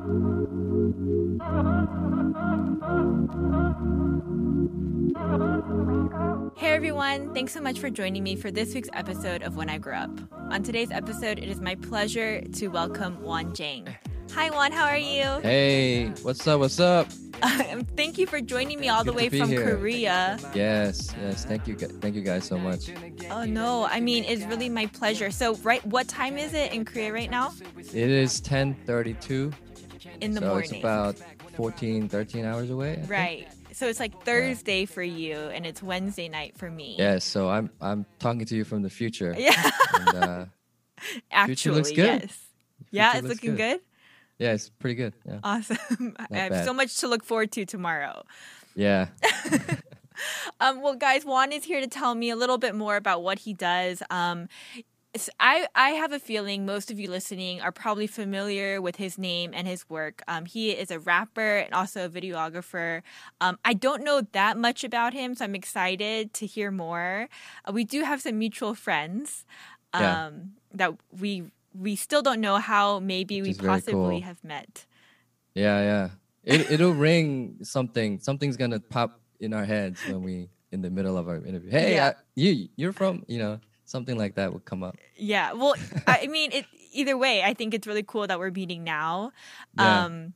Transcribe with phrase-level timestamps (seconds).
[0.00, 0.06] Hey
[6.70, 9.98] everyone, thanks so much for joining me for this week's episode of When I Grow
[9.98, 10.10] Up.
[10.32, 13.94] On today's episode, it is my pleasure to welcome Juan Jang.
[14.32, 15.24] Hi Juan, how are you?
[15.42, 16.60] Hey, what's up?
[16.60, 17.06] What's up?
[17.42, 19.76] Um, thank you for joining me all the Good way from here.
[19.76, 20.38] Korea.
[20.54, 21.44] Yes, yes.
[21.44, 22.90] Thank you, thank you guys so much.
[23.30, 25.30] Oh no, I mean it's really my pleasure.
[25.30, 27.52] So, right, what time is it in Korea right now?
[27.78, 29.52] It is 10:32,
[30.20, 30.70] In the so morning.
[30.70, 31.16] it's about
[31.56, 32.92] 14, 13 hours away.
[32.92, 33.10] I think.
[33.10, 33.48] Right.
[33.72, 36.96] So it's like Thursday for you, and it's Wednesday night for me.
[36.98, 39.34] Yeah, So I'm I'm talking to you from the future.
[39.38, 39.70] Yeah.
[39.94, 40.44] And, uh,
[41.30, 42.22] Actually, looks good.
[42.22, 42.38] yes.
[42.90, 43.78] Yeah, it's looking good.
[43.78, 43.80] good.
[44.38, 45.14] yeah, it's pretty good.
[45.26, 45.38] Yeah.
[45.44, 46.14] Awesome.
[46.30, 46.64] I have bad.
[46.64, 48.24] so much to look forward to tomorrow.
[48.74, 49.08] Yeah.
[50.60, 53.38] Um, well, guys, Juan is here to tell me a little bit more about what
[53.38, 54.02] he does.
[54.10, 54.48] Um,
[55.40, 59.50] I, I have a feeling most of you listening are probably familiar with his name
[59.52, 60.22] and his work.
[60.28, 63.02] Um, he is a rapper and also a videographer.
[63.40, 67.28] Um, I don't know that much about him, so I'm excited to hear more.
[67.64, 69.44] Uh, we do have some mutual friends
[69.92, 70.30] um, Yeah.
[70.74, 74.20] that we we still don't know how maybe we Which very possibly cool.
[74.20, 74.86] have met.
[75.54, 76.08] Yeah, yeah.
[76.44, 78.18] It it'll ring something.
[78.20, 81.70] Something's gonna pop in our heads when we in the middle of our interview.
[81.70, 82.08] Hey, Yeah.
[82.08, 84.96] I, you you're from you know something like that would come up.
[85.16, 85.52] Yeah.
[85.52, 85.74] Well,
[86.06, 89.32] I mean, it either way, I think it's really cool that we're meeting now.
[89.78, 90.04] Yeah.
[90.06, 90.34] Um,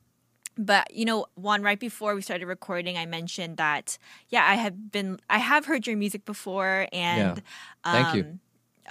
[0.57, 3.97] but you know, Juan, right before we started recording, I mentioned that
[4.29, 7.41] yeah, I have been, I have heard your music before, and
[7.83, 8.21] Thank you.
[8.23, 8.39] um,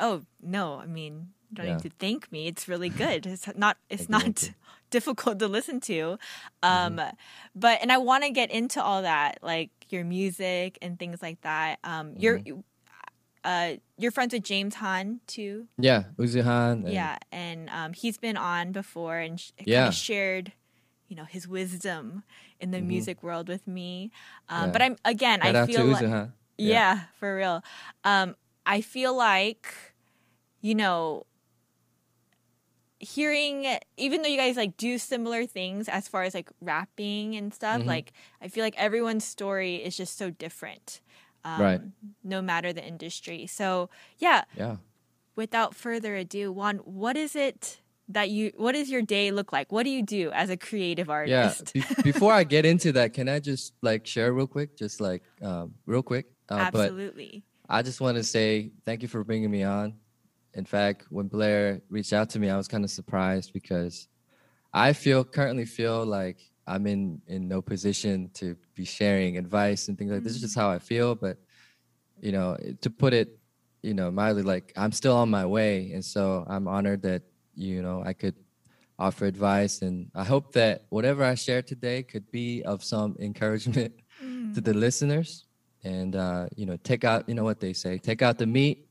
[0.01, 1.75] Oh no, I mean, you don't Yeah.
[1.77, 2.49] need to thank me.
[2.49, 3.27] It's really good.
[3.27, 3.77] It's not.
[3.89, 4.55] It's Thank not you.
[4.91, 6.19] difficult to listen to.
[6.63, 7.15] Um, Mm-hmm.
[7.55, 11.41] but and I want to get into all that, like your music and things like
[11.43, 11.79] that.
[11.85, 12.39] Um, you're.
[12.41, 12.61] Mm-hmm.
[13.45, 15.69] Uh, you're friends with James Han too.
[15.79, 16.85] Yeah, Uzihan.
[16.85, 19.89] and- Yeah, and um, he's been on before and sh- kind Yeah.
[19.89, 20.53] of shared,
[21.09, 22.25] you know, his wisdom
[22.59, 22.87] in the Mhm.
[22.87, 24.11] music world with me.
[24.49, 24.73] Um, Yeah.
[24.73, 26.33] But I'm again, Shout I feel like, Uzihan.
[26.57, 27.01] yeah.
[27.21, 27.63] for real.
[28.03, 29.67] Um, I feel like,
[30.63, 31.27] you know,
[32.99, 33.67] hearing
[33.99, 37.83] even though you guys like do similar things as far as like rapping and stuff,
[37.83, 37.87] Mhm.
[37.87, 41.01] like I feel like everyone's story is just so different.
[41.45, 41.81] Um, Right.
[42.23, 43.47] No matter the industry.
[43.47, 44.77] So yeah, Yeah.
[45.37, 49.73] without further ado, Juan, what is it that you what does your day look like?
[49.73, 51.13] What do you do as a creative Yeah.
[51.15, 51.73] artist?
[51.75, 54.77] Be- before I get into that, can I just like share real quick?
[54.77, 56.27] Just like um, real quick.
[56.51, 57.45] Uh, Absolutely.
[57.69, 59.95] I just want to say thank you for bringing me on.
[60.53, 64.07] In fact, when Blair reached out to me, I was kind of surprised because
[64.73, 69.99] I feel currently feel like I'm in in no position to be sharing advice and
[69.99, 70.33] things like this.
[70.33, 71.39] This is just how I feel, but
[72.21, 73.39] you know, to put it,
[73.83, 77.23] you know, mildly, like I'm still on my way, and so I'm honored that
[77.55, 78.35] you know I could
[78.99, 83.93] offer advice, and I hope that whatever I share today could be of some encouragement
[84.55, 85.47] to the listeners
[85.85, 88.89] and uh, you know take out you know what they say take out the meat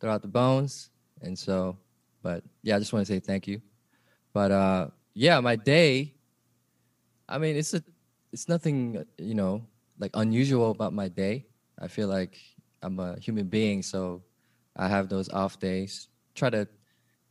[0.00, 0.90] throw out the bones
[1.22, 1.78] and so
[2.22, 3.60] but yeah i just want to say thank you
[4.32, 6.12] but uh yeah my day
[7.32, 7.82] i mean it's a
[8.32, 9.64] it's nothing you know
[9.98, 11.46] like unusual about my day.
[11.78, 12.38] I feel like
[12.82, 14.22] i'm a human being so
[14.76, 16.08] i have those off days.
[16.34, 16.68] Try to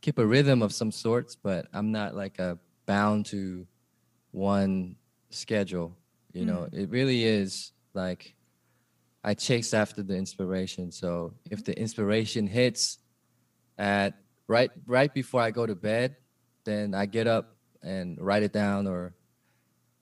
[0.00, 3.66] keep a rhythm of some sorts but i'm not like a bound to
[4.32, 4.96] one
[5.30, 5.96] schedule
[6.32, 6.66] you know?
[6.72, 6.74] Mm.
[6.74, 8.34] It really is like
[9.22, 10.90] i chase after the inspiration.
[10.90, 12.98] So if the inspiration hits
[13.78, 14.14] at
[14.48, 16.16] right right before i go to bed
[16.64, 19.14] then i get up and write it down or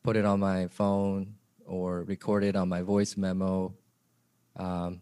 [0.02, 1.34] put it on my phone
[1.66, 3.72] or record it on my voice memo
[4.56, 5.00] um,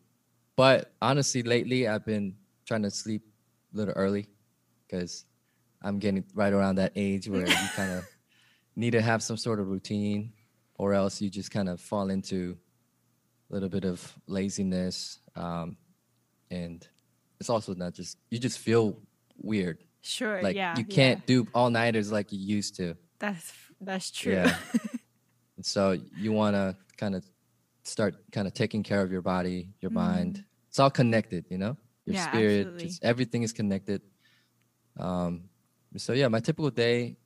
[0.56, 2.34] but honestly lately i've been
[2.66, 3.22] trying to sleep
[3.74, 4.26] a little early
[4.86, 5.24] because
[5.82, 8.04] i'm getting right around that age where you kind of
[8.76, 10.32] need to have some sort of routine
[10.76, 12.56] or else you just kind of fall into
[13.50, 15.76] a little bit of laziness um,
[16.50, 16.88] and
[17.40, 18.98] it's also not just you just feel
[19.36, 20.40] weird Sure.
[20.42, 20.76] like yeah.
[20.76, 24.32] you can't do all nighters like you used to That's that's true.
[24.32, 24.56] Yeah.
[25.58, 27.24] and so you want to kind of
[27.82, 30.44] start kind of taking care of your body your mind.
[30.68, 31.76] It's all connected you know?
[32.06, 32.14] Your.
[32.14, 34.00] Yeah, spirit just everything is connected.
[34.98, 35.50] Um,
[35.96, 37.16] so yeah my typical day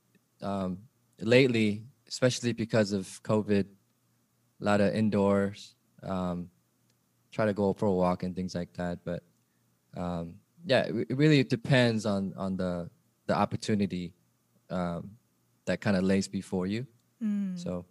[0.40, 0.78] um,
[1.20, 3.66] lately especially because of covid
[4.60, 6.48] a lot of indoors um,
[7.30, 8.98] try to go for a walk and things like that.
[9.04, 9.22] But
[9.96, 12.88] um, yeah it, it really depends on on the
[13.26, 14.14] the opportunity
[14.70, 15.10] um,
[15.66, 16.86] that kind of lays before you.
[17.22, 17.84] Mm, so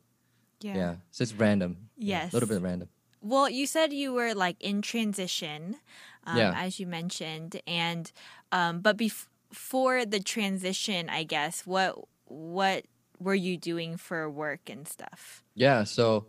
[0.64, 0.76] yeah.
[0.76, 2.34] yeah, it's random Yes.
[2.34, 2.90] a little bit random
[3.22, 5.78] Well, you said you were like in transition,
[6.26, 6.54] um, Yeah.
[6.56, 8.12] as you mentioned, and
[8.52, 12.86] um, but before the transition, I guess what what
[13.20, 15.44] were you doing for work and stuff?
[15.54, 16.28] Yeah, so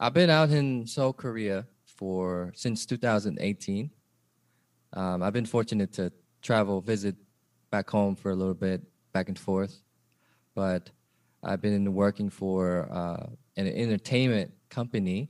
[0.00, 3.90] I've been out in Seoul, Korea for since 2018.
[4.92, 6.12] Um, I've been fortunate to
[6.42, 7.14] travel, visit
[7.70, 8.82] back home for a little bit,
[9.12, 9.82] back and forth.
[10.54, 10.90] But
[11.42, 13.26] I've been working for uh,
[13.58, 15.28] an entertainment company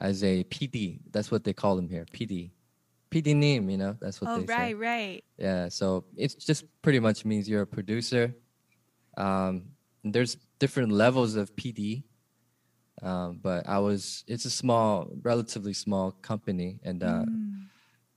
[0.00, 1.00] as a PD.
[1.10, 2.50] That's what they call them here, PD.
[3.10, 4.74] PD name, you know, that's what oh, they right, say.
[4.74, 5.24] Right, right.
[5.38, 8.34] Yeah, so it just pretty much means you're a producer.
[9.16, 9.64] Um,
[10.04, 12.04] there's different levels of PD,
[13.02, 17.66] um, but I was, it's a small, relatively small company, and uh, mm.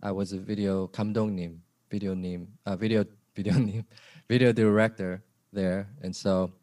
[0.01, 3.85] I was a video 감독 name, video name, uh, video video name,
[4.29, 6.53] video director there, and so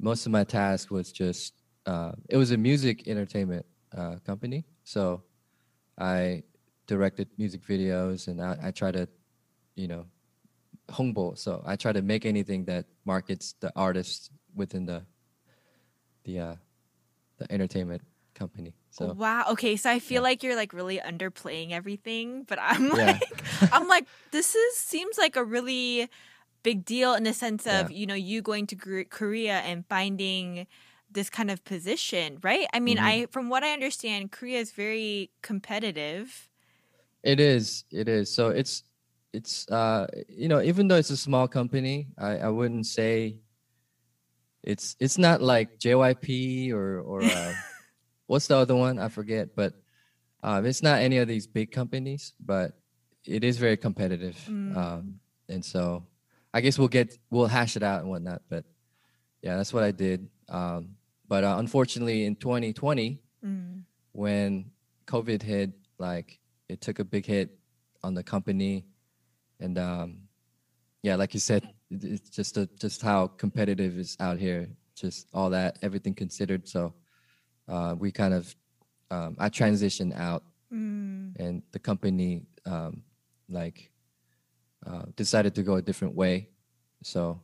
[0.00, 3.64] most of my task was just uh, it was a music entertainment
[3.96, 5.22] uh, company, so
[5.98, 6.42] I
[6.86, 9.08] directed music videos, and I, I try to,
[9.76, 10.06] you know,
[10.90, 11.36] 홍보.
[11.36, 15.04] So I try to make anything that markets the artist within the
[16.24, 16.54] the uh,
[17.38, 18.02] the entertainment
[18.34, 18.74] company.
[18.90, 19.44] So wow.
[19.52, 20.28] Okay, so I feel Yeah.
[20.28, 23.06] like you're like really underplaying everything, but I'm Yeah.
[23.06, 23.42] like
[23.72, 26.08] I'm like this is seems like a really
[26.62, 27.96] big deal in the sense of, Yeah.
[27.96, 28.76] you know, you going to
[29.08, 30.66] Korea and finding
[31.10, 32.66] this kind of position, right?
[32.72, 33.02] I mean, Mhm.
[33.02, 36.48] I from what I understand, Korea is very competitive.
[37.22, 37.84] It is.
[37.90, 38.32] It is.
[38.32, 38.84] So it's
[39.32, 43.38] it's uh you know even though it's a small company, I I wouldn't say
[44.62, 47.52] it's it's not like JYP or or uh,
[48.26, 48.98] what's the other one?
[48.98, 49.74] I forget, but
[50.42, 52.72] um, it's not any of these big companies, but
[53.26, 54.36] it is very competitive.
[54.48, 54.76] Mm.
[54.76, 56.06] Um, and so
[56.52, 58.42] I guess we'll get we'll hash it out and whatnot.
[58.48, 58.64] But
[59.42, 60.28] yeah, that's what I did.
[60.48, 60.96] Um,
[61.30, 63.84] but uh, unfortunately, in 2020, Mm.
[64.12, 64.70] when
[65.06, 66.38] COVID hit, like
[66.68, 67.48] it took a big hit
[68.02, 68.84] on the company,
[69.60, 70.08] and um,
[71.02, 74.68] yeah, like you said, it's just a, just how competitive is out here.
[74.94, 76.68] Just all that, everything considered.
[76.68, 76.92] So
[77.66, 78.54] uh, we kind of,
[79.10, 80.42] um, I transitioned out,
[80.72, 81.34] Mm.
[81.42, 83.02] and the company um,
[83.48, 83.90] like
[84.86, 86.34] uh, decided to go a different way.
[87.02, 87.40] So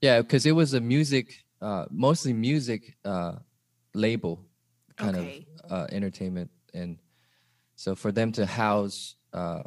[0.00, 1.26] yeah, because it was a music,
[1.60, 3.36] uh, mostly music uh,
[3.94, 4.44] label
[4.96, 5.46] kind Okay.
[5.64, 6.98] of uh, entertainment, and
[7.76, 9.62] so for them to house uh,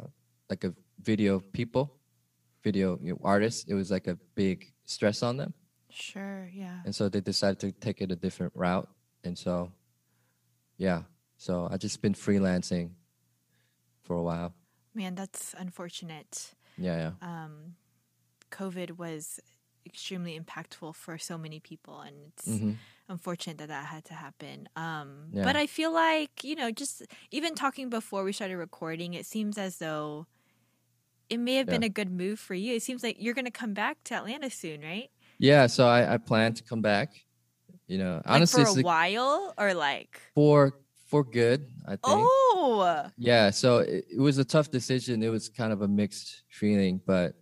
[0.50, 1.96] like a video people,
[2.62, 5.54] video you know, artists, it was like a big stress on them,
[5.90, 6.80] Sure, yeah.
[6.84, 8.88] and so they decided to take it a different route,
[9.24, 9.72] and so
[10.76, 11.02] yeah,
[11.36, 12.90] so I just been freelancing
[14.02, 14.54] for a while.
[14.94, 16.54] Man, that's unfortunate.
[16.76, 17.28] Yeah, yeah.
[17.44, 17.76] Um
[18.50, 19.40] COVID was
[19.86, 22.72] extremely impactful for so many people and it's hmm
[23.08, 24.68] unfortunate that that had to happen.
[24.76, 25.42] Um, Yeah.
[25.42, 29.58] But I feel like, you know, just even talking before we started recording, it seems
[29.58, 30.26] as though
[31.28, 32.74] it may have been a good move for you.
[32.74, 35.10] It seems like you're going to come back to Atlanta soon, right?
[35.38, 37.14] Yeah, so I, I plan to come back.
[37.86, 40.72] You know, honestly, like it's for a like while or like, for
[41.08, 41.66] for good.
[41.86, 42.04] I think.
[42.04, 45.22] oh, Yeah, so it, it was a tough decision.
[45.22, 47.34] It was kind of a mixed feeling, but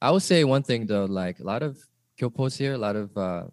[0.00, 1.78] I would say one thing though, like a lot of
[2.18, 3.44] Kyopos here, a lot of uh,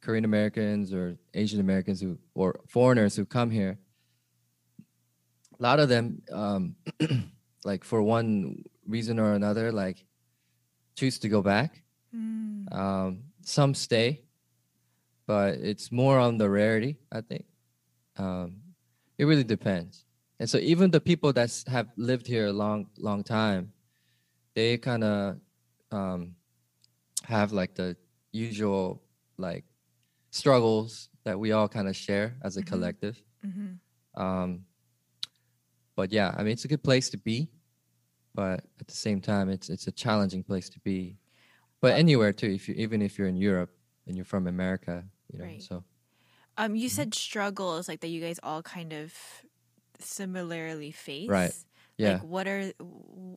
[0.00, 3.78] Korean Americans or Asian Americans who or foreigners who come here.
[5.58, 6.74] A lot of them, um,
[7.64, 10.04] like for one reason or another, like
[10.96, 11.82] choose to go back.
[12.14, 14.22] Mm, Um, some stay,
[15.26, 17.44] but it's more on the rarity, I think.
[18.16, 18.56] Um,
[19.18, 20.04] it really depends.
[20.40, 23.72] And so even the people that have lived here a long, long time,
[24.54, 25.36] they kind of
[25.92, 26.36] um,
[27.24, 27.96] have like the
[28.32, 29.04] usual
[29.38, 29.64] like
[30.32, 32.64] struggles that we all kind of share as a Mhm.
[32.64, 33.22] collective.
[33.42, 33.80] mhm.
[34.14, 34.66] Um,
[35.96, 37.50] but yeah, I mean, it's a good place to be,
[38.34, 41.18] but at the same time, it's it's a challenging place to be.
[41.80, 43.72] But Uh, anywhere too, if you even if you're in Europe
[44.06, 45.60] and you're from America, you know, Right.
[45.60, 45.84] so
[46.58, 46.90] Um, you Mhm.
[46.90, 49.14] said struggles like that you guys all kind of
[50.00, 51.66] similarly face.
[51.98, 52.72] Yeah, Like, what are,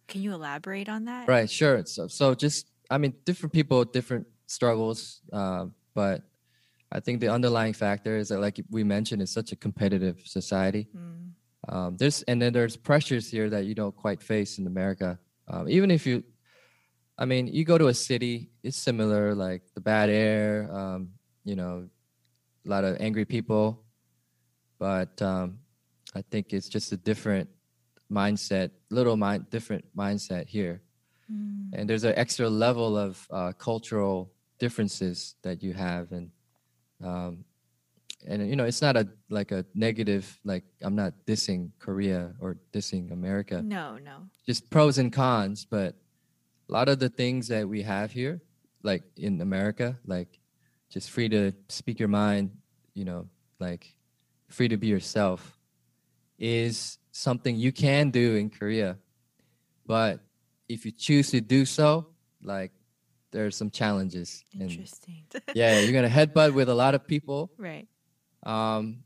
[0.07, 1.27] can you elaborate on that?
[1.27, 1.85] right, sure.
[1.85, 6.21] So so just I mean, different people, different struggles, uh, but
[6.91, 10.87] I think the underlying factor is that, like we mentioned, it's such a competitive society.
[10.95, 11.31] Mm,
[11.67, 15.19] um, there's and then there's pressures here that you don't quite face in America.
[15.47, 16.23] Um, even if you,
[17.17, 21.09] I mean, you go to a city, it's similar, like the bad air, um,
[21.43, 21.89] you know,
[22.65, 23.83] a lot of angry people,
[24.79, 25.59] but um,
[26.15, 27.49] I think it's just a different
[28.11, 30.81] mindset, little mind, different mindset here,
[31.31, 31.69] mm.
[31.73, 36.31] and there's an extra level of uh, cultural differences that you have, and
[37.03, 37.43] um,
[38.27, 42.57] and you know it's not a like a negative like i'm not dissing korea or
[42.73, 44.17] dissing america No, no.
[44.47, 45.93] just pros and cons but
[46.67, 48.41] a lot of the things that we have here
[48.81, 50.39] like in america like
[50.95, 52.51] just free to speak your mind,
[52.93, 53.27] you know,
[53.59, 53.93] like
[54.47, 55.57] free to be yourself
[56.39, 58.97] is something you can do in Korea.
[59.87, 60.19] But
[60.67, 62.07] if you choose to do so,
[62.43, 62.71] like
[63.31, 64.43] there's some challenges.
[64.53, 65.23] and- Interesting.
[65.55, 67.87] yeah, you're gonna headbutt with a lot of people, right.
[68.43, 69.03] um,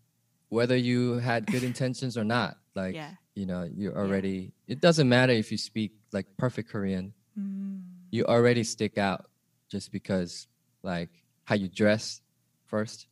[0.49, 2.57] whether you had good intentions or not.
[2.73, 3.11] Like Yeah.
[3.35, 4.53] you know, you already.
[4.67, 7.13] It doesn't matter if you speak like perfect Korean.
[7.37, 7.83] Mm.
[8.09, 9.29] You already stick out
[9.69, 10.47] just because
[10.81, 11.09] like
[11.43, 12.21] how you dress
[12.65, 13.05] first.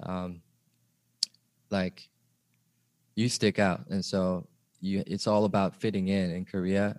[0.00, 0.42] Um,
[1.70, 2.08] like
[3.14, 4.46] you stick out, and so
[4.80, 5.02] you.
[5.06, 6.98] It's all about fitting in in Korea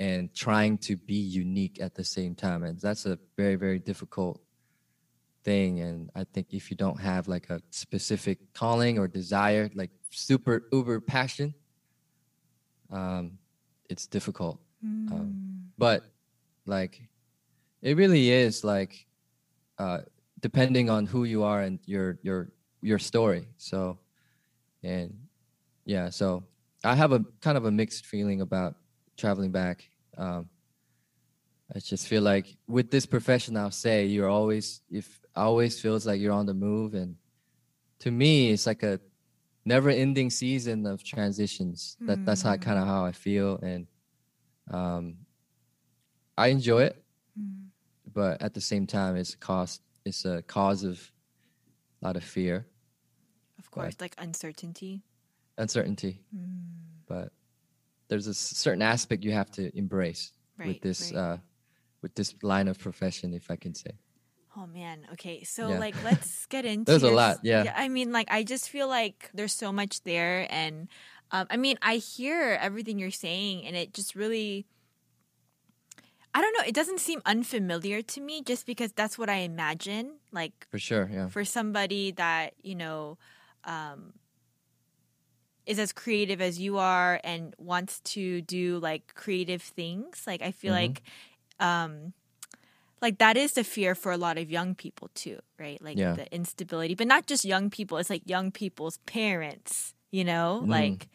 [0.00, 4.40] and trying to be unique at the same time, and that's a very very difficult
[5.44, 9.90] thing and i think if you don't have like a specific calling or desire like
[10.10, 11.52] super uber passion
[12.90, 13.38] um
[13.90, 15.68] it's difficult Mm.
[15.78, 16.04] but
[16.66, 17.08] like
[17.80, 19.06] it really is like
[19.78, 20.00] uh
[20.40, 22.52] depending on who you are and your your
[22.82, 23.98] your story so
[24.82, 25.14] and
[25.84, 26.42] yeah so
[26.84, 28.74] i have a kind of a mixed feeling about
[29.16, 30.48] traveling back um
[31.74, 36.20] i just feel like with this profession i'll say you're always if always feels like
[36.20, 37.16] you're on the move and
[37.98, 39.00] to me it's like a
[39.64, 42.60] never ending season of transitions that that's how Mm.
[42.60, 43.86] kind of how i feel and
[44.70, 45.16] um
[46.36, 47.00] i enjoy it
[47.38, 47.70] Mm.
[48.12, 51.10] but at the same time it's a cost it's a cause of
[52.02, 52.66] a lot of fear
[53.58, 55.02] Of course, like uncertainty.
[55.58, 57.04] Uncertainty Mm.
[57.06, 57.32] but
[58.08, 60.68] there's a certain aspect you have to embrace Right.
[60.68, 61.18] with this right.
[61.18, 61.36] uh
[62.02, 63.92] with this line of profession if i can say
[64.56, 65.02] Oh man.
[65.14, 65.42] Okay.
[65.42, 65.80] So Yeah.
[65.80, 67.74] like let's get into There's a lot, s- yeah.
[67.74, 70.86] I mean like I just feel like there's so much there and
[71.34, 74.66] um I mean I hear everything you're saying and it just really
[76.34, 80.18] I don't know, it doesn't seem unfamiliar to me just because that's what I imagine
[80.30, 83.18] like for sure yeah for somebody that, you know,
[83.64, 84.12] um
[85.66, 90.24] is as creative as you are and wants to do like creative things.
[90.26, 90.80] Like I feel Mhm.
[90.80, 91.02] like
[91.60, 92.12] um
[93.02, 95.80] like that is the fear for a lot of young people too, right?
[95.82, 96.14] Like Yeah.
[96.14, 100.62] the instability, but not just young people, it's like young people's parents, you know?
[100.64, 100.68] Mm.
[100.68, 101.08] Like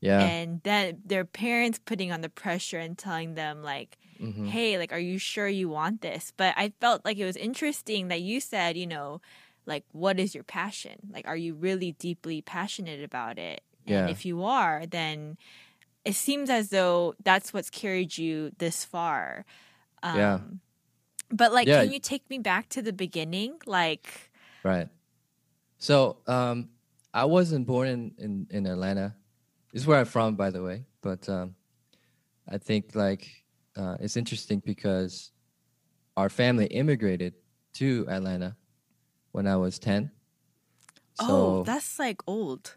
[0.00, 4.46] yeah and then their parents putting on the pressure and telling them like Mhm.
[4.46, 8.06] hey like are you sure you want this but i felt like it was interesting
[8.06, 9.20] that you said you know
[9.68, 14.00] like what is your passion like are you really deeply passionate about it Yeah.
[14.00, 15.36] and if you are then
[16.04, 19.44] it seems as though that's what's carried you this far
[20.02, 20.38] um, Yeah.
[21.30, 21.82] but like Yeah.
[21.82, 24.30] can you take me back to the beginning like
[24.64, 24.88] right
[25.78, 26.70] so um
[27.12, 29.14] i wasn't born in in, in atlanta
[29.72, 31.54] this is where i'm from by the way but um
[32.48, 33.28] i think like
[33.76, 35.30] uh, it's interesting because
[36.16, 37.34] our family immigrated
[37.74, 38.56] to atlanta
[39.32, 40.10] when i was 10
[41.14, 42.76] so oh that's like old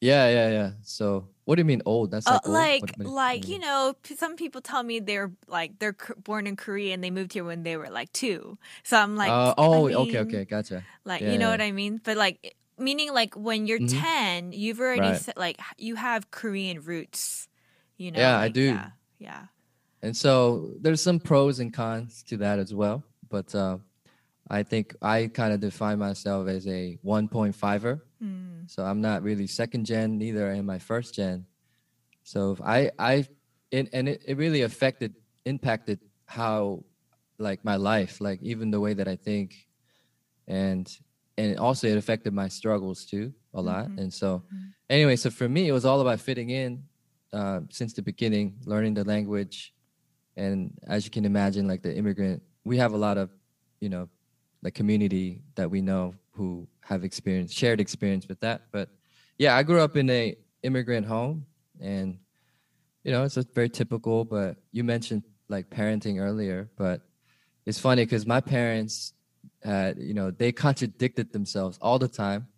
[0.00, 2.98] yeah yeah yeah so what do you mean old that's Uh, like old?
[2.98, 7.02] like, like you know, some people tell me they're like they're born in Korea and
[7.02, 8.58] they moved here when they were like two.
[8.84, 11.50] So I'm like, Uh, oh okay mean, okay gotcha like Yeah, you know yeah.
[11.52, 12.00] what I mean.
[12.02, 13.88] But like, meaning like when you're Mhm.
[13.88, 15.16] ten, you've already Right.
[15.18, 17.48] said like you have Korean roots.
[17.98, 18.62] You know, Yeah, I do.
[18.62, 19.42] Yeah, yeah.
[20.02, 23.02] And so there's some pros and cons to that as well.
[23.28, 23.78] But uh,
[24.50, 28.00] I think I kind of define myself as a 1.5er.
[28.20, 28.66] Hmm.
[28.66, 31.46] So I'm not really second gen, neither am I first gen.
[32.24, 33.26] So if I, I,
[33.70, 36.84] it, and it, it really affected, impacted how,
[37.38, 39.54] like my life, like even the way that I think,
[40.46, 40.90] and
[41.38, 43.88] and also it affected my struggles too a lot.
[43.88, 43.98] Mhm.
[43.98, 44.72] And so, Mhm.
[44.90, 46.84] anyway, so for me, it was all about fitting in
[47.32, 49.74] uh, since the beginning, learning the language,
[50.36, 53.30] and as you can imagine, like the immigrant, we have a lot of,
[53.80, 54.08] you know,
[54.62, 58.62] like community that we know who have experience, shared experience with that.
[58.70, 58.88] But
[59.38, 61.46] yeah, I grew up in a immigrant home,
[61.80, 62.18] and
[63.04, 64.24] you know, it's very typical.
[64.24, 67.02] But you mentioned like parenting earlier, but
[67.66, 69.12] it's funny because my parents
[69.62, 72.48] had, you know, they contradicted themselves all the time.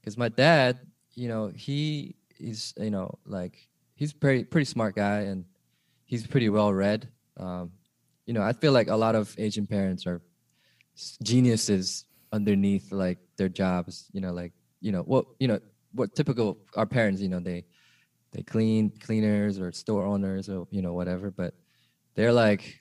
[0.00, 0.78] Because my dad,
[1.14, 5.44] you know, he is, you know, like he's pretty pretty smart guy and
[6.04, 7.08] he's pretty well read.
[7.36, 7.72] Um,
[8.26, 10.22] you know, I feel like a lot of Asian parents are
[11.22, 14.08] geniuses underneath like their jobs.
[14.12, 15.60] You know, like you know what you know
[15.92, 17.20] what typical our parents.
[17.20, 17.64] You know, they
[18.32, 21.54] they clean cleaners or store owners or you know whatever, but
[22.14, 22.80] they're like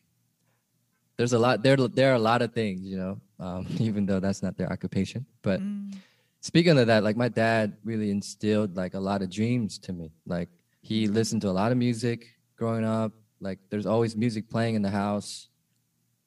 [1.17, 1.75] there's a lot there.
[1.75, 5.25] There are a lot of things, you know, um, even though that's not their occupation.
[5.41, 5.97] But Mm.
[6.39, 10.13] speaking of that, like my dad really instilled like a lot of dreams to me.
[10.25, 10.47] Like
[10.81, 12.25] he listened to a lot of music
[12.55, 13.11] growing up.
[13.41, 15.48] Like there's always music playing in the house.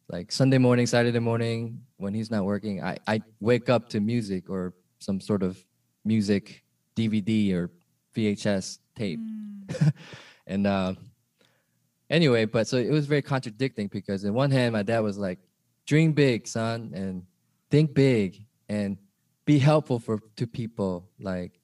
[0.09, 4.51] Like Sunday morning, Saturday morning when he's not working, I I wake up to music
[4.51, 5.63] or some sort of
[6.05, 6.65] music
[6.97, 7.71] DVD or
[8.15, 9.21] VHS tape.
[9.21, 9.93] Mm.
[10.47, 10.95] and uh,
[12.11, 15.39] anyway, but so it was very contradicting because in one hand, my dad was like,
[15.87, 17.25] "Dream big, son, and
[17.71, 18.97] think big, and
[19.45, 21.09] be helpful for to people.
[21.21, 21.59] Like,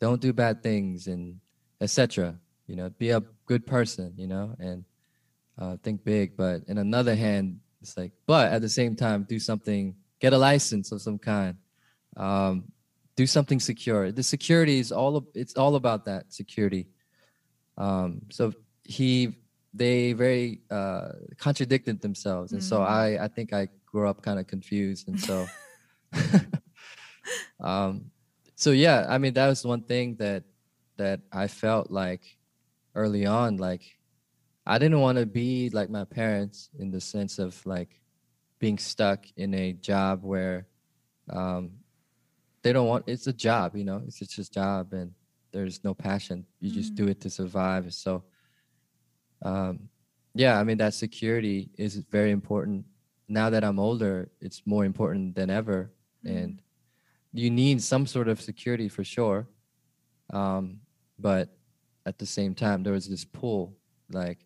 [0.00, 1.40] don't do bad things, and
[1.80, 2.36] etc.
[2.66, 4.14] You know, be a good person.
[4.16, 4.84] You know, and
[5.58, 6.36] uh, think big.
[6.36, 10.38] But in another hand, it's like, but at the same time, do something, get a
[10.38, 11.56] license of some kind."
[12.16, 12.72] Um,
[13.20, 14.12] do something secure.
[14.12, 16.86] The security is all it's all about that security.
[17.76, 18.52] Um, so
[18.84, 19.36] he
[19.74, 22.64] they very uh, contradicted themselves, and mm.
[22.64, 25.46] so I I think I grew up kind of confused, and so
[27.60, 28.10] um,
[28.56, 30.44] so yeah, I mean that was one thing that
[30.96, 32.22] that I felt like
[32.94, 33.82] early on, like
[34.66, 38.00] I didn't want to be like my parents in the sense of like
[38.58, 40.66] being stuck in a job where
[41.30, 41.72] um,
[42.62, 45.12] they don't want it's a job you know it's just a job and
[45.52, 46.46] there's no passion.
[46.60, 47.10] You mm just do mm.
[47.10, 47.92] it to survive.
[47.92, 48.22] So
[49.42, 49.88] um,
[50.34, 52.84] yeah i mean that security is very important.
[53.28, 55.90] Now that i'm older it's more important than ever.
[56.24, 56.62] Mm and
[57.32, 59.46] you need some sort of security for sure.
[60.32, 60.80] Um,
[61.18, 61.48] but
[62.04, 63.76] at the same time there was this pull
[64.12, 64.38] like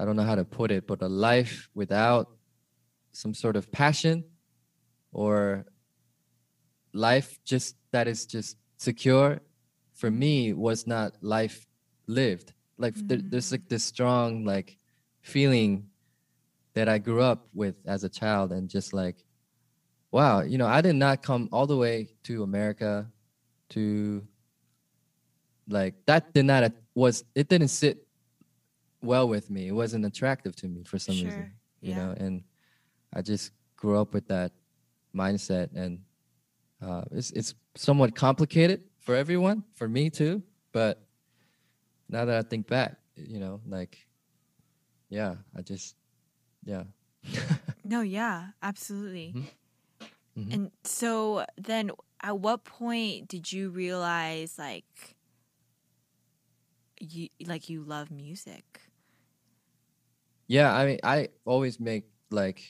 [0.00, 2.28] i don't know how to put it but a life without
[3.12, 4.24] some sort of passion
[5.12, 5.66] or
[6.92, 9.40] life just that is just secure
[9.92, 11.66] for me was not life
[12.06, 13.08] lived like mm-hmm.
[13.08, 14.78] there, there's like this strong like
[15.20, 15.86] feeling
[16.72, 19.24] that i grew up with as a child and just like
[20.10, 23.06] wow you know i did not come all the way to america
[23.68, 24.26] to
[25.68, 28.06] like that did not was it didn't sit
[29.02, 31.26] well with me it wasn't attractive to me for some sure.
[31.26, 31.96] reason you yeah.
[31.96, 32.42] know and
[33.14, 34.52] i just grew up with that
[35.14, 36.00] mindset and
[36.82, 40.42] uh, it's it's somewhat complicated for everyone, for me too.
[40.72, 41.02] But
[42.08, 44.06] now that I think back, you know, like,
[45.08, 45.96] yeah, I just,
[46.64, 46.84] yeah.
[47.84, 49.34] no, yeah, absolutely.
[49.36, 50.40] Mm-hmm.
[50.40, 50.52] Mm-hmm.
[50.52, 51.90] And so then,
[52.22, 54.84] at what point did you realize, like,
[56.98, 58.80] you like you love music?
[60.50, 62.60] Yeah, I mean, I always make like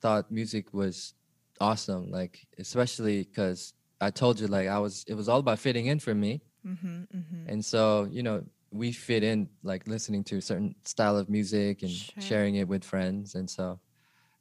[0.00, 1.14] thought music was
[1.60, 2.10] awesome.
[2.10, 6.00] Like especially because I told you like I was it was all about fitting in
[6.00, 6.42] for me.
[6.66, 7.48] Mm-hmm, mm-hmm.
[7.48, 11.82] And so you know we fit in like listening to a certain style of music
[11.82, 12.20] and sure.
[12.20, 13.36] sharing it with friends.
[13.36, 13.78] And so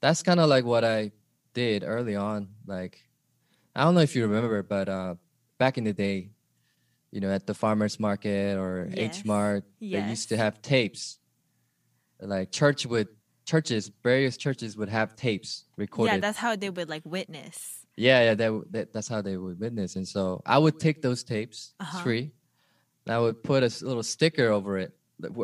[0.01, 1.11] that's kind of like what I
[1.53, 2.47] did early on.
[2.65, 3.03] Like
[3.75, 5.13] I don't know if you remember, but uh,
[5.59, 6.31] back in the day,
[7.11, 9.19] you know, at the farmers market or yes.
[9.19, 10.01] H Mart, yes.
[10.01, 11.19] they used to have tapes.
[12.23, 13.07] Like church would
[13.45, 16.13] churches, various churches would have tapes recorded.
[16.13, 17.85] Yeah, that's how they would like witness.
[17.95, 19.95] Yeah, yeah, that, that that's how they would witness.
[19.95, 21.99] And so I would take those tapes, uh-huh.
[21.99, 22.31] free.
[23.05, 24.93] And I would put a little sticker over it,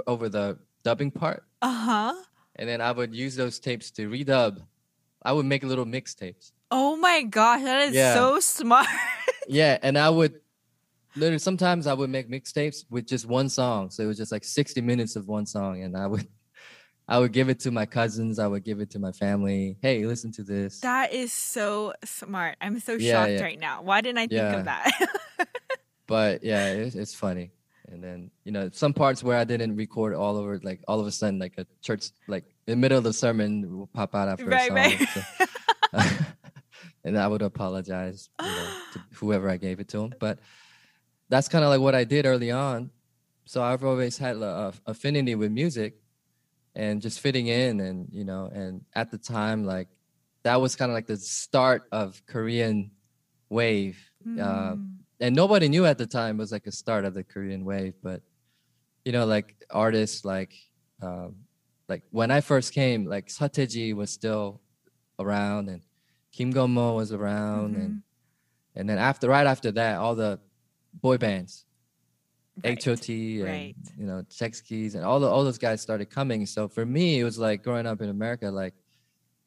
[0.07, 1.43] over the dubbing part.
[1.61, 2.13] Uh huh.
[2.55, 4.61] And then I would use those tapes to redub.
[5.23, 6.51] I would make little mixtapes.
[6.71, 8.13] Oh my gosh, that is yeah.
[8.13, 8.87] so smart.
[9.47, 10.39] yeah, and I would
[11.15, 13.89] literally sometimes I would make mixtapes with just one song.
[13.89, 16.27] So it was just like 60 minutes of one song, and I would
[17.09, 18.37] I would give it to my cousins.
[18.37, 19.77] I would give it to my family.
[19.81, 20.79] Hey, listen to this.
[20.81, 22.55] That is so smart.
[22.61, 23.43] I'm so yeah, shocked yeah.
[23.43, 23.81] right now.
[23.81, 24.59] Why didn't I think yeah.
[24.59, 25.09] of that?
[26.07, 27.51] but yeah, it's, it's funny.
[27.91, 31.07] And then you know some parts where I didn't record all over, like all of
[31.07, 34.27] a sudden, like a church, like in the middle of the sermon, will pop out
[34.27, 35.95] after right, a song.
[35.95, 36.09] Right.
[36.11, 36.15] So,
[37.03, 40.13] and I would apologize, you know, to whoever I gave it to him.
[40.19, 40.37] But
[41.29, 42.91] that's kind of like what I did early on.
[43.45, 45.98] So I've always had a affinity with music
[46.79, 49.89] and just fitting in and you know and at the time like
[50.43, 52.89] that was kind of like the start of korean
[53.49, 54.39] wave mm.
[54.39, 54.77] uh,
[55.19, 57.95] and nobody knew at the time it was like a start of the korean wave
[58.01, 58.21] but
[59.03, 60.53] you know like artists like
[61.01, 61.35] um,
[61.89, 64.61] like when i first came like Seo was still
[65.19, 65.81] around and
[66.31, 67.81] kim Gun-mo was around mm-hmm.
[67.81, 68.01] and
[68.75, 70.39] and then after right after that all the
[70.93, 71.65] boy bands
[72.63, 72.83] right.
[72.83, 73.75] HOT and right.
[73.97, 76.45] you know Sechs Kies and all the all those guys started coming.
[76.45, 78.49] So for me, it was like growing up in America.
[78.49, 78.73] Like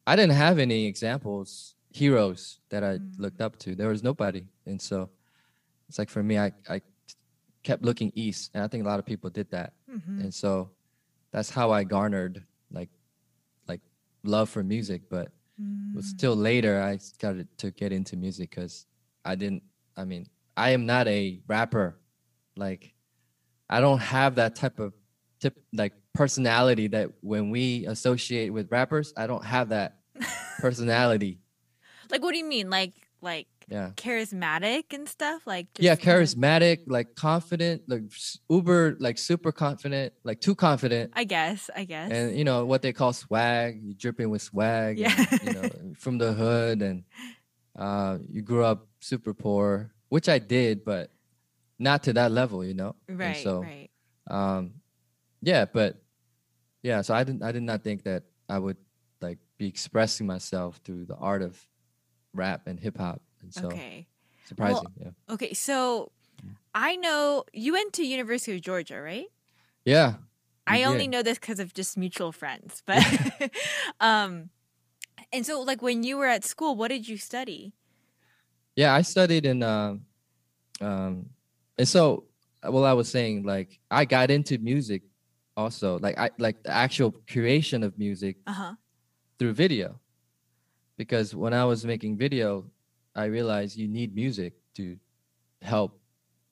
[0.05, 3.11] I didn't have any examples, heroes that I mm.
[3.17, 3.75] looked up to.
[3.75, 5.09] There was nobody, and so
[5.89, 6.81] it's like for me, I I
[7.63, 10.21] kept looking east, and I think a lot of people did that, mm-hmm.
[10.21, 10.69] and so
[11.31, 12.89] that's how I garnered like
[13.67, 13.81] like
[14.23, 15.03] love for music.
[15.09, 15.29] But
[15.61, 15.93] mm.
[15.93, 18.85] it was still later I started to get into music because
[19.25, 19.63] I didn't.
[19.95, 21.99] I mean, I am not a rapper
[22.55, 22.93] like
[23.69, 24.93] I don't have that type of
[25.39, 29.97] tip like personality that when we associate with rappers, I don't have that
[30.59, 31.39] personality.
[32.11, 32.69] Like, what do you mean?
[32.69, 33.91] Like, like Yeah.
[33.95, 35.47] charismatic and stuff?
[35.47, 38.03] Like, yeah, charismatic, like confident, like
[38.49, 41.11] uber, like super confident, like too confident.
[41.15, 41.69] I guess.
[41.75, 42.11] I guess.
[42.11, 45.13] and you know what they call swag you dripping with swag Yeah.
[45.17, 47.03] and, you know from the hood and
[47.79, 51.09] uh you grew up super poor which i did but
[51.83, 53.35] not to that level you know And right.
[53.35, 53.89] so right.
[54.31, 54.73] um
[55.41, 56.01] yeah but
[56.81, 58.77] yeah so i didn't i did not think that i would
[59.21, 61.59] like be expressing myself through the art of
[62.33, 64.07] rap and hip-hop and so okay.
[64.47, 65.53] surprising yeah Okay.
[65.53, 66.11] So,
[66.75, 69.27] I know you went to University of Georgia, right?
[69.85, 70.15] yeah
[70.65, 71.11] I only did.
[71.11, 73.03] know this because of just mutual friends, but
[73.99, 74.49] um,
[75.31, 77.73] and so like when you were at school, what did you study?
[78.75, 80.05] Yeah, I studied in um
[80.81, 81.29] um
[81.77, 82.25] and so
[82.63, 85.01] well I was saying like I got into music
[85.57, 88.73] also like I like the actual creation of music Uh huh.
[89.39, 89.99] through video.
[90.97, 92.65] Because when I was making video,
[93.15, 94.97] I realized you need music to
[95.61, 95.99] help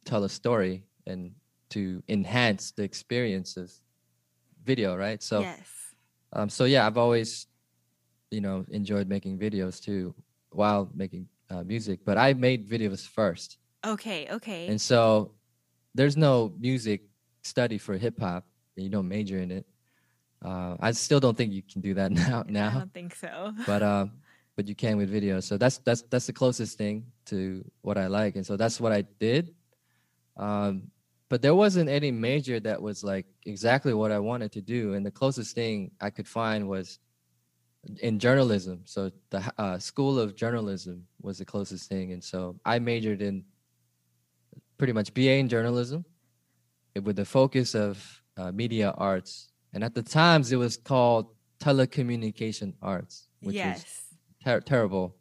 [0.03, 1.31] tell a story and
[1.69, 3.71] to enhance the experience of
[4.65, 5.21] video, right?
[5.21, 5.67] So yes.
[6.33, 7.47] um, so yeah, I've always,
[8.31, 10.13] you know, enjoyed making videos too
[10.51, 11.99] while making uh, music.
[12.03, 14.27] But I made videos first, Okay.
[14.29, 14.67] Okay.
[14.67, 15.31] and so
[15.95, 17.01] there's no music
[17.43, 18.45] study for hip hop.
[18.75, 19.65] You don't major in it.
[20.43, 22.43] Uh, I still don't think you can do that now.
[22.49, 23.53] Now I don't think so.
[23.65, 24.11] but um,
[24.55, 25.39] but you can with video.
[25.39, 28.91] So that's that's that's the closest thing to what I like, and so that's what
[28.91, 29.53] I did.
[30.37, 30.89] Um,
[31.29, 35.05] but there wasn't any major that was like exactly what I wanted to do, and
[35.05, 36.99] the closest thing I could find was
[38.01, 38.81] in journalism.
[38.85, 43.43] So the uh, school of journalism was the closest thing, and so I majored in
[44.81, 46.03] pretty much BA in journalism,
[46.95, 51.27] eh, with the focus of uh, media arts, and at the times it was called
[51.59, 53.83] telecommunication arts, which yes.
[53.83, 55.15] was ter- terrible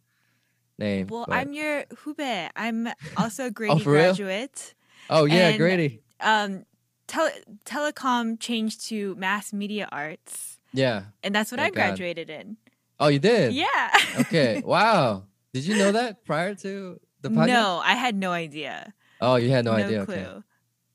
[0.79, 1.09] name.
[1.09, 2.49] Well, but- I'm your Hube.
[2.57, 4.03] I'm also a Grady for real?
[4.05, 4.75] graduate.
[5.11, 6.01] oh yeah, and- Grady.
[6.21, 6.65] Um,
[7.07, 11.03] tele- telecom changed to mass media arts, Yeah.
[11.23, 11.87] and that's what Thank I God.
[11.89, 12.57] graduated in.
[12.99, 13.53] Oh, you did.
[13.53, 13.91] Yeah.
[14.21, 14.63] Okay.
[14.65, 15.25] wow.
[15.53, 17.49] Did you know that prior to the podcast?
[17.49, 18.95] no, I had no idea.
[19.21, 20.05] Oh, you had no, No, idea.
[20.05, 20.15] clue.
[20.15, 20.39] Okay.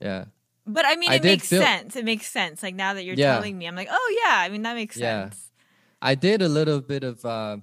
[0.02, 0.26] Yeah.
[0.68, 1.96] But I mean, I it makes feel- sense.
[1.96, 2.64] It makes sense.
[2.64, 3.36] Like now that you're Yeah.
[3.36, 4.36] telling me, I'm like, oh yeah.
[4.40, 5.26] I mean, that makes Yeah.
[5.30, 5.52] sense.
[6.02, 7.58] I did a little bit of uh,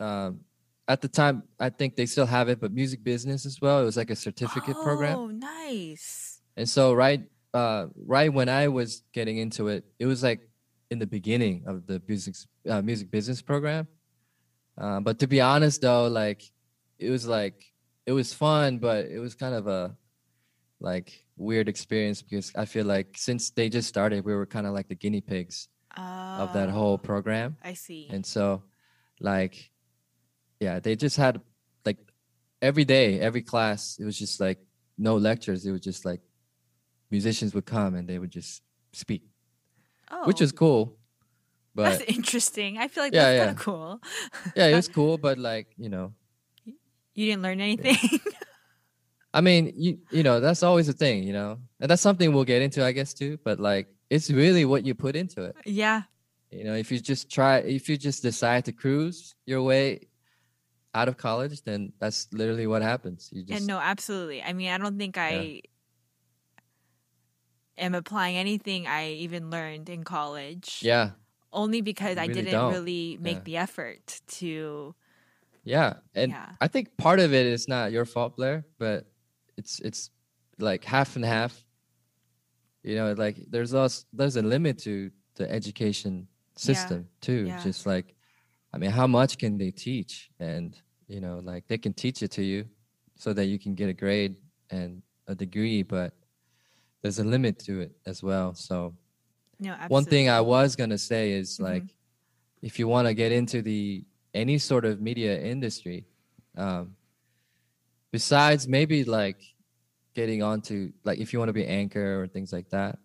[0.00, 0.40] um,
[0.86, 1.42] at the time.
[1.58, 3.80] I think they still have it, but music business as well.
[3.82, 6.40] It was like a certificate program, Oh, nice.
[6.56, 7.22] and so right,
[7.54, 10.48] uh, right when I was getting into it, it was like
[10.90, 12.34] in the beginning of the music
[12.68, 13.86] uh, music business program.
[14.78, 16.42] Uh, but to be honest, though, like
[16.98, 17.67] it was like
[18.08, 19.94] it was fun, but it was kind of a
[20.80, 24.72] like weird experience because I feel like since they just started, we were kind of
[24.72, 25.68] like the guinea pigs
[26.40, 27.56] of that Oh, whole ah, program.
[27.62, 28.08] I see.
[28.10, 28.62] And so,
[29.20, 29.70] like,
[30.60, 31.40] yeah, they just had
[31.84, 31.98] like
[32.62, 34.58] every day, every class, it was just like
[34.96, 35.66] no lectures.
[35.66, 36.22] It was just like
[37.10, 39.22] musicians would come and they would just speak,
[40.10, 40.56] oh, which was oh.
[40.56, 40.96] cool.
[41.74, 42.78] that's But interesting.
[42.78, 43.44] I feel like Yeah, that's yeah.
[43.46, 44.00] kind of cool.
[44.56, 45.18] yeah, it was cool.
[45.18, 46.14] But like, you know,
[47.18, 47.96] You didn't learn anything.
[49.34, 52.44] I mean, you you know, that's always a thing, you know, and that's something we'll
[52.44, 53.38] get into, I guess, too.
[53.42, 55.56] But like, it's really what you put into it.
[55.66, 56.02] yeah.
[56.52, 60.06] You know, if you just try, if you just decide to cruise your way
[60.94, 63.28] out of college, then that's literally what happens.
[63.32, 64.40] You just And no, absolutely.
[64.40, 65.60] I mean, I don't think I
[67.76, 70.80] am applying anything I even learned in college.
[70.82, 71.10] yeah,
[71.52, 72.72] Only because You I didn't don't.
[72.72, 73.42] really make Yeah.
[73.44, 74.94] the effort to.
[75.68, 76.48] Yeah, and Yeah.
[76.60, 79.04] I think part of it is not your fault, Blair, but
[79.56, 80.10] it's it's
[80.58, 81.52] like half and half.
[82.82, 86.26] You know, like there's also there's a limit to the education
[86.56, 87.46] system too.
[87.48, 87.62] yeah.
[87.62, 88.14] Just like,
[88.72, 90.30] I mean, how much can they teach?
[90.40, 90.76] And
[91.06, 92.64] you know, like they can teach it to you
[93.16, 94.36] so that you can get a grade
[94.70, 96.12] and a degree, but
[97.02, 98.54] there's a limit to it as well.
[98.54, 98.94] So
[99.60, 99.94] No, absolutely.
[99.94, 101.64] one thing I was gonna say is Mhm.
[101.64, 101.88] like,
[102.62, 106.06] if you want to get into the any sort of media industry,
[106.56, 106.96] um,
[108.10, 109.42] besides maybe like
[110.14, 112.98] getting onto like if you want to be anchor or things like that,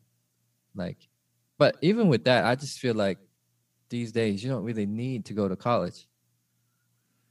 [0.76, 1.10] like,
[1.58, 3.20] but even with that, I just feel like
[3.90, 6.08] these days you don't really need to go to college.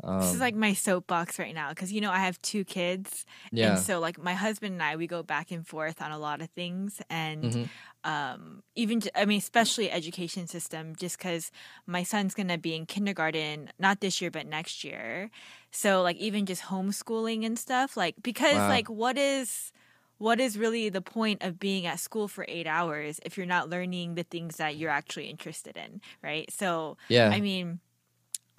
[0.04, 3.24] Um, This is like my soapbox right now because you know I have two kids,
[3.50, 6.18] yeah, and so like my husband and I we go back and forth on a
[6.18, 7.70] lot of things, and Mhm.
[8.04, 11.50] Um, even I mean especially education system, just because
[11.86, 15.30] my son's gonna be in kindergarten not this year but next year,
[15.70, 18.68] so like even just homeschooling and stuff, like because Wow.
[18.68, 19.72] like what is
[20.18, 23.68] what is really the point of being at school for eight hours if you're not
[23.68, 26.48] learning the things that you're actually interested in, right?
[26.52, 27.30] So, Yeah.
[27.32, 27.80] I mean,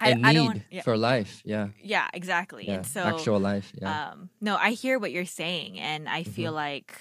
[0.00, 0.62] I, I need don't.
[0.70, 1.40] Yeah, for life.
[1.44, 1.68] Yeah.
[1.80, 2.68] yeah, exactly.
[2.68, 2.74] Yeah.
[2.74, 3.72] And so, Actual life.
[3.80, 4.12] Yeah.
[4.12, 6.56] um, no, I hear what you're saying, and I feel Mm-hmm.
[6.56, 7.00] like,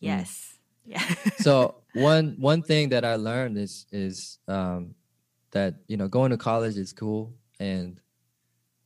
[0.00, 1.02] yes, yeah.
[1.38, 4.94] so one one thing that I learned is is um,
[5.52, 8.00] that you know going to college is cool and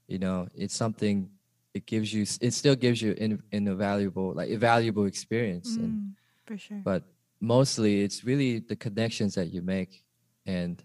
[0.09, 1.31] you know it's something
[1.75, 5.77] it gives you it still gives you in, in a valuable like a valuable experience
[5.77, 6.13] and Mm,
[6.47, 6.81] for sure.
[6.85, 7.03] but
[7.41, 10.05] mostly it's really the connections that you make
[10.47, 10.83] and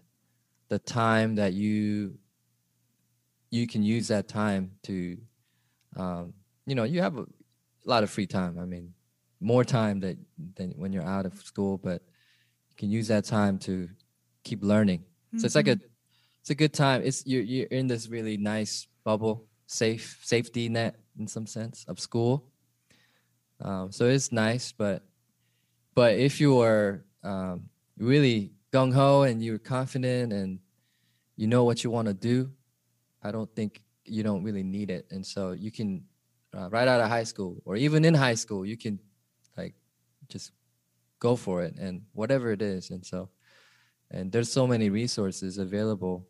[0.68, 2.18] the time that you
[3.50, 5.16] you can use that time to
[5.96, 6.32] um,
[6.66, 7.26] you know you have a
[7.84, 8.92] lot of free time i mean
[9.40, 10.16] more time that
[10.56, 12.02] than when you're out of school but
[12.68, 13.88] you can use that time to
[14.44, 15.04] keep learning.
[15.36, 15.78] So it's like a
[16.40, 17.02] it's a good time.
[17.04, 22.00] It's you're, you're in this really nice bubble safe safety net in some sense of
[22.00, 22.46] school.
[23.60, 25.02] Um, so it's nice but
[25.94, 30.58] but if you are um, really gung ho and you're confident and
[31.36, 32.50] you know what you want to do,
[33.22, 35.06] I don't think you don't really need it.
[35.10, 36.04] And so you can,
[36.56, 38.98] uh, right out of high school or even in high school, you can
[40.30, 40.52] just
[41.18, 42.90] go for it and whatever it is.
[42.90, 43.28] And so,
[44.10, 46.26] and there's so many resources available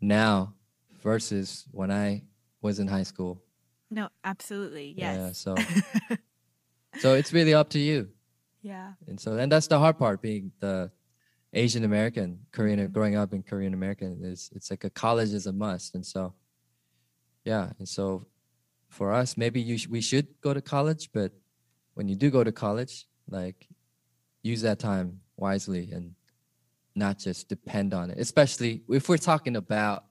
[0.00, 0.54] now
[1.02, 2.22] versus when I
[2.60, 3.42] was in high school.
[3.90, 4.94] no, absolutely.
[4.96, 5.30] Yeah.
[5.32, 5.54] So,
[6.98, 8.08] so it's really up to you.
[8.62, 8.94] Yeah.
[9.06, 10.90] and so and that's the hard part being the
[11.54, 12.90] asian american korean Mhm.
[12.92, 16.34] growing up in korean american is it's like a college is a must and so
[17.44, 18.26] yeah and so
[18.88, 21.30] for us maybe you sh- we should go to college but
[21.94, 23.68] when you do go to college like
[24.42, 26.14] use that time wisely and
[26.94, 30.04] not just depend on it especially if we're talking about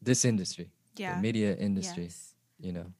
[0.00, 1.14] this industry Yeah.
[1.16, 2.34] the media industry Yes.
[2.60, 2.92] you know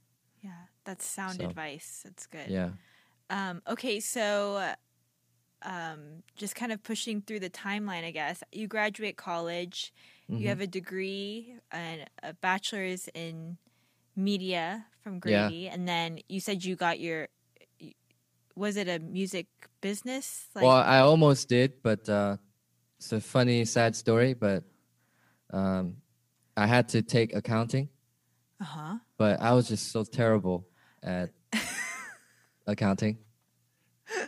[0.43, 0.67] Yeah.
[0.85, 2.01] That's sound So, advice.
[2.05, 2.49] That's good.
[2.49, 2.71] yeah
[3.31, 4.75] Um, okay, so
[5.63, 8.43] um, just kind of pushing through the timeline, I guess.
[8.53, 9.93] You graduate college,
[10.29, 10.41] Mhm.
[10.41, 13.59] you have a degree and a bachelor's in
[14.17, 15.47] media from Yeah.
[15.49, 17.29] Grady, and then you said you got your.
[18.55, 19.47] Was it a music
[19.81, 20.47] business?
[20.55, 22.37] Like, well, I almost did, but uh,
[22.99, 24.35] it's a funny, sad story.
[24.35, 24.65] But
[25.53, 25.97] um,
[26.57, 27.89] I had to take accounting,
[28.61, 28.97] uh huh.
[29.17, 30.67] but I was just so terrible
[31.03, 31.31] at
[32.67, 33.19] accounting,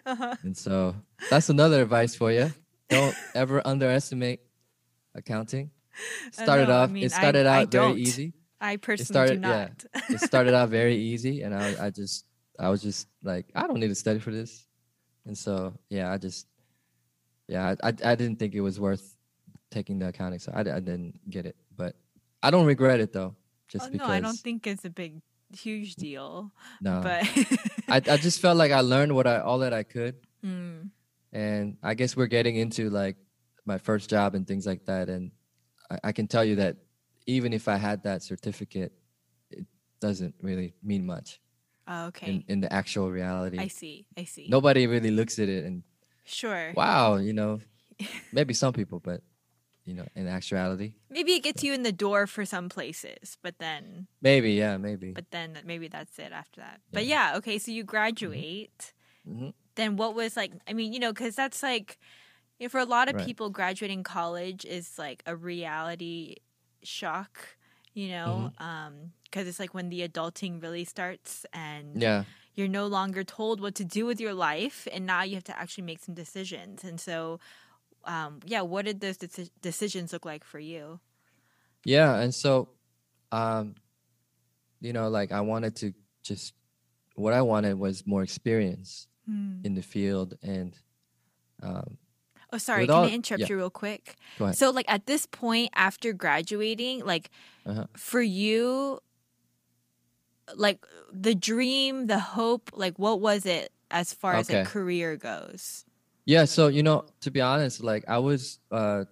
[0.06, 0.34] Uh-huh.
[0.42, 0.94] and so
[1.30, 2.52] that's another advice for you:
[2.88, 4.40] don't ever underestimate
[5.14, 5.70] accounting.
[6.26, 6.90] It I started know, I off.
[6.90, 7.98] mean, it started I out very don't.
[7.98, 8.32] easy.
[8.60, 9.68] I personally started- do yeah.
[9.94, 10.10] not.
[10.10, 12.24] It started out very easy, and I, I just,
[12.58, 14.66] I was just like, I don't need to study for this,
[15.26, 16.46] and so yeah, I just,
[17.48, 19.16] yeah, I, I, didn't think it was worth
[19.70, 21.96] taking the accounting, so I, I didn't get it, but
[22.42, 23.34] I don't regret it though,
[23.68, 25.20] just Oh, because no, I don't think it's a big,
[25.52, 26.52] huge deal.
[26.80, 27.24] no, But
[27.88, 30.90] I, I just felt like I learned what I all that I could, Mm,
[31.32, 33.16] and I guess we're getting into like
[33.64, 35.32] my first job and things like that, and
[35.90, 36.76] I, I can tell you that
[37.26, 38.92] even if I had that certificate,
[39.50, 39.66] it
[40.00, 41.40] doesn't really mean much
[41.88, 42.30] oh, okay.
[42.30, 43.58] in, in the actual reality.
[43.58, 44.06] I see.
[44.16, 44.46] I see.
[44.48, 45.82] Nobody really looks at it and
[46.24, 46.72] Sure.
[46.74, 47.60] wow, you know,
[48.32, 49.20] maybe some people, but
[49.84, 53.58] you know, in actuality, Maybe it gets you in the door for some places, but
[53.58, 55.12] then maybe, yeah, maybe.
[55.12, 56.80] but then maybe that's it after that.
[56.92, 58.94] But yeah, okay, so you graduate.
[59.28, 59.52] Mhm.
[59.76, 61.98] Then what was like I mean, you know, cuz that's like
[62.58, 63.26] you know, for a lot of Right.
[63.26, 66.36] people graduating college is like a reality
[66.82, 67.58] shock,
[67.94, 68.64] you know, Mm-hmm.
[68.64, 73.74] um it's like when the adulting really starts and Yeah, you're no longer told what
[73.76, 76.84] to do with your life and now you have to actually make some decisions.
[76.84, 77.40] And so
[78.04, 81.00] um yeah, what did those deci- decisions look like for you?
[81.84, 82.68] yeah, and so,
[83.32, 83.74] um,
[84.80, 86.54] you know, like I wanted to just
[87.16, 89.64] what I wanted was more experience Hmm.
[89.64, 90.76] in the field, and
[91.62, 91.98] um,
[92.54, 92.82] Oh, sorry.
[92.82, 93.48] With Can I interrupt yeah.
[93.48, 94.14] you real quick?
[94.38, 94.56] Go ahead.
[94.56, 97.30] So, like at this point after graduating, like
[97.66, 97.86] Uh-huh.
[97.96, 99.00] for you,
[100.54, 104.64] like the dream, the hope, like what was it as far as a Okay.
[104.70, 105.84] career goes?
[106.26, 106.44] yeah.
[106.44, 109.04] So you know, to be honest, like I was uh,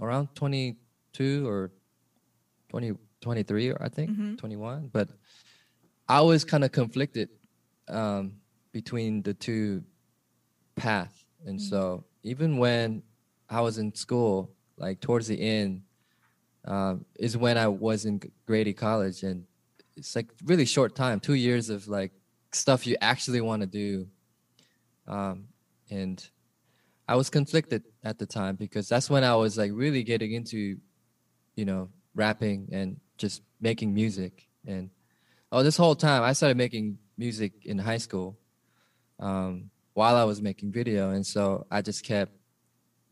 [0.00, 0.76] around twenty
[1.12, 1.70] two or
[2.70, 4.38] 20, 23, or I think Mhm.
[4.38, 5.08] twenty one, but
[6.08, 7.28] I was kind of conflicted
[7.88, 8.40] um,
[8.72, 9.84] between the two
[10.74, 13.02] paths, and so even when
[13.48, 15.82] I was in school, like towards the end,
[16.64, 19.44] um, is when I was in Grady College, and
[19.96, 22.12] it's like really short time, two years of like
[22.52, 24.06] stuff you actually want to do,
[25.06, 25.48] um,
[25.90, 26.24] and
[27.08, 30.78] I was conflicted at the time because that's when I was like really getting into,
[31.56, 34.90] you know, rapping and just making music, and
[35.50, 38.38] oh, this whole time I started making music in high school,
[39.18, 42.32] um, while I was making video, and so I just kept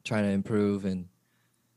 [0.05, 1.07] trying to improve and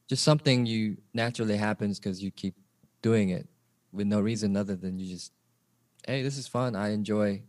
[0.07, 2.55] just something you naturally happens because you keep
[3.01, 3.47] doing it
[3.91, 5.31] with no reason other than you just
[6.07, 7.41] hey this is fun i enjoy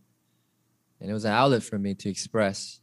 [1.00, 2.80] and it was an outlet for me to express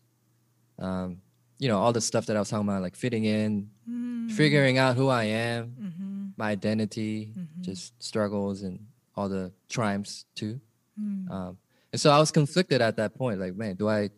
[0.79, 1.17] um,
[1.59, 4.31] you know all the stuff that i was talking about like fitting in Mm.
[4.31, 6.27] figuring out who i am Mm-hmm.
[6.37, 7.61] my identity Mhm.
[7.61, 8.79] just struggles and
[9.15, 10.61] all the triumphs too
[10.99, 11.29] Mm.
[11.31, 11.57] um,
[11.91, 14.09] and so i was conflicted at that point like man do i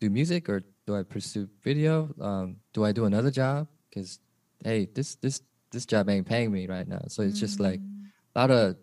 [0.00, 4.18] do music or do i pursue video um, do i do another job because
[4.64, 5.40] hey this this
[5.72, 8.06] this job ain't paying me right now so it's just like Mm.
[8.34, 8.76] a lot of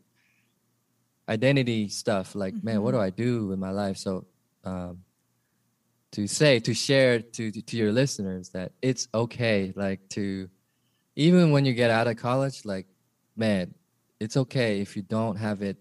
[1.30, 3.03] identity stuff like man what do Mhm.
[3.03, 4.25] i do with my life so
[4.63, 5.03] um
[6.12, 10.49] to say to share to to your listeners that it's okay like to
[11.15, 12.88] even when you get out of college like
[13.36, 13.73] man
[14.19, 15.77] it's okay if you don't have it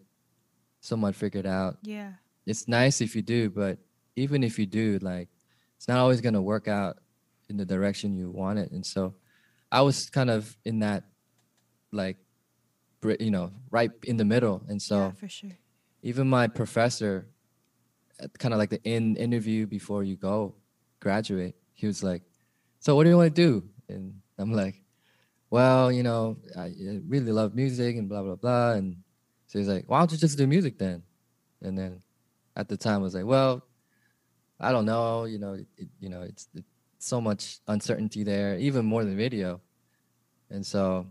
[0.81, 2.13] somewhat figured out Yeah.
[2.45, 3.79] it's nice if you do but
[4.17, 5.29] even if you do like
[5.77, 6.97] it's not always going to work out
[7.49, 8.71] in the direction you want it.
[8.73, 9.15] And so
[9.71, 11.05] i was kind of in that
[11.93, 12.17] like
[13.21, 14.63] you know right in the middle.
[14.69, 15.59] And so yeah, for sure.
[16.03, 17.29] even my professor
[18.39, 20.55] kind of like the in interview before you go
[21.01, 22.23] graduate he was like
[22.81, 23.63] so what do you want to do?
[23.89, 24.83] And i'm like
[25.51, 28.73] well you know i I really love music and blah blah blah.
[28.73, 28.97] And
[29.47, 31.03] so he's like why don't you just do music then?
[31.63, 32.03] And then
[32.57, 33.63] at the time I was like well
[34.61, 35.67] i don't know you know it,
[36.01, 36.67] you know it's, it's
[36.99, 39.61] so much uncertainty there even more than video
[40.51, 41.07] and so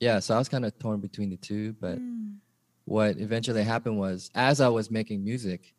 [0.00, 2.36] yeah so i was kind of torn between the two but Mm.
[2.84, 5.74] what eventually happened was as I was making music,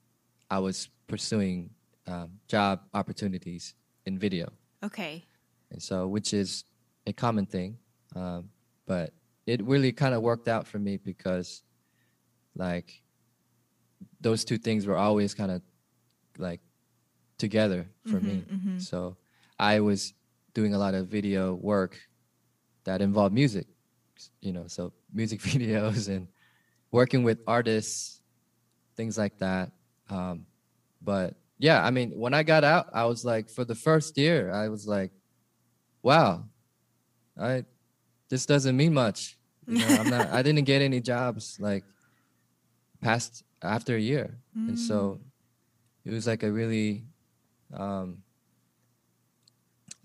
[0.50, 1.70] I was pursuing
[2.08, 4.48] um, job opportunities in video,
[4.84, 5.26] Okay.
[5.72, 6.64] and so which is
[7.08, 7.78] a common thing,
[8.16, 8.50] um,
[8.86, 9.12] but
[9.46, 11.64] it really kind of worked out for me because,
[12.56, 13.02] like,
[14.22, 15.62] those two things were always kind of
[16.38, 16.62] like
[17.42, 18.46] together for me.
[18.46, 18.82] Mhm, mhm.
[18.82, 19.18] So
[19.58, 20.14] I was
[20.54, 21.98] doing a lot of video work
[22.86, 23.66] that involved music,
[24.40, 26.28] you know, so music videos and
[26.92, 28.22] working with artists,
[28.96, 29.72] things like that.
[30.10, 30.46] Um,
[31.02, 34.52] but yeah, I mean, when I got out, I was like, for the first year,
[34.54, 35.12] I was like,
[36.04, 36.46] wow,
[37.38, 37.66] I
[38.30, 39.38] this doesn't mean much.
[39.68, 40.30] You know, I'm not.
[40.38, 41.84] I didn't get any jobs like
[43.02, 45.20] past after a year, and so
[46.06, 47.04] it was like a really
[47.74, 48.24] um,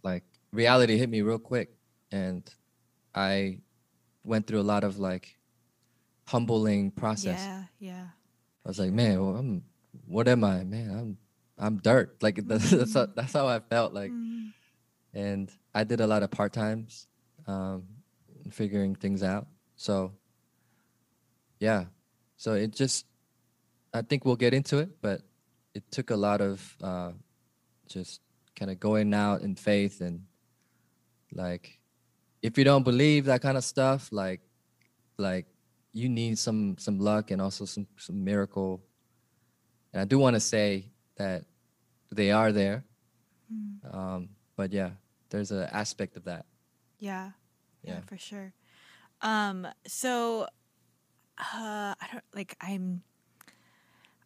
[0.02, 1.70] like reality hit me real quick,
[2.12, 2.42] and
[3.14, 3.58] I
[4.24, 5.36] went through a lot of like
[6.26, 7.44] humbling process.
[7.46, 8.06] Yeah, yeah.
[8.64, 9.62] I was like, man, well, I'm
[10.06, 10.90] what am I, man?
[10.90, 11.18] I'm
[11.58, 12.22] I'm dirt.
[12.22, 14.52] Like that's that's how, that's how I felt like, Mm.
[15.14, 17.06] and I did a lot of part times,
[17.46, 17.84] um,
[18.50, 19.46] figuring things out.
[19.76, 20.12] So
[21.60, 21.84] yeah,
[22.36, 23.06] so it just
[23.94, 25.22] I think we'll get into it, but
[25.74, 27.12] it took a lot of uh,
[27.88, 28.20] just
[28.54, 30.22] kind of going out in faith and
[31.32, 31.78] like
[32.42, 34.40] if you don't believe that kind of stuff, like
[35.18, 35.46] like
[35.92, 38.82] you need some some luck and also some some miracle.
[39.92, 41.44] And I do want to say that
[42.12, 42.84] they are there,
[43.52, 43.94] Mm.
[43.94, 44.90] um, but yeah,
[45.30, 46.46] there's an aspect of that.
[46.98, 47.30] Yeah.
[47.82, 48.00] Yeah, Yeah.
[48.06, 48.52] for sure.
[49.22, 50.42] Um, so
[51.38, 53.02] uh I don't like I'm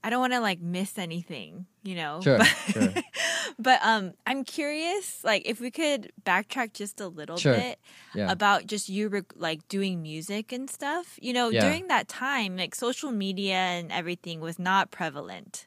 [0.02, 2.20] I don't want to like miss anything, you know.
[2.24, 2.94] Sure, But, sure.
[3.58, 7.78] but um I'm curious like if we could backtrack just a little Sure, bit
[8.14, 11.18] Yeah, about just you rec- like doing music and stuff.
[11.20, 11.60] You know, Yeah.
[11.60, 15.66] during that time like social media and everything was not prevalent.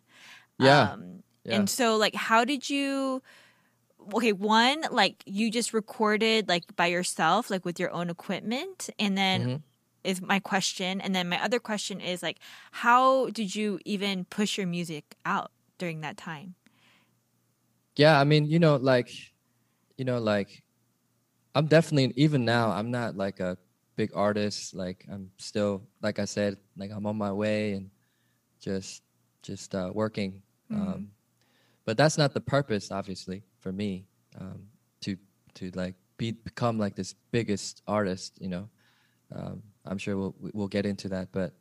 [0.59, 1.57] yeah, Um, yeah.
[1.57, 3.21] And so, like, how did you?
[4.13, 9.17] Okay, one, like, you just recorded like by yourself, like with your own equipment, and
[9.17, 9.63] then Mhm.
[10.03, 12.39] Is my question, and then my other question is like,
[12.71, 16.55] how did you even push your music out during that time?
[17.95, 18.19] yeah.
[18.19, 19.09] I mean, you know, like,
[19.97, 20.63] you know, like,
[21.55, 22.71] I'm definitely even now.
[22.71, 23.57] I'm not like a
[23.95, 24.73] big artist.
[24.75, 27.89] Like, I'm still, like I said, like I'm on my way and
[28.59, 29.03] just,
[29.43, 30.41] just uh, working.
[30.71, 30.77] Mhm.
[30.77, 31.11] Um,
[31.85, 34.05] but that's not the purpose, obviously, for me
[34.39, 34.67] um,
[35.01, 35.17] to
[35.55, 38.37] to like be become like this biggest artist.
[38.41, 38.69] You know,
[39.35, 41.31] um, I'm sure we'll we'll get into that.
[41.31, 41.53] But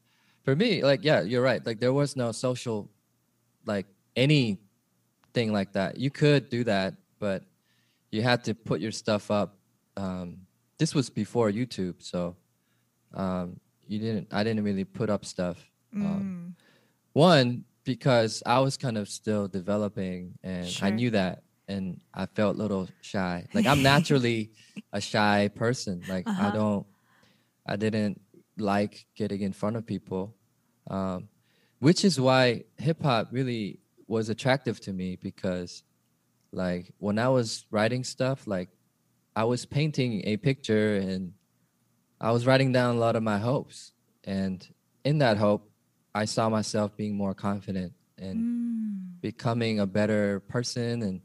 [0.45, 1.65] for me, like, yeah, you're right.
[1.65, 2.91] Like, there was no social,
[3.67, 4.59] like anything
[5.53, 5.99] like that.
[5.99, 7.45] You could do that, but
[8.11, 9.59] you had to put your stuff up.
[9.97, 10.47] Um,
[10.79, 12.37] this was before YouTube, so
[13.15, 14.29] um, you didn't.
[14.33, 15.71] I didn't really put up stuff.
[16.01, 16.55] Um, Mm,
[17.13, 22.57] one because I was kind of still developing and I knew that and I felt
[22.57, 23.47] a little shy.
[23.53, 24.53] Like I'm naturally
[24.93, 26.05] a shy person.
[26.07, 26.51] Like I Uh-huh.
[26.51, 26.87] don't
[27.67, 28.21] I didn't
[28.59, 30.35] like getting in front of people.
[30.91, 31.29] Um,
[31.79, 35.83] which is why hip hop really was attractive to me because
[36.53, 38.69] like when I was writing stuff, like
[39.35, 41.33] I was painting a picture and
[42.21, 43.93] I was writing down a lot of my hopes.
[44.25, 44.67] And
[45.05, 45.71] in that hope,
[46.15, 49.21] I saw myself being more confident and Mm.
[49.21, 51.21] becoming a better person and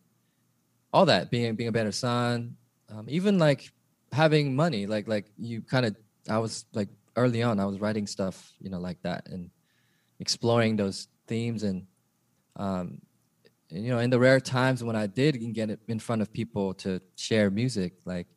[0.93, 2.55] all that being being a better son
[2.89, 3.71] um, even like
[4.11, 5.95] having money like like you kind of
[6.29, 9.49] i was like early on i was writing stuff you know like that and
[10.19, 11.85] exploring those themes and
[12.55, 12.99] um
[13.71, 16.31] and, you know in the rare times when i did get it in front of
[16.31, 18.27] people to share music like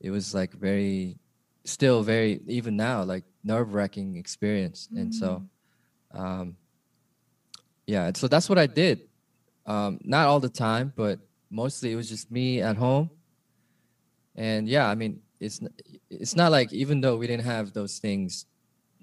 [0.00, 1.16] it was like very
[1.64, 4.88] still very even now like nerve-wracking experience.
[4.94, 5.42] And so
[6.12, 6.56] um
[7.86, 9.08] yeah so that's what i did.
[9.66, 11.18] Um not all the time but
[11.50, 13.10] mostly it was just me at home.
[14.36, 15.60] And yeah i mean it's
[16.10, 18.46] it's not like even though we didn't have those things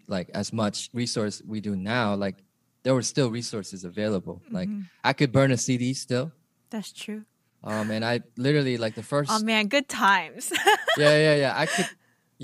[0.07, 2.37] like as much resource we do now like
[2.83, 4.41] there were still resources available.
[4.49, 4.89] Like Mhm.
[5.03, 6.31] i could burn a cd still.
[6.73, 7.21] That's true.
[7.63, 10.51] um and i literally like the first Oh man, good times.
[10.97, 11.53] yeah yeah yeah.
[11.63, 11.89] I could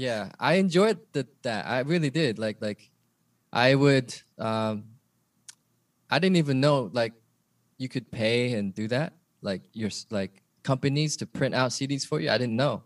[0.06, 1.66] yeah i enjoyed the, that.
[1.66, 2.38] I really did.
[2.45, 2.82] Like like
[3.52, 4.76] i would um
[6.10, 7.14] i didn't even know like
[7.78, 9.14] you could pay and do that.
[9.41, 10.34] Like your like
[10.64, 12.30] companies to print out cds for you.
[12.30, 12.84] I didn't know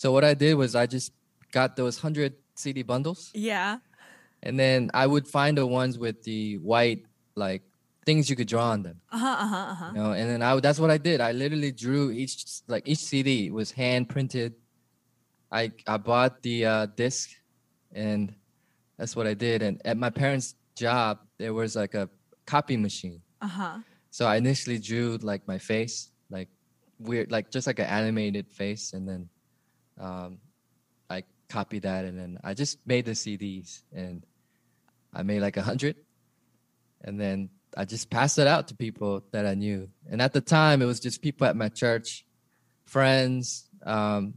[0.00, 1.10] so what i did was i just
[1.52, 3.78] got those 100 cd bundles yeah.
[4.46, 7.02] and then i would find the ones with the white
[7.34, 7.62] like
[8.06, 9.36] things you could draw on them Uh huh.
[9.44, 9.64] Uh huh.
[9.72, 9.90] Uh huh.
[9.94, 12.34] you know and then i that's what i did i literally drew each
[12.72, 14.54] like each cd was hand printed
[15.52, 17.30] i i bought the uh disc
[17.92, 18.34] and
[18.98, 22.08] that's what i did and at my parents job there was like a
[22.46, 23.76] copy machine Uh huh.
[24.10, 26.48] so i initially drew like my face like
[26.98, 29.28] weird like just like an animated face and then
[29.98, 30.38] um
[31.10, 34.24] i copied that and then i just made the cds and
[35.12, 35.96] i made like a hundred
[37.02, 39.88] and then I just passed it out to people that I knew.
[40.10, 42.24] And at the time, it was just people at my church,
[42.86, 44.34] friends, um,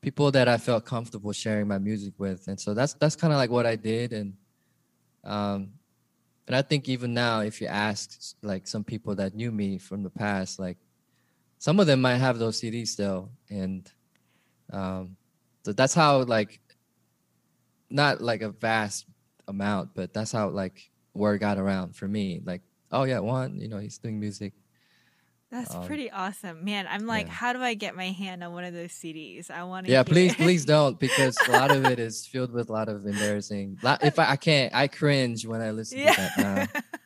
[0.00, 2.46] people that I felt comfortable sharing my music with.
[2.46, 4.12] And so that's that's kind of like what I did.
[4.12, 4.34] And
[5.24, 5.70] um,
[6.46, 10.02] and I think even now, if you ask like some people that knew me from
[10.02, 10.78] the past, like
[11.58, 13.30] some of them might have those CDs still.
[13.50, 13.90] And
[14.72, 15.16] um,
[15.64, 16.60] so that's how like
[17.90, 19.06] not like a vast
[19.46, 22.40] amount, but that's how like word got around for me.
[22.44, 22.62] Like,
[22.92, 24.52] oh yeah, Juan, you know, he's doing music.
[25.50, 26.86] That's Um, pretty awesome, man.
[26.90, 27.32] I'm like, yeah.
[27.32, 29.50] how do I get my hand on one of those CDs?
[29.50, 29.92] I want to.
[29.92, 33.06] Yeah, please, please don't, because a lot of it is filled with a lot of
[33.06, 33.78] embarrassing.
[34.02, 36.42] If I, I can't, I cringe when I listen to that Yeah.
[36.42, 36.66] now.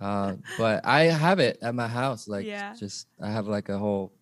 [0.00, 2.26] Uh, but I have it at my house.
[2.26, 2.72] Like, Yeah.
[2.72, 4.14] just I have like a whole,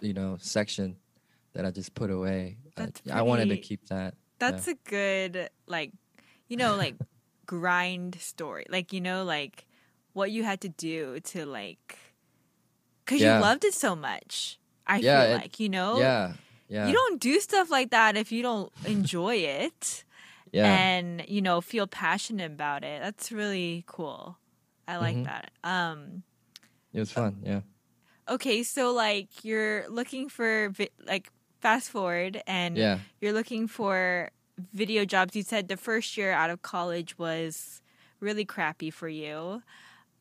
[0.00, 0.96] you know, section
[1.56, 2.58] that I just put away.
[2.76, 4.14] I- That's I, wanted to keep that.
[4.38, 5.92] That's a good like,
[6.48, 6.94] you know, like
[7.46, 8.66] grind story.
[8.68, 9.64] Like you know, like
[10.12, 11.98] what you had to do to like,
[13.04, 13.36] because Yeah.
[13.36, 14.58] you loved it so much.
[14.86, 15.98] I Yeah, feel it- like you know.
[15.98, 16.34] Yeah,
[16.68, 20.04] yeah, You don't do stuff like that if you don't enjoy it
[20.52, 20.66] yeah.
[20.66, 23.00] and you know feel passionate about it.
[23.02, 24.36] That's really cool.
[24.86, 25.24] I like Mhm.
[25.24, 25.50] that.
[25.64, 26.22] Um
[26.92, 27.40] it was fun.
[27.44, 27.60] Yeah,
[28.28, 31.30] okay, so like you're looking for vi- like
[31.60, 34.30] fast forward and yeah, you're looking for
[34.72, 35.34] video jobs.
[35.36, 37.80] You said the first year out of college was
[38.20, 39.62] really crappy for you.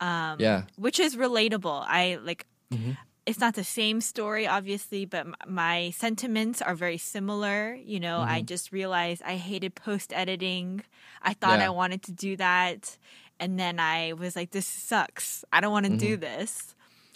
[0.01, 0.63] Um yeah.
[0.77, 1.83] which is relatable.
[1.87, 2.97] I like Mhm.
[3.25, 8.19] it's not the same story obviously but m- my sentiments are very similar you know
[8.21, 8.45] i Mhm.
[8.45, 10.83] just realized i hated post editing
[11.21, 11.67] i thought Yeah.
[11.67, 12.97] i wanted to do that
[13.39, 16.21] and then i was like this sucks i don't want to do Mhm.
[16.21, 16.75] this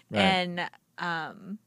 [0.09, 0.21] Right.
[0.21, 1.57] and um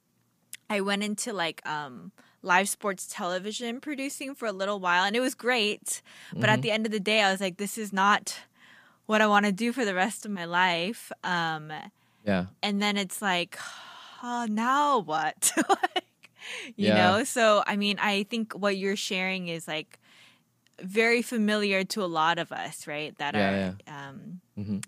[0.71, 2.13] i went into like um
[2.43, 6.03] live sports television producing for a little while and it was great
[6.35, 6.63] but at Mhm.
[6.63, 8.37] the end of the day i was like this is not
[9.07, 11.73] what i want to do for the rest of my life um
[12.27, 13.59] yeah, and then it's like
[14.23, 16.31] oh, now what like
[16.77, 16.95] you Yeah.
[17.19, 19.99] know so i mean i think what you're sharing is like
[20.81, 24.79] very familiar to a lot of us right that Yeah, are um hmm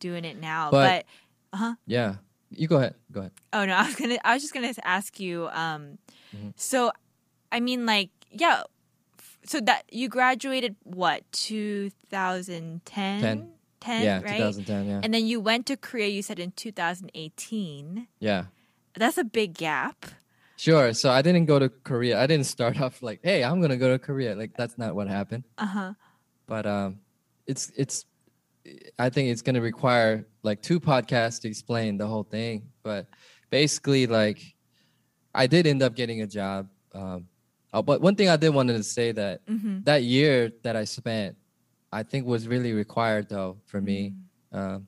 [0.00, 1.06] doing it now but,
[1.52, 2.16] But- yeah.
[2.50, 2.94] You go ahead.
[3.10, 3.32] Go ahead.
[3.52, 5.98] oh no i was gonna i was just gonna ask you um
[6.34, 6.52] Mhm.
[6.56, 6.90] so
[7.54, 8.62] i mean like yeah
[9.46, 13.50] so that you graduated what 2010 Ten.
[13.80, 14.86] 10 yeah, right 2010.
[14.86, 18.44] Yeah, and then you went to korea you said in 2018 yeah.
[18.96, 20.06] that's a big gap
[20.56, 20.92] Sure.
[20.94, 22.20] So I didn't go to Korea.
[22.20, 25.08] I didn't start off like, "Hey, I'm gonna go to Korea." Like that's not what
[25.08, 25.44] happened.
[25.58, 25.94] uh-huh
[26.46, 27.00] But um,
[27.46, 28.06] it's it's.
[28.98, 32.70] I think it's gonna require like two podcasts to explain the whole thing.
[32.82, 33.08] But
[33.50, 34.40] basically, like,
[35.34, 36.68] I did end up getting a job.
[36.94, 37.26] Um,
[37.74, 39.80] oh, but one thing I did want to say that mm-hmm.
[39.82, 41.36] that year that I spent,
[41.92, 44.14] I think was really required though for me.
[44.52, 44.58] Mm.
[44.58, 44.86] Um,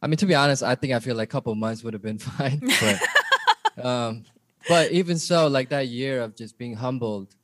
[0.00, 2.02] I mean, to be honest, I think I feel like a couple months would have
[2.02, 2.60] been fine.
[2.80, 4.24] But, um,
[4.68, 7.34] but even so, like that year of just being humbled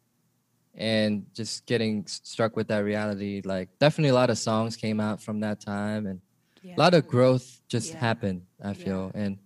[0.75, 5.23] and just getting struck with that reality, like definitely a lot of songs came out
[5.23, 6.21] from that time and
[6.63, 6.77] yeah.
[6.77, 7.99] a lot of growth just yeah.
[7.99, 9.11] happened, I feel.
[9.15, 9.23] Yeah.
[9.23, 9.39] And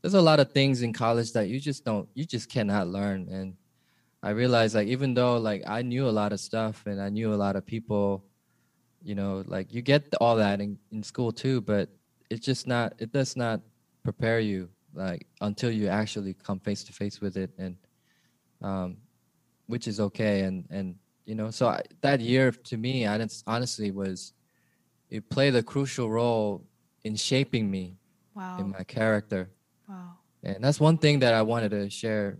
[0.00, 3.28] there's a lot of things in college that you just don't, you just cannot learn.
[3.30, 3.56] And
[4.24, 7.32] I realized like, even though like I knew a lot of stuff and I knew
[7.32, 8.24] a lot of people,
[9.02, 11.90] you know, like you get all that in, in school too, but
[12.30, 13.60] it's just not it does not
[14.02, 17.76] prepare you like until you actually come face to face with it and
[18.62, 18.96] um
[19.66, 20.96] which is okay and and
[21.26, 24.32] you know so I, that year to me i honestly was
[25.10, 26.64] it played a crucial role
[27.04, 27.96] in shaping me
[28.34, 28.58] wow.
[28.58, 29.50] in my character
[29.88, 30.12] wow
[30.42, 32.38] and that's one thing that i wanted to share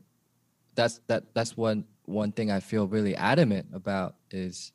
[0.74, 4.72] that's that that's one one thing i feel really adamant about is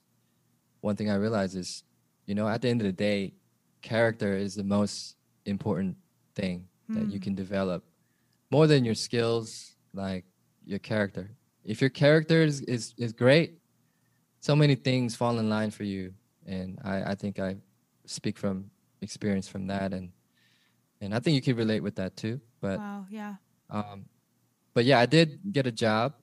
[0.82, 1.84] one thing i realize is
[2.26, 3.34] you know at the end of the day
[3.82, 5.96] character is the most important
[6.36, 6.96] thing mm.
[6.96, 7.24] that you hmm.
[7.24, 7.84] can develop.
[8.52, 10.26] More than your skills like
[10.66, 11.32] your character.
[11.64, 13.56] If your character is, is, is great
[14.42, 16.14] so many things fall in line for you.
[16.48, 17.58] And I, I think i
[18.06, 18.72] speak from
[19.02, 19.94] experience from that.
[19.94, 20.12] And
[21.02, 22.40] and i think you can relate with that too.
[22.62, 23.36] But wow yeah.
[23.70, 24.06] um
[24.80, 26.14] but yeah i did get a job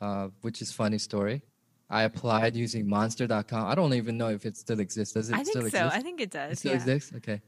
[0.00, 1.42] uh which is funny story
[1.90, 3.66] I applied using monster.com.
[3.66, 5.14] I don't even know if it still exists.
[5.14, 5.86] Does it I still think so.
[5.92, 6.52] I think it does.
[6.52, 6.76] It still yeah.
[6.76, 7.12] exists?
[7.18, 7.40] Okay.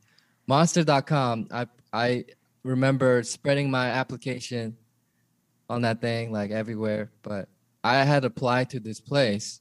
[0.47, 1.49] Monster.com.
[1.51, 2.25] I I
[2.62, 4.77] remember spreading my application
[5.69, 7.49] on that thing like everywhere, but
[7.83, 9.61] I had applied to this place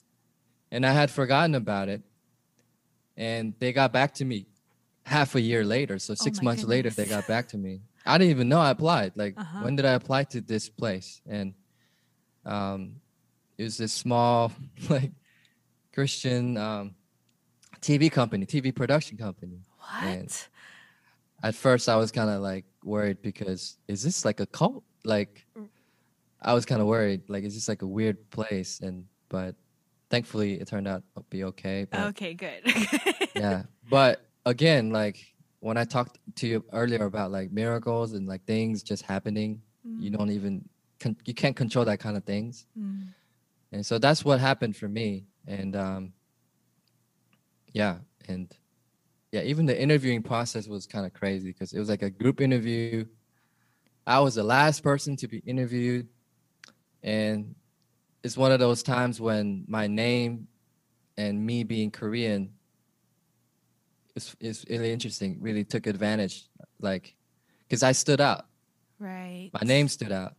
[0.72, 2.02] and I had forgotten about it.
[3.18, 4.46] And they got back to me
[5.04, 5.98] half a year later.
[6.00, 6.76] So oh six oh months goodness.
[6.76, 7.82] later, they got back to me.
[8.06, 9.14] I didn't even know I applied.
[9.16, 9.64] Like, uh-huh.
[9.64, 11.22] when did I apply to this place?
[11.28, 11.54] And
[12.46, 12.98] um,
[13.58, 14.52] it was this small
[14.90, 15.12] like
[15.94, 16.96] Christian um,
[17.82, 19.62] TV company, TV production company.
[19.80, 20.04] What?
[20.04, 20.48] And
[21.44, 24.84] at first, I was kind of like worried because is this like a cult?
[25.04, 25.46] Like.
[26.42, 27.24] I was kind of worried.
[27.28, 28.80] Like, is this like a weird place?
[28.80, 29.56] And but
[30.10, 31.88] thankfully, it turned out to be okay.
[31.90, 32.62] But, okay, good.
[33.36, 35.18] yeah, but again, like
[35.66, 40.02] when I talked to you earlier about like miracles and like things just happening, mm.
[40.02, 40.68] you don't even
[41.00, 42.66] con- you can't control that kind of things.
[42.80, 43.08] Mm
[43.76, 46.14] and so that's what happened for me and um
[47.74, 47.98] yeah
[48.30, 48.56] and
[49.34, 52.40] yeah even the interviewing process was kind of crazy because it was like a group
[52.40, 53.06] interview
[54.08, 56.08] i was the last person to be interviewed
[57.04, 57.54] and
[58.24, 60.48] it's one of those times when my name
[61.18, 62.50] and me being korean
[64.16, 66.48] is is really interesting really took advantage
[66.80, 67.16] like
[67.68, 68.46] because i stood out
[69.00, 70.36] right my name stood out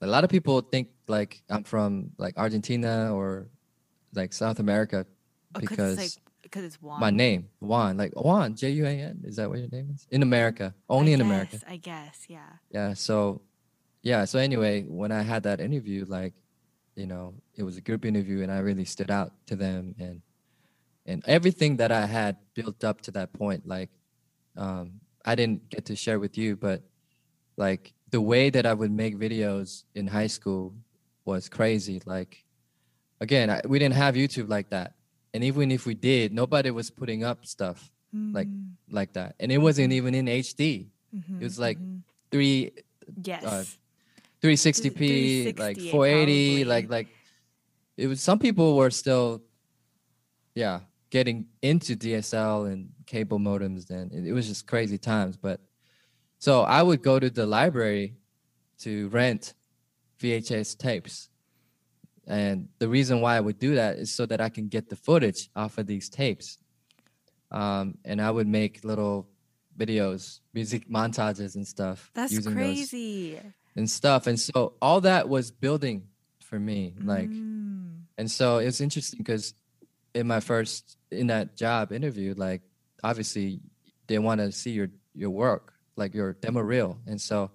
[0.00, 3.46] a lot of people think like I'm from like Argentina or
[4.14, 5.06] like South America
[5.54, 7.00] oh, because it's like, it's Juan.
[7.00, 9.22] My name, Juan, like Juan, J U A N.
[9.24, 10.06] Is that what your name is?
[10.10, 11.58] In America, only I in guess, America.
[11.66, 12.38] I guess, yeah.
[12.70, 12.94] Yeah.
[12.94, 13.40] So,
[14.02, 14.24] yeah.
[14.24, 16.34] So anyway, when I had that interview, like,
[16.96, 20.20] you know, it was a group interview, and I really stood out to them, and
[21.06, 23.90] and everything that I had built up to that point, like,
[24.56, 26.82] um, I didn't get to share with you, but
[27.56, 30.74] like the way that I would make videos in high school
[31.24, 32.00] was crazy.
[32.04, 32.44] Like,
[33.20, 34.94] again, I, we didn't have YouTube like that,
[35.32, 38.34] and even if we did, nobody was putting up stuff mm.
[38.34, 38.48] like
[38.90, 40.06] like that, and it wasn't mm-hmm.
[40.06, 40.86] even in HD.
[41.14, 41.98] Mm-hmm, it was like mm-hmm.
[42.30, 42.72] three,
[43.22, 43.64] yes, uh,
[44.42, 46.64] 360p, like 480, probably.
[46.64, 47.08] like like
[47.96, 48.20] it was.
[48.20, 49.42] Some people were still,
[50.54, 50.80] yeah,
[51.14, 53.86] getting into DSL and cable modems.
[53.86, 55.60] Then it, it was just crazy times, but
[56.40, 58.16] so I would go to the library
[58.80, 59.54] to rent
[60.18, 61.28] VHS tapes.
[62.26, 64.96] And the reason why I would do that is so that I can get the
[64.96, 66.58] footage off of these tapes.
[67.52, 69.28] Um, and I would make little
[69.78, 72.10] videos, music montages and stuff.
[72.14, 73.38] That's crazy.
[73.76, 74.26] and stuff.
[74.26, 76.08] And so all that was building
[76.40, 76.96] for me.
[77.00, 78.00] Like, mm.
[78.18, 79.54] and so it's interesting because
[80.14, 82.62] in my first, in that job interview, like,
[83.02, 83.60] obviously
[84.06, 86.98] they want to see your, your work like your demo reel.
[87.06, 87.50] And so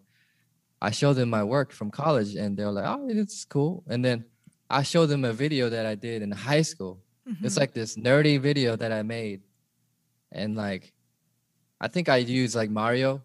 [0.81, 3.83] I showed them my work from college and they're like, oh, it's cool.
[3.87, 4.25] And then
[4.69, 6.99] I showed them a video that I did in high school.
[7.27, 7.45] Mm-hmm.
[7.45, 9.41] It's like this nerdy video that I made.
[10.31, 10.93] And like,
[11.81, 13.23] I think I used like Mario,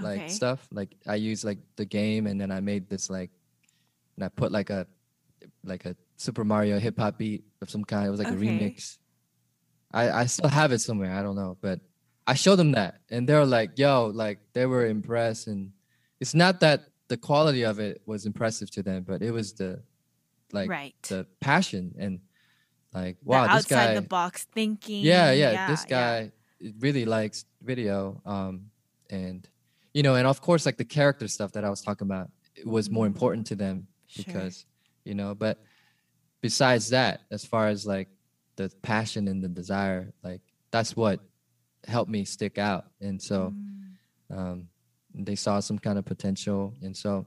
[0.00, 0.28] like okay.
[0.28, 0.66] stuff.
[0.72, 3.30] Like I used like the game and then I made this like,
[4.16, 4.86] and I put like a,
[5.64, 8.06] like a Super Mario hip hop beat of some kind.
[8.06, 8.36] It was like okay.
[8.36, 8.98] a remix.
[9.92, 11.12] I, I still have it somewhere.
[11.14, 11.80] I don't know, but
[12.26, 15.72] I showed them that, and they were like, "Yo!" Like they were impressed, and
[16.20, 19.82] it's not that the quality of it was impressive to them, but it was the
[20.52, 20.94] like right.
[21.08, 22.20] the passion and
[22.92, 25.04] like wow, the this guy Outside the box thinking.
[25.04, 26.72] Yeah, yeah, yeah this guy yeah.
[26.80, 28.66] really likes video, um,
[29.08, 29.48] and
[29.94, 32.30] you know, and of course, like the character stuff that I was talking about
[32.64, 33.14] was more Mm.
[33.14, 34.24] important to them Sure.
[34.26, 34.66] because
[35.04, 35.34] you know.
[35.34, 35.62] But
[36.40, 38.08] besides that, as far as like
[38.56, 41.20] the passion and the desire, like that's what
[41.86, 43.54] helped me stick out, and so
[44.30, 44.36] Mm.
[44.36, 44.68] um,
[45.14, 47.26] they saw some kind of potential, and so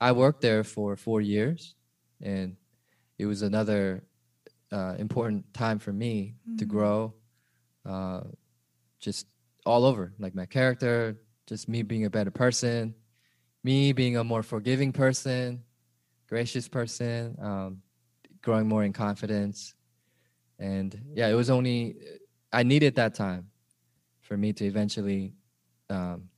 [0.00, 1.74] I worked there for four years,
[2.20, 2.56] and
[3.18, 4.04] it was another
[4.72, 6.68] uh, important time for me to Mm.
[6.68, 7.14] grow,
[7.84, 8.22] uh,
[8.98, 9.26] just
[9.64, 11.16] all over, like my character,
[11.46, 12.94] just me being a better person,
[13.62, 15.62] me being a more forgiving person,
[16.26, 17.82] gracious person, um,
[18.46, 19.74] growing more in confidence,
[20.58, 21.96] and yeah, it was only
[22.52, 23.50] I needed that time
[24.22, 25.34] for me to eventually
[25.90, 26.30] um,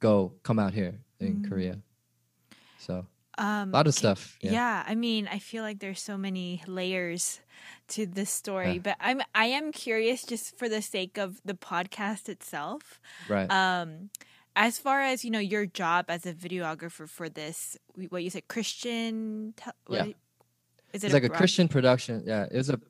[0.00, 1.48] go come out here in Mm.
[1.48, 1.76] Korea.
[2.78, 3.06] So
[3.38, 4.36] Um, a lot of stuff.
[4.42, 4.52] Yeah.
[4.52, 4.84] Yeah.
[4.86, 7.40] I mean, I feel like there's so many layers
[7.94, 8.82] to this story, Yeah.
[8.92, 13.00] but I'm I am curious just for the sake of the podcast itself.
[13.28, 13.48] Right.
[13.50, 14.10] Um,
[14.54, 17.78] as far as you know, your job as a videographer for this,
[18.10, 19.54] what you said, Christian.
[19.56, 20.12] Te- Yeah.
[20.92, 22.22] Is it it's like a broad- Christian production.
[22.26, 22.80] Yeah, it was a.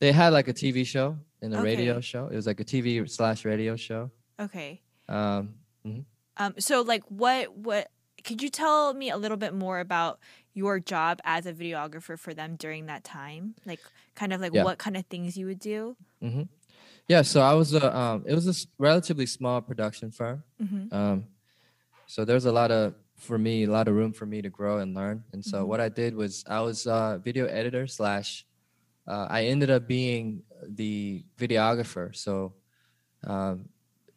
[0.00, 2.26] They had like a TV show and a radio show.
[2.28, 4.10] It was like a TV slash radio show.
[4.40, 4.82] Okay.
[5.08, 5.54] Um,
[5.86, 6.04] mhm.
[6.36, 7.88] Um, so like what what
[8.24, 10.18] could you tell me a little bit more about
[10.52, 13.54] your job as a videographer for them during that time?
[13.64, 13.80] Like
[14.16, 14.64] kind of like Yeah.
[14.64, 15.96] what kind of things you would do?
[16.20, 16.42] hmm
[17.06, 17.96] Yeah, so I was a.
[17.96, 20.42] Um, it was a relatively small production firm.
[20.60, 20.92] Mm-hmm.
[20.94, 21.24] Um,
[22.06, 24.78] so there's a lot of for me, a lot of room for me to grow
[24.78, 25.24] and learn.
[25.32, 25.68] And so Mhm.
[25.68, 28.46] what I did was I was a video editor slash.
[29.06, 32.14] Uh, I ended up being the videographer.
[32.16, 32.54] So,
[33.24, 33.68] um,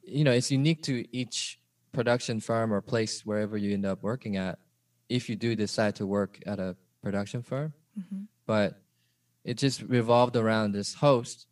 [0.04, 1.60] you know, it's unique to each
[1.92, 4.60] production firm or place wherever you end up working at.
[5.10, 8.24] If you do decide to work at a production firm, Mm-hmm.
[8.46, 8.82] but
[9.44, 11.48] it just revolved around this host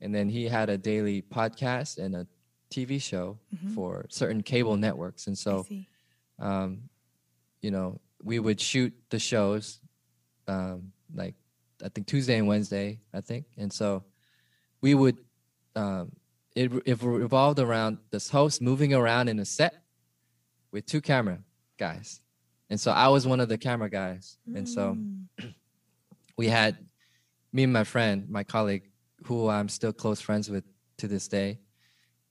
[0.00, 2.26] and then he had a daily podcast and a
[2.70, 3.74] tv show Mhm.
[3.74, 5.64] for certain cable networks and so.
[6.42, 6.82] Um,
[7.62, 9.80] you know we would shoot the shows
[10.46, 11.34] um, like
[11.82, 14.04] i think tuesday and wednesday i think and so
[14.82, 15.16] we would
[15.74, 16.12] um,
[16.54, 19.82] it, it revolved around this host moving around in a set
[20.70, 21.38] with two camera
[21.78, 22.20] guys
[22.68, 25.24] and so i was one of the camera guys and so Mm.
[26.36, 26.76] we had
[27.52, 28.90] me and my friend, my colleague,
[29.24, 30.64] who I'm still close friends with
[30.98, 31.58] to this day.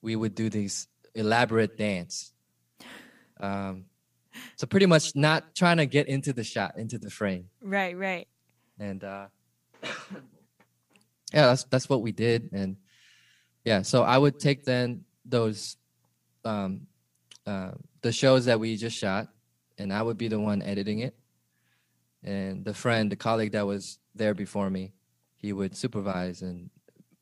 [0.01, 2.33] We would do these elaborate dance.
[3.39, 3.85] Um,
[4.55, 8.27] so pretty much not trying to get into the shot, into the frame, right, right.
[8.79, 9.25] and uh,
[11.33, 12.77] yeah, that's that's what we did, and
[13.63, 15.77] yeah, so I would take then those
[16.45, 16.87] um,
[17.45, 17.71] uh,
[18.01, 19.27] the shows that we just shot,
[19.77, 21.15] and I would be the one editing it,
[22.23, 24.93] and the friend, the colleague that was there before me,
[25.37, 26.69] he would supervise and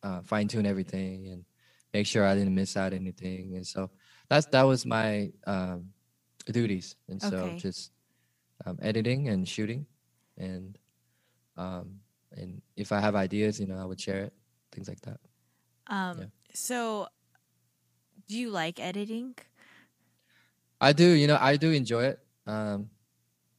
[0.03, 1.45] uh, fine tune everything and
[1.93, 3.89] make sure I didn't miss out anything, and so
[4.29, 5.89] that's that was my um,
[6.53, 7.55] duties, and so Okay.
[7.55, 7.91] just
[8.65, 9.85] um, editing and shooting,
[10.37, 10.77] and
[11.57, 11.99] um,
[12.31, 14.33] and if I have ideas, you know, I would share it,
[14.71, 15.19] things like that.
[15.87, 16.27] Um, Yeah.
[16.53, 17.07] so
[18.27, 19.35] do you like editing?
[20.81, 22.19] I do, you know, I do enjoy it.
[22.45, 22.89] Um,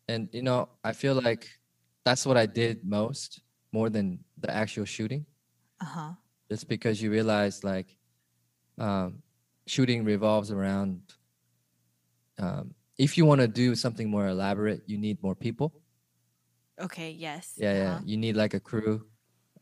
[0.08, 1.48] and you know, I feel like
[2.04, 5.26] that's what I did most, more than the actual shooting,
[5.80, 6.14] Uh huh.
[6.50, 7.96] just because you realize like
[8.78, 9.22] um,
[9.66, 11.14] shooting revolves around.
[12.38, 15.72] Um, if you want to do something more elaborate, you need more people.
[16.78, 17.10] Okay.
[17.12, 17.54] Yes.
[17.56, 17.90] Yeah, yeah.
[17.96, 18.00] uh-huh.
[18.04, 19.06] You need like a crew.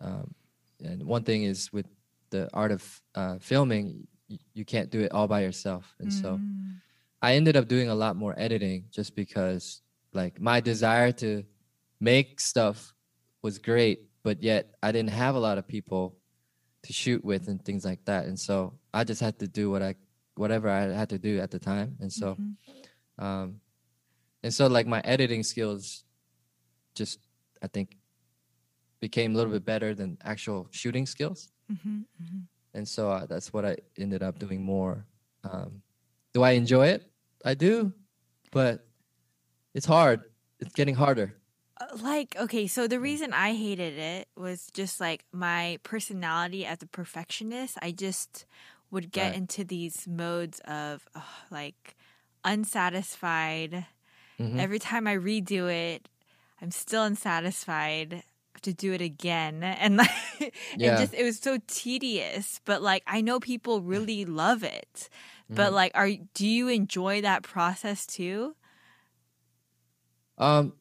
[0.01, 0.35] Um,
[0.83, 1.87] and one thing is with
[2.31, 2.83] the art of
[3.15, 5.95] uh, filming, you, you can't do it all by yourself.
[6.01, 6.81] And so Mm.
[7.23, 9.83] I ended up doing a lot more editing just because
[10.13, 11.43] like my desire to
[12.01, 12.95] make stuff
[13.43, 16.17] was great, but yet I didn't have a lot of people
[16.87, 18.27] to shoot with and things like that.
[18.27, 19.95] And so I just had to do what I
[20.37, 21.97] whatever I had to do at the time.
[22.01, 22.55] And so Mhm.
[23.19, 23.61] Um
[24.43, 26.05] and so like my editing skills
[26.95, 27.21] just
[27.63, 27.99] I think
[29.01, 31.53] became a little bit better than actual shooting skills.
[31.69, 32.49] Mhm, mhm.
[32.75, 35.07] And so uh, that's what I ended up doing more.
[35.45, 35.83] Um,
[36.35, 37.11] do I enjoy it?
[37.45, 37.93] I do,
[38.53, 38.87] but
[39.75, 40.25] it's hard.
[40.61, 41.37] It's getting harder.
[41.81, 46.83] Uh, Like, okay, so the reason I hated it was just like my personality as
[46.83, 47.79] a perfectionist.
[47.83, 48.47] I just
[48.91, 49.35] would get Right.
[49.35, 51.97] into these modes of ugh, like
[52.45, 53.87] unsatisfied.
[54.39, 54.59] Mhm.
[54.61, 56.09] Every time I redo it,
[56.63, 58.15] I'm still unsatisfied.
[58.15, 58.25] I
[58.55, 59.63] have to do it again.
[59.81, 60.11] And like,
[60.77, 60.95] Yeah.
[60.95, 62.61] it just, it was so tedious.
[62.65, 65.09] But like, I know people really love it.
[65.55, 65.75] But Mhm.
[65.75, 68.55] like, are do you enjoy that process too?
[70.39, 70.75] Um,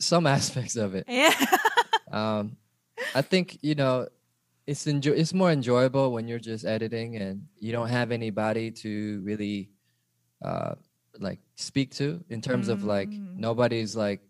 [0.00, 1.06] some aspects of it.
[1.08, 1.32] Yeah.
[2.10, 2.56] Um,
[3.14, 4.08] I think you know,
[4.66, 9.20] it's enjoy it's more enjoyable when you're just editing and you don't have anybody to
[9.24, 9.70] really
[10.42, 10.74] uh
[11.18, 13.36] like speak to in terms of like Mm.
[13.36, 14.20] nobody's like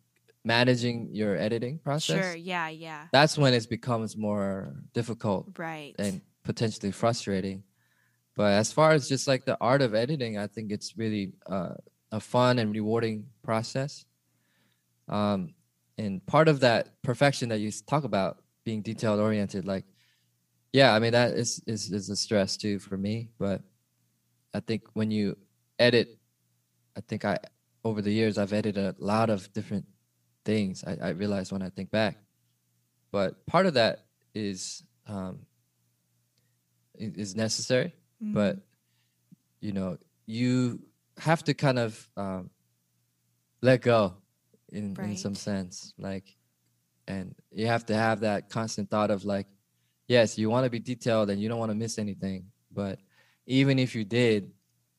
[0.45, 2.17] managing your editing process.
[2.25, 2.37] Sure.
[2.37, 2.69] Yeah.
[2.69, 3.09] Yeah.
[3.13, 5.95] That's when it becomes more difficult Right.
[5.99, 7.65] and potentially frustrating.
[8.37, 11.75] But as far as just like the art of editing, I think it's really uh,
[12.13, 14.07] a fun and rewarding process.
[15.09, 15.55] Um,
[15.99, 19.85] and part of that perfection that you talk about being detailed oriented, like,
[20.73, 23.31] yeah, I mean that is, is is a stress too for me.
[23.39, 23.63] But
[24.55, 25.37] I think when you
[25.79, 26.19] edit,
[26.97, 27.39] I think I
[27.85, 29.87] over the years I've edited a lot of different
[30.45, 30.85] things.
[30.85, 32.17] I, I realize when I think back,
[33.13, 34.05] but part of that
[34.35, 35.41] is um,
[36.95, 38.63] is necessary but Mm.
[39.61, 40.81] you know you
[41.19, 42.51] have to kind of um,
[43.63, 44.15] let go
[44.73, 46.37] in, in some sense like
[47.07, 49.47] and you have to have that constant thought of like
[50.09, 52.99] yes you want to be detailed and you don't want to miss anything but
[53.47, 54.51] even if you did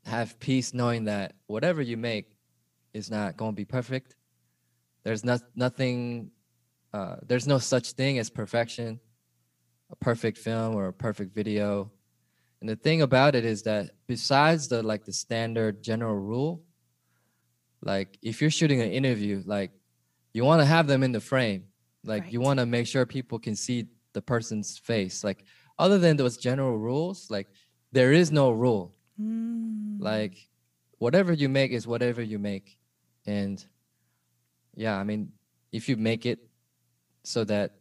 [0.06, 2.36] have peace knowing that whatever you make
[2.94, 4.16] is not going to be perfect
[5.04, 6.32] there's not nothing
[6.94, 9.00] uh, there's no such thing as perfection
[9.92, 11.92] a perfect film or a perfect video
[12.62, 16.62] and the thing about it is that besides the like the standard general rule,
[17.82, 19.72] like if you're shooting an interview, like
[20.34, 21.66] you want to have them in the frame.
[22.04, 25.24] Like you want to make sure people can see the person's face.
[25.24, 25.46] Like
[25.78, 27.48] other than those general rules, like
[27.92, 28.94] there is no rule.
[29.20, 29.98] Mm.
[30.00, 30.48] Like
[30.98, 32.78] whatever you make is whatever you make.
[33.26, 33.64] And
[34.76, 35.32] yeah, I mean,
[35.72, 36.40] if you make it
[37.24, 37.76] so that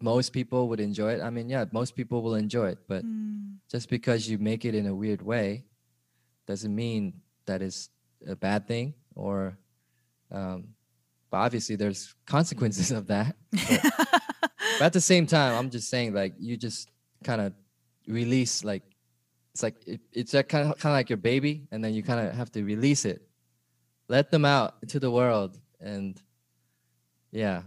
[0.00, 3.56] most people would enjoy it, I mean, yeah, most people will enjoy it, but Mm.
[3.70, 5.64] just because you make it in a weird way
[6.46, 7.90] doesn't mean that it's
[8.26, 9.58] a bad thing or
[10.30, 10.74] um,
[11.30, 13.82] but obviously there's consequences of that but,
[14.78, 16.88] but at the same time i'm just saying like you just
[17.24, 17.52] kind of
[18.06, 18.82] release like
[19.60, 22.20] it's like it, it's kind of kind of like your baby and then you kind
[22.26, 23.22] of have to release it
[24.08, 26.20] let them out into the world and
[27.30, 27.62] yeah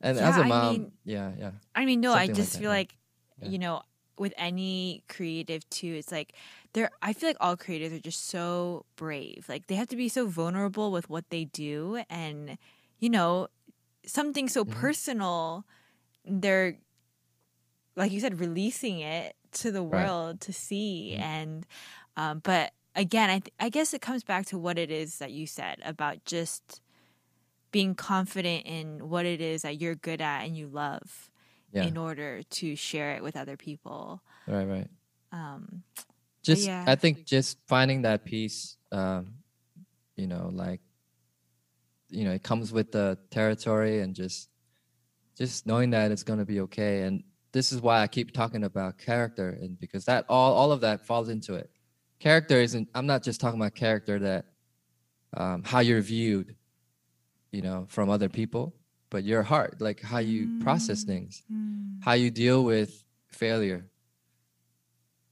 [0.00, 2.36] and as a a I mom mean- yeah yeah I mean, no, I Something like
[2.36, 2.76] just that, feel yeah.
[2.76, 2.92] like,
[3.40, 3.48] Yeah.
[3.48, 3.82] you know,
[4.18, 6.34] with any creative too, it's like
[6.74, 9.46] they're, I feel like all creatives are just so brave.
[9.48, 12.02] Like they have to be so vulnerable with what they do.
[12.10, 12.58] And,
[12.98, 13.48] you know,
[14.04, 14.72] something so Mhm.
[14.72, 15.64] personal,
[16.26, 16.78] they're,
[17.96, 20.04] like you said, releasing it to the Right.
[20.06, 21.14] world to see.
[21.16, 21.20] Mhm.
[21.22, 21.66] And,
[22.16, 25.30] um, but again, I, th- I guess it comes back to what it is that
[25.32, 26.80] you said about just
[27.72, 31.30] being confident in what it is that you're good at and you love
[31.72, 34.20] yeah in order to share it with other people.
[34.48, 34.88] right right
[35.30, 35.84] Um,
[36.42, 36.84] just yeah.
[36.88, 39.34] i think just finding that peace um
[40.16, 40.80] you know like
[42.08, 44.48] you know it comes with the territory and just
[45.38, 47.22] just knowing that it's going to be okay and
[47.52, 51.06] this is why i keep talking about character and because that all all of that
[51.06, 51.70] falls into it
[52.18, 54.44] character isn't i'm not just talking about character that
[55.36, 56.54] um how you're viewed
[57.52, 58.74] you know from other people
[59.10, 61.06] but your heart like how you process Mm.
[61.06, 61.42] things
[62.00, 63.84] how you deal with failure.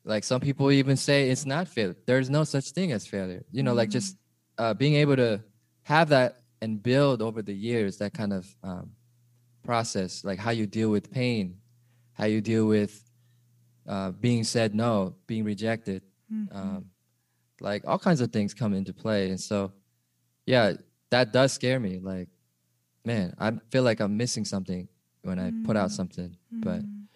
[0.04, 1.96] Like some people even say it's not failure.
[2.06, 3.44] There's no such thing as failure.
[3.50, 4.16] You know, like just
[4.58, 5.42] uh, being able to
[5.82, 8.92] have that and build over the years that kind of um,
[9.64, 11.56] process, like how you deal with pain,
[12.18, 13.02] how you deal with
[13.86, 16.02] uh, being said no, being rejected,
[16.32, 16.54] Mm-hmm.
[16.58, 16.84] um,
[17.60, 19.30] like all kinds of things come into play.
[19.30, 19.72] And so,
[20.44, 20.74] yeah,
[21.10, 21.98] that does scare me.
[21.98, 22.28] Like,
[23.04, 24.88] man, I feel like I'm missing something
[25.22, 25.96] when I put out Mm.
[25.96, 27.06] something, but Mm.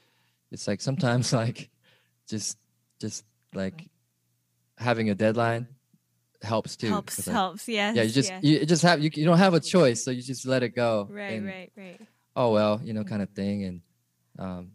[0.51, 1.69] it's like sometimes like
[2.27, 2.57] just
[3.01, 3.25] just
[3.55, 3.91] like
[4.79, 5.67] having a deadline
[6.41, 6.89] helps too.
[6.89, 7.69] helps, like, helps.
[7.69, 7.95] Yes.
[7.97, 8.43] Yeah, you just yes.
[8.43, 11.07] you just have you, you don't have a choice, so you just let it go.
[11.11, 12.01] right, and, right, right.
[12.35, 13.65] Oh well, you know, kind of thing.
[13.65, 13.81] And
[14.39, 14.71] um,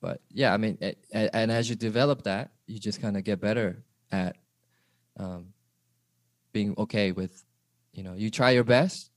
[0.00, 3.24] but yeah, I mean, a- a- and as you develop that, you just kind of
[3.24, 4.36] get better at
[5.16, 5.52] um,
[6.52, 7.44] being okay with,
[7.92, 9.10] you know, you try your best,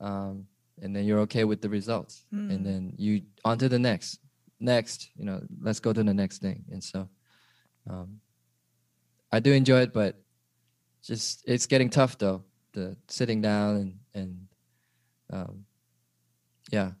[0.00, 0.46] um,
[0.82, 2.50] and then you're okay with the results, Mm.
[2.54, 4.18] and then you on to the next,
[4.60, 6.64] next, you know, let's go to the next thing.
[6.70, 7.08] And so,
[7.88, 8.20] um,
[9.32, 10.22] I do enjoy it, but
[11.02, 12.44] just it's getting tough though.
[12.72, 14.48] The sitting down and and
[15.30, 15.64] um,
[16.70, 16.92] yeah.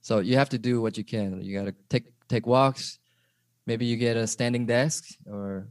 [0.00, 1.40] So you have to do what you can.
[1.42, 2.98] You got to take take walks.
[3.66, 5.68] Maybe you get a standing desk, or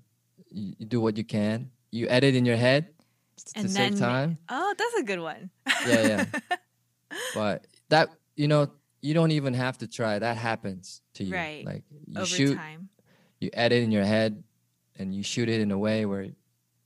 [0.51, 1.71] you, you do what you can.
[1.91, 2.89] You edit in your head
[3.37, 4.37] to And save time.
[4.47, 5.49] Oh, that's a good one.
[5.87, 6.25] Yeah, yeah.
[7.33, 8.71] But that you know,
[9.01, 10.19] you don't even have to try.
[10.19, 11.33] That happens to you.
[11.35, 11.65] Right.
[11.65, 12.89] Like you Over shoot, time.
[13.39, 14.43] you edit in your head,
[14.97, 16.27] and you shoot it in a way where,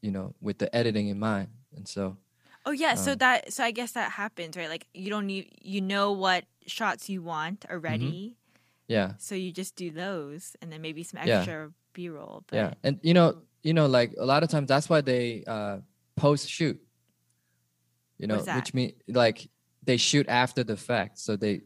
[0.02, 1.50] you know, with the editing in mind.
[1.76, 2.18] And so
[2.66, 4.70] Oh yeah, so Um, that so I guess that happens, right?
[4.70, 7.74] Like you don't need you know what shots you want Mm-hmm.
[7.74, 8.38] already.
[8.88, 9.14] Yeah.
[9.18, 11.38] So you just do those and then maybe some Yeah.
[11.40, 12.44] extra B roll.
[12.48, 12.74] But Yeah.
[12.84, 15.78] And you know, you know, like a lot of times that's why they uh
[16.16, 16.80] post shoot.
[18.18, 19.50] You know, which mean like
[19.84, 21.20] they shoot after the fact.
[21.20, 21.62] So they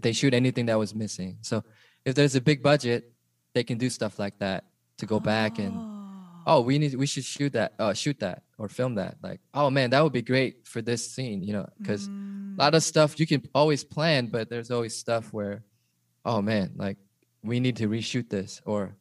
[0.00, 1.38] they shoot anything that was missing.
[1.42, 1.62] So
[2.04, 3.12] if there's a big budget,
[3.54, 4.64] they can do stuff like that
[4.98, 5.74] to go back and
[6.46, 9.68] oh we need we should shoot that uh shoot that or film that like oh
[9.68, 12.45] man that would be great for this scene you know because Mm.
[12.58, 15.62] A lot of stuff you can always plan but there's always stuff where
[16.24, 16.96] oh man like
[17.42, 18.96] we need to reshoot this or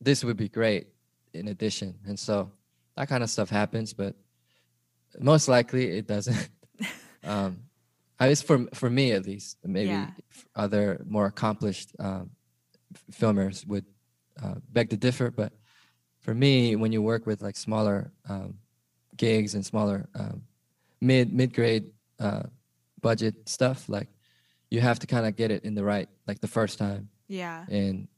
[0.00, 0.86] this would be great
[1.34, 2.50] in addition and so
[2.96, 4.14] that kind of stuff happens but
[5.20, 6.48] most likely it doesn't
[7.24, 7.58] um
[8.20, 10.10] at least for for me at least maybe Yeah.
[10.56, 12.30] other more accomplished um,
[12.94, 13.84] f- filmers would
[14.42, 15.52] uh, beg to differ but
[16.20, 18.54] for me when you work with like smaller um,
[19.16, 20.42] gigs and smaller um,
[21.00, 21.86] mid mid grade
[22.20, 22.42] uh,
[23.00, 24.08] budget stuff like
[24.70, 27.64] you have to kind of get it in the right like the first time yeah.
[27.68, 28.08] and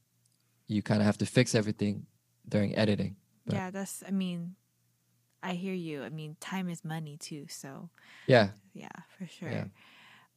[0.69, 2.07] you kind of have to fix everything
[2.49, 3.17] during editing
[3.47, 4.57] but- Yeah, that's I mean
[5.43, 6.03] I hear you.
[6.03, 7.89] I mean, time is money too, so
[8.27, 9.51] yeah yeah, for sure.
[9.51, 9.65] Yeah.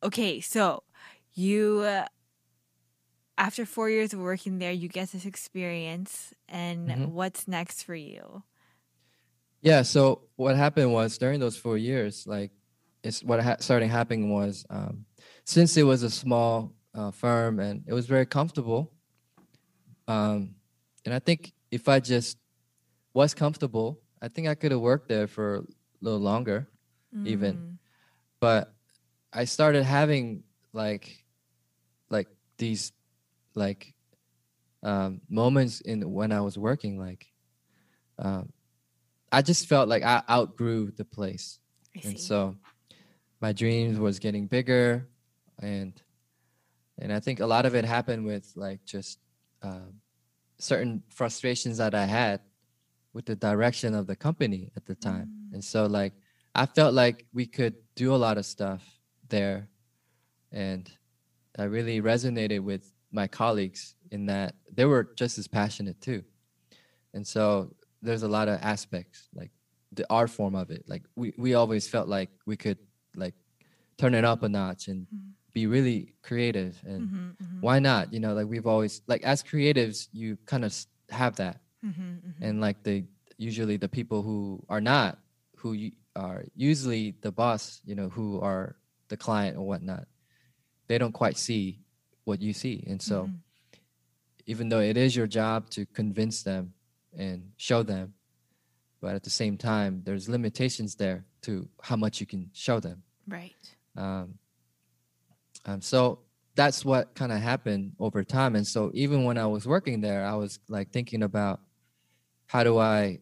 [0.01, 0.83] Okay, so
[1.33, 2.07] you uh,
[3.37, 7.07] after 4 years of working there, you get this experience and Mhm.
[7.09, 8.43] what's next for you?
[9.61, 9.81] Yeah.
[9.83, 12.51] So what happened was during those four years, like,
[13.03, 15.05] it's what ha- started happening was um,
[15.45, 18.91] since it was a small uh, firm and it was very comfortable,
[20.07, 20.55] um,
[21.05, 22.37] and I think if I just
[23.13, 25.63] was comfortable, I think I could have worked there for a
[26.01, 26.67] little longer.
[27.25, 27.55] Even.
[27.57, 27.77] Mm,
[28.39, 28.73] But
[29.31, 30.43] I started having
[30.73, 31.23] like,
[32.09, 32.27] like
[32.57, 32.91] these,
[33.55, 33.93] like,
[34.81, 37.27] um, moments in when I was working, like,
[38.19, 38.51] um,
[39.31, 41.59] I just felt like I outgrew the place.
[42.03, 42.55] And so
[43.43, 45.05] my dreams was getting bigger
[45.61, 46.01] and
[47.01, 49.19] and i think a lot of it happened with like just
[49.63, 49.91] um,
[50.57, 52.39] certain frustrations that i had
[53.15, 55.53] with the direction of the company at the time Mm.
[55.55, 56.13] and so like
[56.55, 58.81] i felt like we could do a lot of stuff
[59.35, 59.67] there
[60.53, 60.89] and
[61.61, 66.23] i really resonated with my colleagues in that they were just as passionate too
[67.15, 67.43] and so
[68.01, 69.51] there's a lot of aspects like
[69.93, 70.83] the art form of it.
[70.87, 72.77] Like we, we always felt like we could
[73.15, 73.35] like
[73.97, 75.33] turn it up a notch and Mhm.
[75.53, 76.81] be really creative.
[76.85, 78.11] And Mhm, mhm, why not?
[78.13, 80.73] You know, like we've always like as creatives, you kind of
[81.09, 81.61] have that.
[81.83, 82.33] mhm, mhm.
[82.41, 83.05] And like the
[83.37, 85.19] usually the people who are not,
[85.57, 88.75] who are usually the boss, you know, who are
[89.09, 90.07] the client or whatnot,
[90.87, 91.81] they don't quite see
[92.25, 92.83] what you see.
[92.87, 93.39] And so Mhm.
[94.45, 96.73] even though it is your job to convince them
[97.17, 98.13] and show them
[99.01, 103.03] but at the same time there's limitations there to how much you can show them.
[103.27, 103.53] Right.
[103.95, 104.35] um,
[105.65, 106.19] um, so
[106.55, 108.55] that's what kind of happened over time.
[108.55, 111.61] And so even when i was working there i was like thinking about
[112.47, 113.19] how do i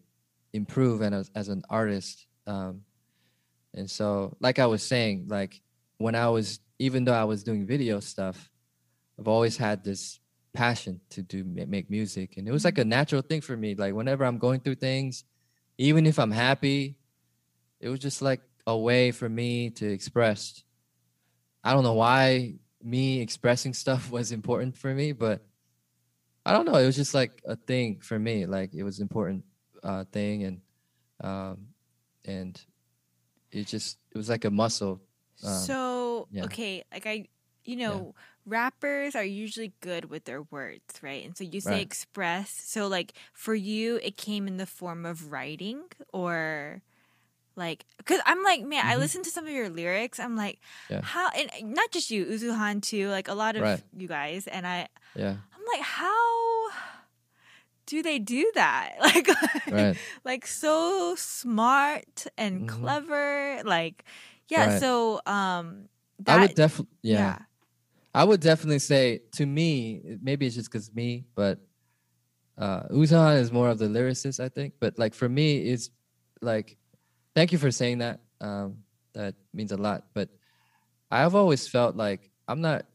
[0.53, 2.81] improve and as, as an artist um,
[3.73, 5.61] and so like i was saying like
[5.97, 8.49] when i was even though i was doing video stuff
[9.19, 10.19] i've always had this
[10.53, 12.37] passion to do make music.
[12.37, 13.75] And it was like a natural thing for me.
[13.75, 15.23] Like whenever i'm going through things
[15.77, 16.95] even if i'm happy
[17.81, 20.63] it was just like a way for me to express
[21.63, 25.45] i don't know why me expressing stuff was important for me but
[26.45, 29.43] i don't know it was just like a thing for me like it was important
[29.83, 30.61] uh thing and
[31.21, 31.67] um
[32.25, 32.65] and
[33.51, 35.01] it just it was like a muscle
[35.43, 36.43] Um, so yeah.
[36.45, 37.27] okay, like I,
[37.65, 38.15] you know,
[38.45, 41.25] rappers are usually good with their words, right?
[41.25, 41.81] And so you say Right.
[41.81, 42.49] express.
[42.51, 46.81] So like for you, it came in the form of writing or.
[47.55, 48.99] Like, cause I'm like, man, I Mhm.
[48.99, 50.19] listen to some of your lyrics.
[50.19, 51.01] I'm like, Yeah.
[51.03, 53.09] how, and not just you, Uzuhan too.
[53.09, 53.83] Like a lot of Right.
[53.95, 56.69] you guys, and I, yeah I'm like, how
[57.85, 58.95] do they do that?
[59.01, 59.27] Like,
[59.69, 62.67] right like so smart and Mhm.
[62.67, 63.61] clever.
[63.65, 64.05] Like,
[64.47, 64.67] yeah.
[64.67, 64.79] Right.
[64.79, 65.89] So, um,
[66.27, 67.17] i would definitely yeah.
[67.19, 67.37] yeah.
[68.13, 71.59] I would definitely say to me, maybe it's just because me, but
[72.57, 74.75] uh Uzan is more of the lyricist, I think.
[74.79, 75.89] But like for me, it's
[76.41, 76.77] like,
[77.35, 78.19] thank you for saying that.
[78.39, 78.77] Um,
[79.13, 80.05] that means a lot.
[80.13, 80.29] But
[81.09, 82.85] I've always felt like I'm not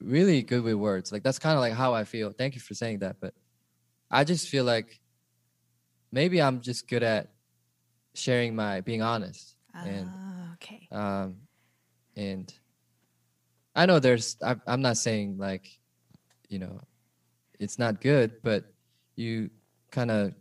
[0.00, 1.12] really good with words.
[1.12, 2.32] Like that's kind of like how I feel.
[2.32, 3.16] Thank you for saying that.
[3.20, 3.34] But
[4.10, 5.00] I just feel like
[6.12, 7.28] maybe I'm just good at
[8.14, 10.88] sharing my being honest and Ah, okay.
[10.90, 11.36] um
[12.16, 12.50] and
[13.74, 15.68] i know there's I, i'm not saying like
[16.48, 16.80] you know
[17.60, 18.64] it's not good but
[19.16, 19.50] you
[19.90, 20.32] kind of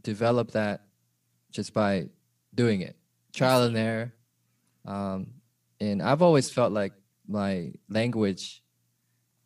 [0.00, 0.80] develop that
[1.52, 2.08] just by
[2.54, 2.96] doing it
[3.32, 4.12] trial and error
[4.86, 5.26] um
[5.80, 6.92] and i've always felt like
[7.28, 8.62] my language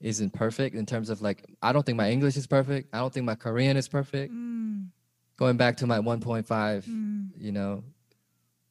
[0.04, 2.94] isn't perfect in terms of like I don't think my English is perfect.
[2.94, 4.32] I don't think my Korean is perfect.
[4.32, 4.88] Mm,
[5.36, 7.82] Going back to my 1.5, mm, you know,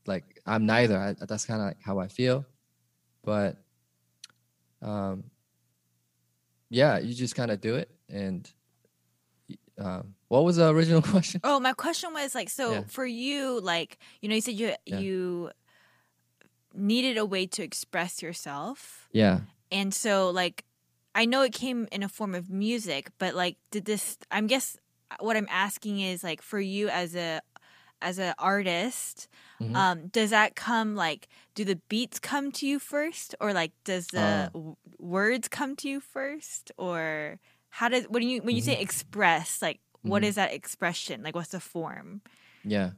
[0.05, 0.97] like I'm neither.
[0.97, 2.45] I, that's kind of like how I feel.
[3.23, 3.57] But
[4.81, 5.23] um,
[6.69, 7.89] yeah, you just kind of do it.
[8.09, 8.49] And
[9.77, 11.41] um, what was the original question?
[11.43, 12.83] Oh, my question was like, so Yeah.
[12.87, 14.99] for you, like, you know, you said you Yeah.
[14.99, 15.51] you
[16.73, 19.41] needed a way to express yourself, Yeah.
[19.71, 20.65] and so like,
[21.15, 24.17] I know it came in a form of music, but like, did this?
[24.31, 24.77] I'm guess
[25.19, 27.41] what I'm asking is like, for you as a
[28.01, 29.75] as an artist, Mhm.
[29.75, 34.09] um, does that come like, do the beats come to you first, or like, does
[34.09, 34.59] the Oh.
[34.59, 37.39] w- words come to you first, or
[37.73, 38.81] how does when you when you say Mhm.
[38.85, 40.27] express, like, what Mhm.
[40.27, 41.23] is that expression?
[41.23, 42.21] Like, what's the form?
[42.63, 42.91] Yeah.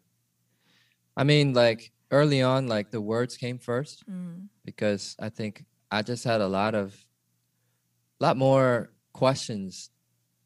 [1.15, 4.49] I mean, like early on, like the words came first Mm.
[4.65, 6.91] because I think I just had a lot of,
[8.19, 9.91] lot more questions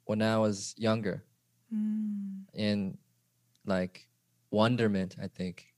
[0.06, 1.26] when I was younger
[1.74, 2.46] Mm.
[2.54, 2.98] and
[3.66, 4.10] like
[4.52, 5.74] wonderment, I think.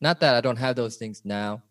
[0.00, 1.62] Not that I don't have those things now,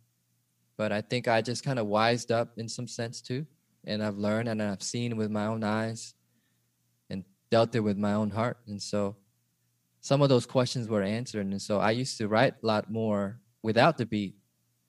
[0.76, 3.48] but I think I just kind of wised up in some sense too.
[3.90, 6.14] And I've learned and I've seen with my own eyes
[7.10, 8.58] and dealt it with my own heart.
[8.68, 9.18] And so
[10.00, 11.46] some of those questions were answered.
[11.48, 14.36] And so I used to write a lot more without the beat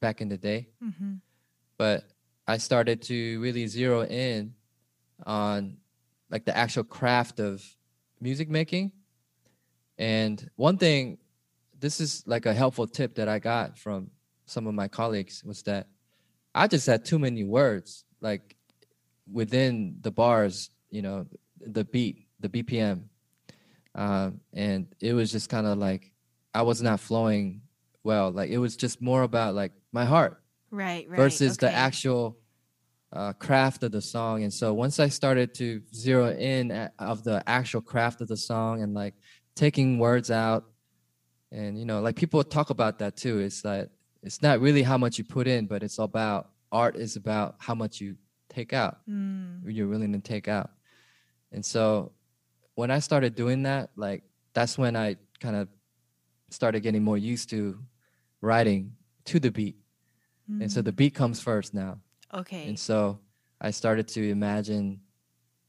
[0.00, 0.68] back in the day.
[0.80, 1.14] hmm
[1.78, 2.04] But
[2.46, 4.54] I started to really zero in
[5.24, 5.78] on
[6.30, 7.64] like the actual craft of
[8.20, 8.92] music making.
[9.98, 11.18] And one thing,
[11.78, 14.10] this is like a helpful tip that I got from
[14.46, 15.86] some of my colleagues was that
[16.54, 18.56] I just had too many words like
[19.32, 21.26] within the bars, you know,
[21.60, 23.04] the beat, the BPM.
[23.94, 26.12] Um, and it was just kind of like
[26.54, 27.62] I was not flowing
[28.02, 28.30] well.
[28.30, 31.16] Like it was just more about like my heart Right, right.
[31.16, 32.38] versus the actual
[33.12, 34.44] uh, craft of the song.
[34.44, 38.36] And so once I started to zero in at, of the actual craft of the
[38.36, 39.14] song and like
[39.56, 40.64] taking words out,
[41.52, 43.40] and you know, like people talk about that too.
[43.40, 43.88] It's like
[44.22, 47.74] it's not really how much you put in, but it's about art is about how
[47.74, 48.14] much you
[48.50, 49.62] take out, Mm.
[49.64, 50.70] you're willing to take out.
[51.52, 52.12] And so
[52.74, 54.22] when I started doing that, like
[54.52, 55.68] that's when I kind of
[56.50, 57.78] started getting more used to
[58.40, 59.76] writing to the beat.
[60.60, 60.96] And so the Mm.
[60.96, 62.00] beat comes first now.
[62.34, 62.66] okay.
[62.68, 63.18] And so
[63.60, 65.00] I started to imagine,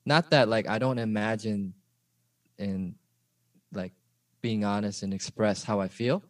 [0.05, 1.73] not that like I don't imagine
[2.57, 2.95] and
[3.73, 3.93] like
[4.41, 6.23] being honest and express how I feel,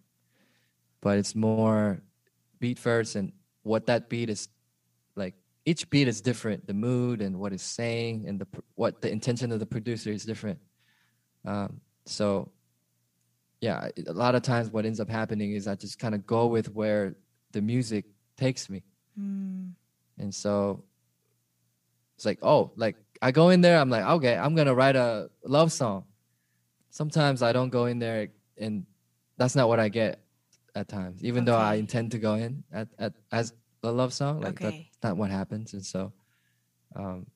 [1.01, 2.01] but it's more
[2.59, 3.31] beat first and
[3.63, 4.47] what that beat is.
[5.65, 6.65] Each beat is different.
[6.65, 10.25] The mood and what it's saying and the what the intention of the producer is
[10.25, 10.59] different.
[11.45, 12.51] Um, so
[13.61, 16.47] yeah, a lot of times what ends up happening is I just kind of go
[16.47, 17.15] with where
[17.51, 18.05] the music
[18.37, 18.83] takes me.
[19.19, 19.73] Mm.
[20.17, 20.83] And so
[22.15, 25.29] it's like, oh, like I go in there, I'm like, okay, I'm gonna write a
[25.45, 26.05] love song.
[26.89, 28.85] Sometimes I don't go in there and
[29.37, 30.19] that's not what I get
[30.75, 31.23] at times.
[31.23, 33.53] Even though I intend to go in at, at as
[33.83, 34.61] a love song, like Okay.
[34.61, 35.73] that's not what happens.
[35.73, 36.13] And so
[36.95, 37.27] um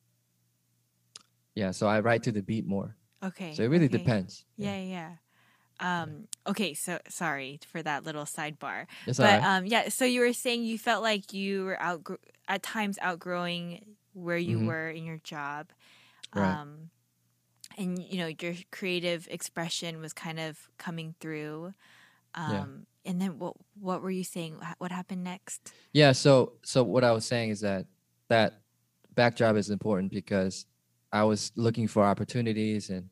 [1.56, 2.96] yeah, so I write to the beat more.
[3.24, 3.54] Okay.
[3.54, 3.88] So it really okay.
[3.88, 4.46] depends.
[4.58, 5.12] Yeah, yeah.
[5.80, 8.88] Um, okay, so sorry for that little sidebar.
[9.06, 9.44] It's but alright.
[9.44, 13.98] um, yeah, so you were saying you felt like you were outgr- at times outgrowing
[14.14, 14.68] where you Mhm.
[14.68, 15.72] were in your job.
[16.34, 16.60] Right.
[16.62, 16.92] Um,
[17.78, 21.74] and you know your creative expression was kind of coming through.
[22.36, 22.66] Um, Yeah.
[23.08, 24.58] And then what what were you saying?
[24.80, 25.72] What happened next?
[25.94, 27.86] Yeah, so so what I was saying is that
[28.30, 28.62] that
[29.14, 30.66] backdrop is important because
[31.12, 33.10] I was looking for opportunities and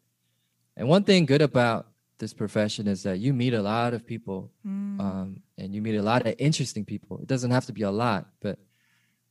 [0.75, 4.51] and one thing good about this profession is that you meet a lot of people
[4.65, 7.19] Mm, um, and you meet a lot of interesting people.
[7.19, 8.57] It doesn't have to be a lot, but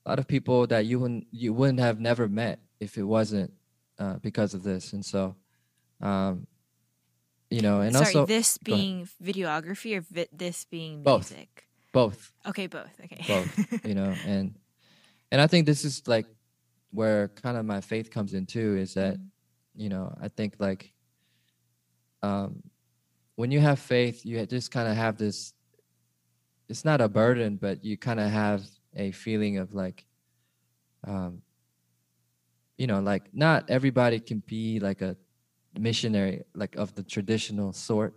[0.05, 3.53] a lot of people that you wouldn't you wouldn't have never met if it wasn't
[3.99, 4.93] uh, because of this.
[4.93, 5.35] And so,
[6.01, 6.47] um,
[7.53, 11.31] you know, and Sorry, also this being videography or vi- this being Both.
[11.31, 11.69] music?
[11.93, 12.33] both.
[12.47, 12.89] Okay, both.
[13.05, 13.23] Okay.
[13.29, 13.53] both
[13.85, 14.57] you know and
[15.31, 16.27] and i think this is like
[16.91, 19.29] where kind of my faith comes in too is that Mm.
[19.77, 20.93] you know i think like
[22.23, 22.63] um
[23.37, 25.53] when you have faith you just kind of have this
[26.69, 28.63] it's not a burden but you kind of have
[28.97, 30.05] a feeling of like
[31.07, 31.43] um
[32.79, 35.17] you know like not everybody can be like a
[35.79, 38.15] missionary like of the traditional sort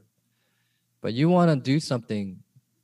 [1.01, 2.39] but you want to do something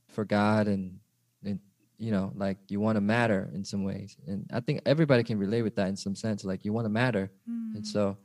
[0.07, 0.99] for god and
[1.43, 1.59] and
[1.97, 5.37] you know like you want to matter in some ways and i think everybody can
[5.37, 7.75] relate with that in some sense like you want to matter Mm.
[7.75, 8.17] and so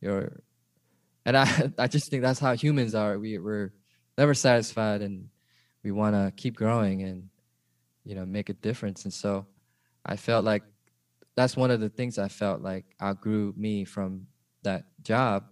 [0.00, 0.40] you're
[1.26, 3.72] and i i just think that's how humans are we we're
[4.16, 5.28] never satisfied and
[5.82, 7.28] we want to keep growing and
[8.04, 9.46] you know make a difference and so
[10.06, 10.62] i felt like
[11.34, 14.26] that's one of the things I felt like outgrew me from
[14.64, 15.44] that job.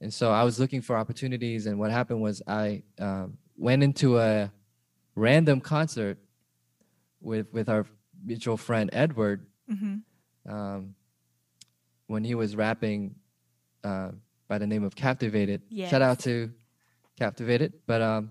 [0.00, 1.66] And so I was looking for opportunities.
[1.66, 4.52] And what happened was I um, went into a
[5.14, 6.18] random concert
[7.20, 7.86] with with our
[8.24, 10.52] mutual friend Edward Mm-hmm.
[10.54, 10.94] um,
[12.06, 13.16] when he was rapping
[13.82, 14.10] uh,
[14.46, 15.62] by the name of Captivated.
[15.90, 16.24] Shout out Yes.
[16.24, 16.52] to
[17.18, 17.72] Captivated.
[17.86, 18.30] But um,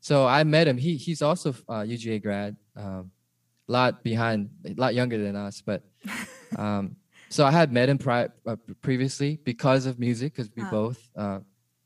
[0.00, 0.78] so I met him.
[0.78, 3.10] He he's also uh, UGA grad, um,
[3.68, 5.60] a lot behind, a lot younger than us.
[5.60, 5.82] But
[6.56, 6.96] um,
[7.36, 10.70] so I had met him pri- uh, previously because of music, because we Ah.
[10.70, 11.40] both uh,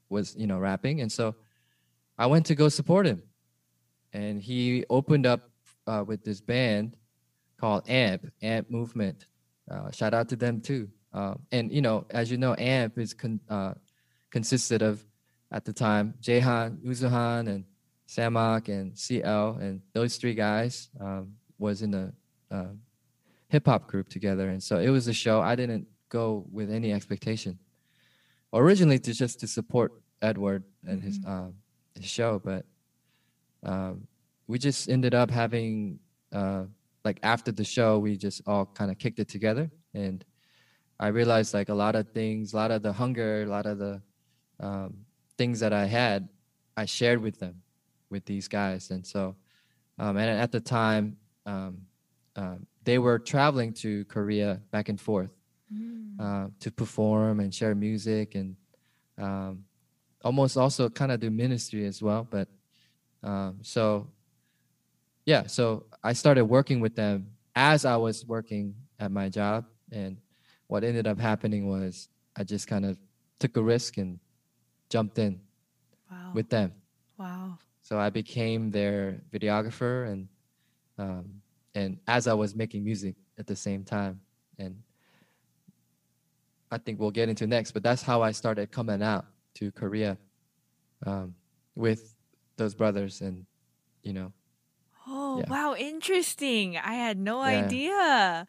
[0.09, 1.34] was you know rapping, and so
[2.16, 3.20] I went to go support him,
[4.12, 5.40] and he opened up
[5.90, 6.96] uh, with this band
[7.61, 9.26] called AMP, AMP Movement.
[9.70, 10.88] Uh, shout out to them too.
[11.12, 13.74] Uh, and you know, as you know, AMP is con- uh,
[14.30, 15.05] consisted of
[15.51, 17.64] at the time Jahan, Uzuhan, and
[18.07, 22.12] Samak and CL, and those three guys um, was in the
[22.53, 22.72] uh,
[23.51, 24.48] hip hop group together.
[24.48, 25.40] And so it was a show.
[25.40, 27.59] I didn't go with any expectation.
[28.53, 29.92] Originally, to just to support
[30.22, 31.55] Edward and his um,
[31.94, 32.64] his show, but
[33.62, 34.07] um,
[34.48, 36.01] we just ended up having
[36.32, 36.64] uh,
[37.05, 40.24] like after the show, we just all kind of kicked it together, and
[40.98, 43.78] I realized like a lot of things, a lot of the hunger, a lot of
[43.78, 44.03] the
[44.59, 44.96] um,
[45.38, 46.28] things that I had,
[46.76, 47.62] I shared with them,
[48.11, 49.36] with these guys, and so,
[49.98, 51.82] um, and at the time, um,
[52.34, 55.31] uh, they were traveling to Korea back and forth
[56.18, 58.57] uh, to perform and share music and
[59.18, 59.64] um,
[60.24, 62.26] almost also kind of do ministry as well.
[62.28, 62.49] But
[63.22, 64.09] um, so,
[65.26, 69.66] yeah, so I started working with them as I was working at my job.
[69.93, 70.16] And
[70.66, 72.97] what ended up happening was I just kind of
[73.39, 74.18] took a risk and
[74.89, 75.41] jumped in
[76.11, 76.33] Wow.
[76.35, 76.72] with them.
[77.18, 77.59] wow.
[77.83, 80.28] So I became their videographer and
[80.99, 81.41] um,
[81.74, 84.20] and as I was making music at the same time.
[84.58, 84.82] And
[86.70, 90.18] I think we'll get into next, but that's how I started coming out to Korea
[91.06, 91.34] um,
[91.74, 92.16] with
[92.56, 93.46] those brothers and
[94.02, 94.32] you know
[95.06, 95.46] Oh Yeah.
[95.48, 96.76] wow, interesting.
[96.76, 97.50] I had no Yeah.
[97.62, 98.46] idea.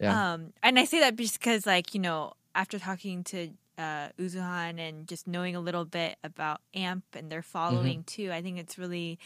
[0.00, 4.78] yeah Um, and I say that because, like, you know, after talking to uh, Uzuhan
[4.80, 7.92] and just knowing a little bit about AMP and their Mm-hmm.
[7.92, 9.18] following too, I think it's really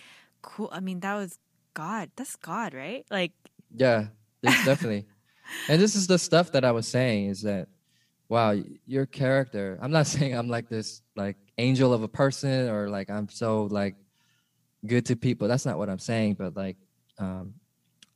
[0.42, 0.68] cool.
[0.72, 1.38] I mean, that was
[1.76, 2.10] God.
[2.16, 3.04] That's God, right?
[3.10, 3.32] Like,
[3.74, 4.06] yeah
[4.42, 5.04] definitely
[5.68, 7.68] and this is the stuff that I was saying is that
[8.28, 8.54] wow
[8.86, 13.10] your character I'm not saying I'm like this like angel of a person or like
[13.10, 13.96] I'm so like
[14.86, 16.76] good to people that's not what I'm saying but like
[17.18, 17.54] um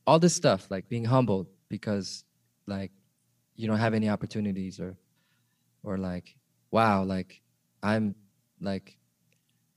[0.06, 2.24] all this stuff like being humbled because
[2.66, 2.92] like
[3.56, 4.96] you don't have any opportunities or
[5.82, 6.34] or like
[6.70, 7.40] wow like
[7.82, 8.14] i'm
[8.61, 8.96] like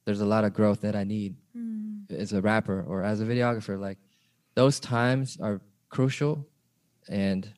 [0.06, 3.26] there's a lot of growth that i need mm, as a rapper or as a
[3.26, 3.80] videographer.
[3.80, 3.98] Like
[4.56, 6.48] those times are crucial.
[7.10, 7.52] And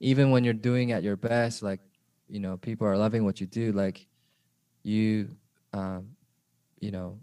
[0.00, 1.80] even when you're doing at your best like
[2.28, 4.06] you know people are loving what you do like
[4.82, 5.28] you
[5.72, 6.08] um
[6.80, 7.20] you know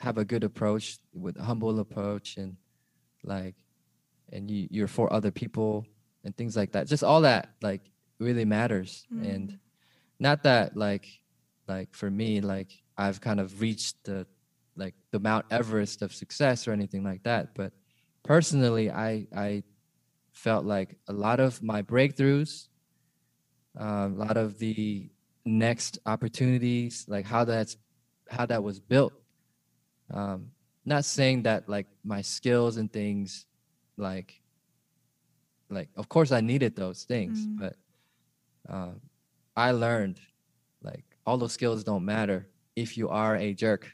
[0.00, 2.56] have a good approach with a humble approach and
[3.22, 3.54] like
[4.32, 5.86] and you you're for other people
[6.24, 6.86] and things like that.
[6.88, 7.82] Just all that like
[8.18, 9.06] really matters.
[9.24, 9.58] And
[10.18, 11.06] not that like
[11.68, 14.26] like for me like i've kind of reached the
[14.76, 17.72] like the mount everest of success or anything like that but
[18.22, 19.62] personally i i
[20.32, 22.68] felt like a lot of my breakthroughs
[23.78, 25.10] um, a lot of the
[25.44, 27.76] next opportunities like how that's
[28.30, 29.12] how that was built
[30.12, 30.48] um,
[30.84, 33.46] not saying that like my skills and things
[33.96, 34.40] like
[35.70, 37.58] like of course i needed those things Mm.
[37.58, 37.76] but
[38.68, 39.00] um,
[39.56, 40.20] i learned
[40.82, 42.46] like all those skills don't matter
[42.76, 43.90] if you are a jerk.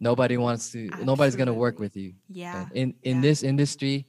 [0.00, 2.14] Nobody wants to nobody's going to work with you.
[2.28, 2.66] Yeah.
[2.74, 3.22] in in yeah.
[3.22, 4.06] this industry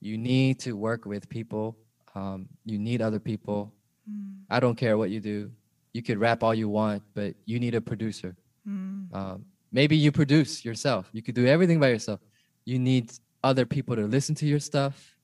[0.00, 1.76] you need to work with people.
[2.14, 3.72] Um, you need other people.
[4.08, 5.50] Mm, i don't care what you do.
[5.92, 8.36] You could rap all you want but you need a producer.
[8.68, 11.08] Mm, um, maybe you produce yourself.
[11.12, 12.20] You could do everything by yourself.
[12.64, 13.12] You need
[13.42, 15.16] other people to listen to your stuff.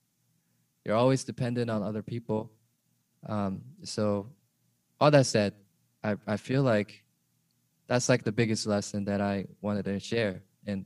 [0.85, 2.51] You're always dependent on other people.
[3.27, 4.27] Um, so
[4.99, 5.53] all that said
[6.03, 7.02] I, I feel like
[7.87, 10.85] that's like the biggest lesson that i wanted to share and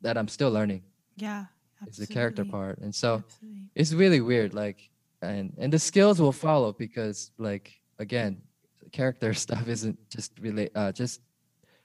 [0.00, 0.82] that i'm still learning
[1.16, 1.46] yeah.
[1.86, 3.62] It's the character part and so absolutely.
[3.74, 4.90] it's really weird like
[5.22, 8.42] and and the skills will follow because like again
[8.92, 11.20] character stuff isn't just really uh just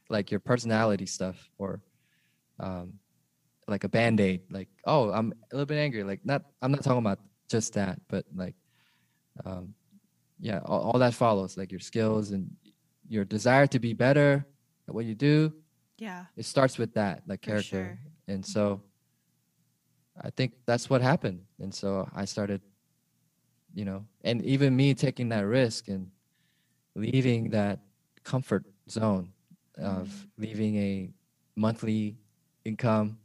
[0.09, 1.81] like your personality stuff or
[2.59, 2.93] um
[3.67, 6.99] like a band-aid like oh i'm a little bit angry like not i'm not talking
[6.99, 7.19] about
[7.49, 8.55] just that but like
[9.45, 9.73] um
[10.39, 12.49] yeah all, all that follows like your skills and
[13.07, 14.45] your desire to be better
[14.87, 15.53] at what you do
[15.97, 16.25] Yeah.
[16.35, 17.99] it starts with that like For character sure.
[18.27, 18.81] and so
[20.21, 22.61] i think that's what happened and so i started
[23.73, 26.09] you know, and even me taking that risk and
[26.95, 27.79] leaving that
[28.23, 29.33] comfort zone
[29.77, 30.27] of Mm.
[30.37, 31.13] leaving a
[31.57, 32.15] monthly
[32.63, 33.19] income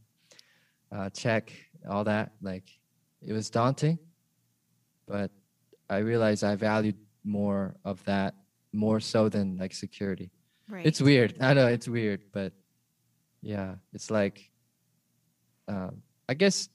[0.91, 1.53] uh, check,
[1.89, 2.81] all that, like
[3.23, 3.97] it was daunting,
[5.07, 5.31] but
[5.89, 8.35] I realized I valued more of that
[8.73, 10.31] more so than like security.
[10.69, 10.87] Right.
[10.87, 11.35] It's weird.
[11.41, 12.53] I know it's weird, but
[13.43, 14.51] yeah, it's like
[15.69, 16.69] um, I guess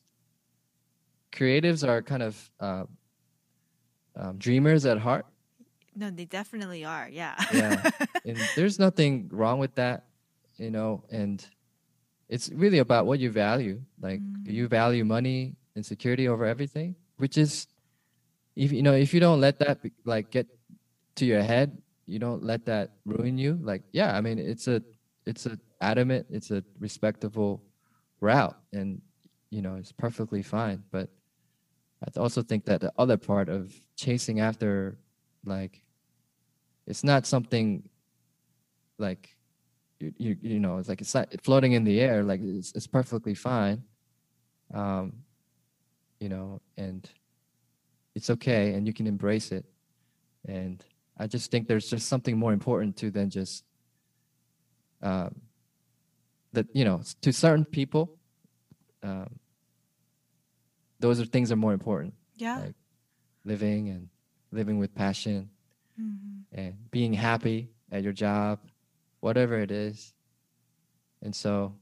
[1.32, 2.84] creatives are kind of uh,
[4.16, 5.26] um, dreamers at heart.
[5.96, 7.08] no, they definitely are.
[7.10, 7.36] Yeah.
[7.54, 7.90] Yeah.
[8.26, 10.06] and there's nothing wrong with that,
[10.58, 11.04] you know.
[11.12, 11.46] And
[12.28, 13.82] it's really about what you value.
[14.02, 14.56] Like, do Mm.
[14.56, 16.96] you value money and security over everything?
[17.18, 17.68] Which is,
[18.56, 20.48] if you know, if you don't let that like get
[21.16, 23.60] to your head, you don't let that ruin you.
[23.62, 24.82] Like, yeah, I mean, it's a,
[25.26, 27.64] it's a adamant, it's a respectable
[28.22, 29.02] route, and
[29.50, 30.84] you know, it's perfectly fine.
[30.92, 31.10] But
[32.04, 34.98] I also think that the other part of chasing after,
[35.46, 35.82] like,
[36.88, 37.90] it's not something
[38.98, 39.36] like
[40.00, 42.88] you, you you know it's like it's not floating in the air like it's, it's
[42.88, 43.84] perfectly fine
[44.74, 45.14] um
[46.20, 47.10] you know and
[48.14, 49.66] it's okay and you can embrace it
[50.48, 50.86] and
[51.18, 53.64] i just think there's just something more important to than just
[55.02, 55.42] um
[56.54, 58.18] that you know to certain people
[59.04, 59.40] um
[61.00, 62.60] those are things are more important yeah.
[62.60, 62.76] like
[63.44, 64.10] living and
[64.52, 65.50] living with passion
[66.00, 66.44] Mhm.
[66.52, 68.60] and being happy at your job,
[69.22, 70.14] whatever it is.
[71.22, 71.76] And so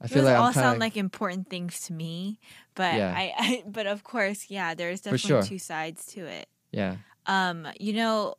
[0.00, 2.40] I feel Those like all I'm sound of like important things to me,
[2.74, 3.14] but Yeah.
[3.16, 5.42] I, I, but of course, yeah, there's definitely sure.
[5.42, 6.48] two sides to it.
[6.72, 6.96] yeah,
[7.26, 8.34] Um, you know,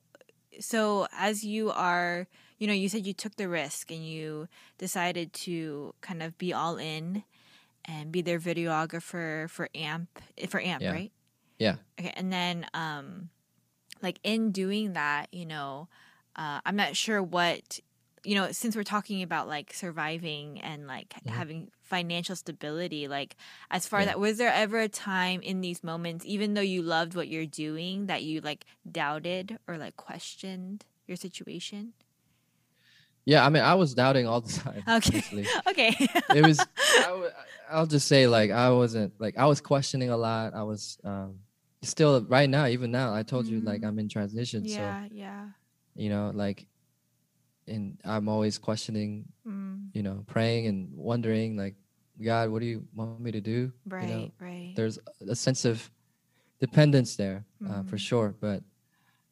[0.62, 2.28] so as you are,
[2.60, 4.48] you know, you said you took the risk and you
[4.78, 7.24] decided to kind of be all in
[7.86, 10.10] and be their videographer for AMP
[10.50, 10.92] for AMP, Yeah.
[10.92, 11.12] right?
[11.60, 13.30] yeah, Okay, and then um
[14.02, 15.88] like in doing that, you know,
[16.36, 17.80] uh I'm not sure what
[18.24, 21.32] you know, since we're talking about like surviving and like Mhm.
[21.32, 23.36] having financial stability, like
[23.72, 24.06] as far Yeah.
[24.08, 27.46] that was there ever a time in these moments, even though you loved what you're
[27.48, 31.94] doing, that you like doubted or like questioned your situation?
[33.26, 33.46] yeah.
[33.46, 34.84] I mean, I was doubting all the time.
[34.88, 35.18] Okay.
[35.18, 35.48] honestly.
[35.68, 35.96] okay.
[36.36, 36.60] It was.
[36.98, 37.30] I w-
[37.70, 40.54] I'll just say, like, I wasn't like I was questioning a lot.
[40.54, 41.40] I was um
[41.82, 43.14] still right now, even now.
[43.14, 43.88] I told you, like, Mm.
[43.88, 45.48] I'm in transition, so yeah, yeah.
[45.96, 46.68] you know, like,
[47.72, 51.76] and I'm always questioning, Mm, you know, praying and wondering, like,
[52.22, 53.72] God, what do you want me to do?
[53.90, 54.74] right, You know, right.
[54.76, 55.90] there's a sense of
[56.60, 58.00] dependence there uh, for Mhm.
[58.00, 58.64] sure but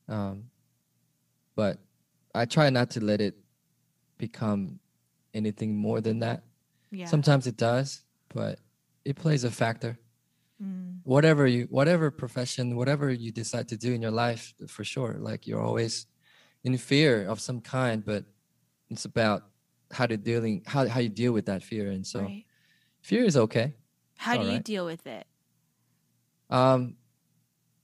[0.10, 0.50] um
[1.56, 1.78] but
[2.36, 3.36] i try not to let it
[4.18, 4.80] become
[5.34, 6.44] anything more than that
[6.92, 7.06] Yeah.
[7.06, 8.04] sometimes it does
[8.34, 8.60] but
[9.06, 10.00] it plays a factor
[10.62, 15.16] Mm, whatever you whatever profession whatever you decide to do in your life for sure
[15.20, 16.08] like you're always
[16.64, 18.26] in fear of some kind but
[18.90, 19.44] it's about
[19.92, 22.46] how to dealing how, how you deal with that fear and so right.
[23.02, 23.74] fear is okay
[24.18, 25.26] How do you deal with it?
[26.50, 26.96] Um,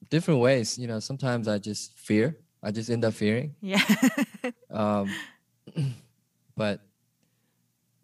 [0.09, 0.77] different ways.
[0.77, 2.35] You know, sometimes I just fear.
[2.61, 3.55] I just end up fearing.
[3.61, 3.81] Yeah.
[4.69, 5.07] Um,
[6.57, 6.81] but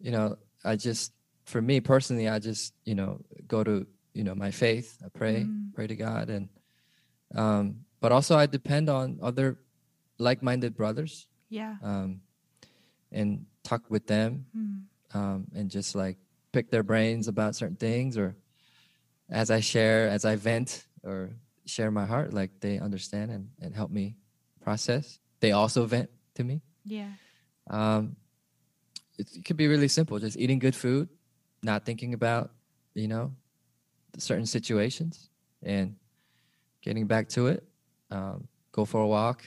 [0.00, 1.12] you know, I just,
[1.44, 4.96] for me personally, I just, you know, go to, you know, my faith.
[5.04, 5.74] I pray, Mm.
[5.74, 6.48] pray to God, and
[7.34, 9.58] um, but also I depend on other
[10.22, 11.76] like-minded brothers, yeah.
[11.82, 12.20] um,
[13.10, 14.82] and talk with them, Mm.
[15.14, 16.16] um, and just like
[16.52, 18.36] pick their brains about certain things or
[19.30, 21.30] as i share as i vent or
[21.64, 24.16] share my heart like they understand and, and help me
[24.60, 27.08] process they also vent to me Yeah.
[27.70, 28.16] um,
[29.18, 31.08] it, it could be really simple just eating good food
[31.62, 32.50] not thinking about
[32.94, 33.32] you know
[34.18, 35.30] certain situations
[35.62, 35.96] and
[36.82, 37.64] getting back to it
[38.10, 39.42] um, go for a walk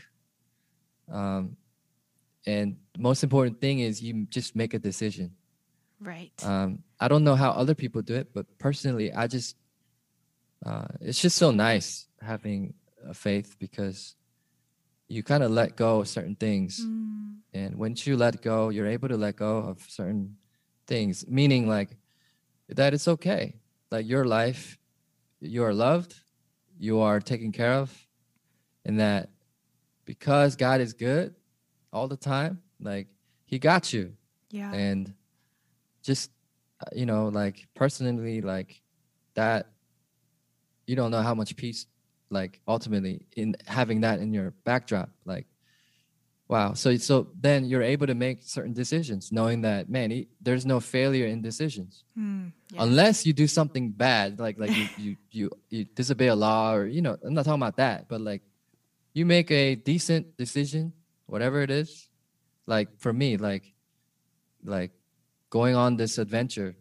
[1.12, 1.58] um,
[2.48, 5.32] and the most important thing is you just make a decision
[6.00, 6.32] Right.
[6.44, 9.56] um, I don't know how other people do it, but personally, I just
[10.66, 12.74] uh, it's just so nice having
[13.08, 14.16] a faith because
[15.08, 17.38] you kind of let go of certain things, Mm.
[17.54, 20.38] and once you let go, you're able to let go of certain
[20.88, 21.26] things.
[21.28, 21.98] Meaning, like
[22.70, 23.56] that it's okay.
[23.92, 24.78] Like your life,
[25.40, 26.16] you are loved,
[26.78, 28.08] you are taken care of,
[28.86, 29.30] and that
[30.06, 31.36] because God is good
[31.92, 33.08] all the time, like
[33.46, 34.14] He got you
[34.52, 34.72] Yeah.
[34.74, 35.14] and
[36.04, 36.32] just
[36.82, 38.82] uh, you know like personally like
[39.34, 39.68] that
[40.88, 41.88] you don't know how much peace
[42.30, 45.48] like ultimately in having that in your backdrop like
[46.48, 46.74] Wow.
[46.74, 50.80] So so then you're able to make certain decisions, knowing that man, e- there's no
[50.80, 52.84] failure in decisions, Hmm, yeah.
[52.84, 56.86] unless you do something bad, like like you, you you you disobey a law, or
[56.86, 58.44] you know, I'm not talking about that, but like
[59.16, 60.94] you make a decent decision,
[61.26, 62.10] whatever it is.
[62.68, 63.74] Like for me, like
[64.64, 64.92] like
[65.50, 66.76] going on this adventure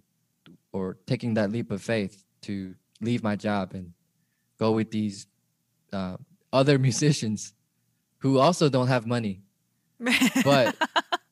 [0.73, 3.93] or taking that leap of faith to leave my job and
[4.59, 5.27] go with these
[5.93, 6.17] uh,
[6.53, 7.55] other musicians
[8.19, 9.43] who also don't have money
[10.45, 10.75] but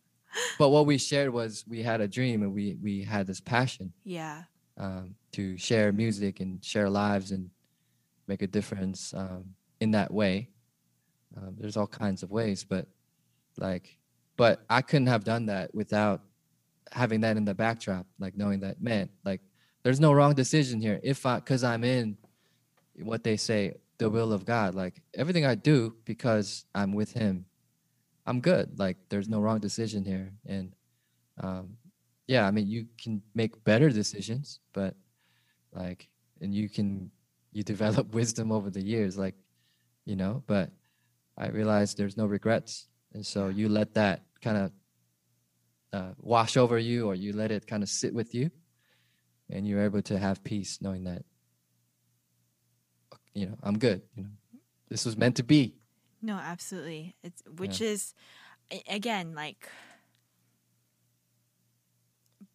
[0.59, 3.93] but what we shared was we had a dream and we we had this passion
[4.05, 4.43] yeah.
[4.79, 7.51] um, to share music and share lives and
[8.29, 9.45] make a difference um,
[9.81, 10.52] in that way
[11.37, 12.87] um, there's all kinds of ways but
[13.59, 13.99] like
[14.37, 16.23] but i couldn't have done that without
[16.93, 19.41] having that in the backdrop like knowing that man like
[19.83, 21.01] there's no wrong decision here.
[21.03, 22.17] If i because i'm in
[23.03, 27.47] what they say the will of god like everything i do because i'm with him
[28.27, 28.79] i'm good.
[28.79, 30.33] Like there's no wrong decision here.
[30.47, 30.75] And
[31.41, 31.77] um
[32.27, 34.95] yeah i mean you can make better decisions but
[35.73, 36.09] like
[36.41, 37.11] and you can
[37.53, 39.35] you develop wisdom over the years like
[40.05, 40.71] you know but
[41.43, 42.87] i realized there's no regrets.
[43.15, 44.73] And so you let that kind of
[45.93, 48.51] uh, wash over you or you let it kind of sit with you.
[49.51, 51.25] And you're able to have peace knowing that
[53.35, 54.31] you know i'm good you know.
[54.93, 55.75] This was meant to be.
[56.21, 57.17] No, absolutely.
[57.23, 58.13] It's which is
[58.87, 59.71] again like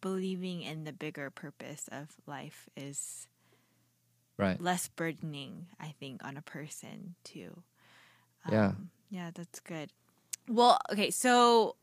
[0.00, 3.26] believing in the bigger purpose of life is
[4.36, 4.60] right.
[4.60, 7.64] less burdening, I think, on a person too.
[8.50, 8.66] Yeah.
[8.68, 9.90] Um, yeah, that's good.
[10.48, 11.76] Well, okay, so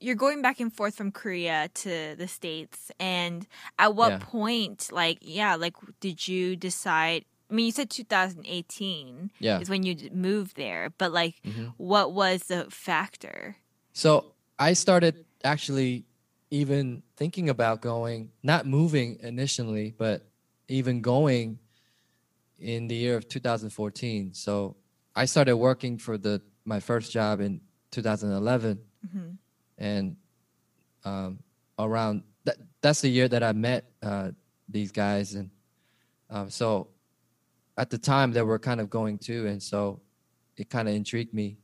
[0.00, 3.46] you're going back and forth from Korea to the States and
[3.78, 4.18] at what Yeah.
[4.20, 9.58] point like yeah, like did you decide I mean, you said 2018 Yeah.
[9.60, 11.74] is when you moved there, but like Mhm.
[11.76, 13.56] what was the factor?
[13.92, 16.04] So I started actually
[16.50, 20.30] even thinking about going, not moving initially, but
[20.68, 21.58] even going
[22.58, 24.32] in the year of 2014.
[24.34, 24.76] So
[25.14, 27.60] I started working for the my first job in
[27.90, 29.36] 2011, Mhm.
[29.78, 30.16] and
[31.04, 31.38] um,
[31.78, 34.30] around that that's the year that I met uh,
[34.68, 35.50] these guys, and
[36.28, 36.88] um, so
[37.76, 40.00] at the time they were kind of going too, and so
[40.56, 41.56] it kind of intrigued me.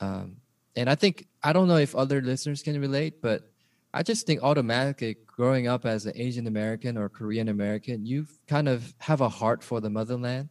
[0.00, 0.36] Um,
[0.74, 3.50] and I think I don't know if other listeners can relate, but
[3.94, 8.68] I just think automatically growing up as an Asian American or Korean American, you kind
[8.68, 10.48] of have a heart for the motherland.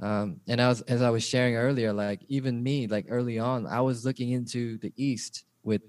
[0.00, 3.66] Um, and I was, as I was sharing earlier, like even me, like early on,
[3.66, 5.82] I was looking into the East with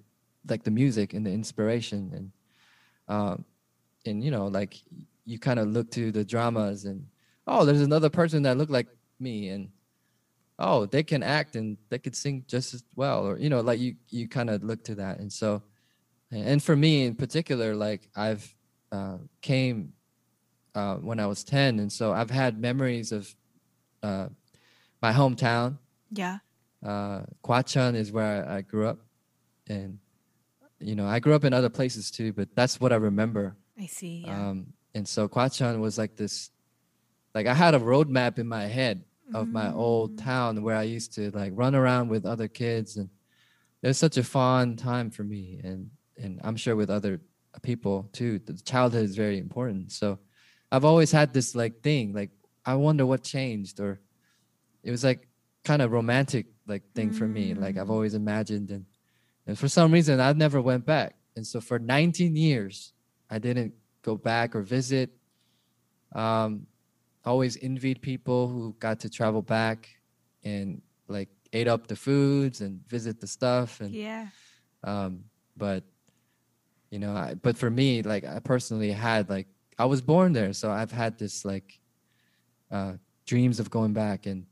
[0.48, 2.32] like the music and the inspiration, and
[3.08, 3.46] um,
[4.06, 4.78] and you know, like
[5.26, 7.08] you kind of look to the dramas and
[7.48, 8.88] oh, there's another person that looked like
[9.20, 9.70] me, and
[10.60, 13.80] oh, they can act and they could sing just as well, or you know, like
[13.80, 15.64] you you kind of look to that, and so,
[16.32, 18.54] and for me in particular, like I've
[18.92, 19.94] uh, came
[20.76, 23.34] uh, when I was ten, and so I've had memories of
[24.06, 24.30] uh,
[25.02, 25.78] my hometown.
[26.12, 26.38] Yeah.
[26.86, 29.00] Uh, Kwachon is where I, grew up,
[29.68, 29.98] and
[30.80, 33.56] you know, I grew up in other places too, but that's what I remember.
[33.80, 34.24] I see.
[34.26, 34.50] Yeah.
[34.50, 36.52] Um, and so Kwachon was like this,
[37.34, 39.04] like I had a roadmap in my head
[39.34, 43.10] of my old town where I used to like run around with other kids, and
[43.82, 47.20] it was such a fun time for me, and and I'm sure with other
[47.64, 48.40] people too.
[48.40, 49.92] The childhood is very important.
[49.92, 50.20] So
[50.72, 52.30] I've always had this like thing, like
[52.66, 54.00] I wonder what changed, or
[54.84, 55.28] it was like
[55.64, 57.54] kind of romantic like thing for me.
[57.54, 58.86] Like I've always imagined, and
[59.48, 61.16] and for some reason I never went back.
[61.36, 62.94] And so for 19 years,
[63.30, 65.12] I didn't go back or visit.
[66.14, 66.68] Um,
[67.26, 69.90] always envied people who got to travel back
[70.44, 74.28] and like ate up the foods and visit the stuff and yeah.
[74.84, 75.24] um
[75.58, 75.84] but
[76.92, 79.48] you know I, but for me like i personally had like
[79.80, 81.80] i was born there so i've had this like
[82.72, 82.94] uh
[83.26, 84.46] dreams of going back and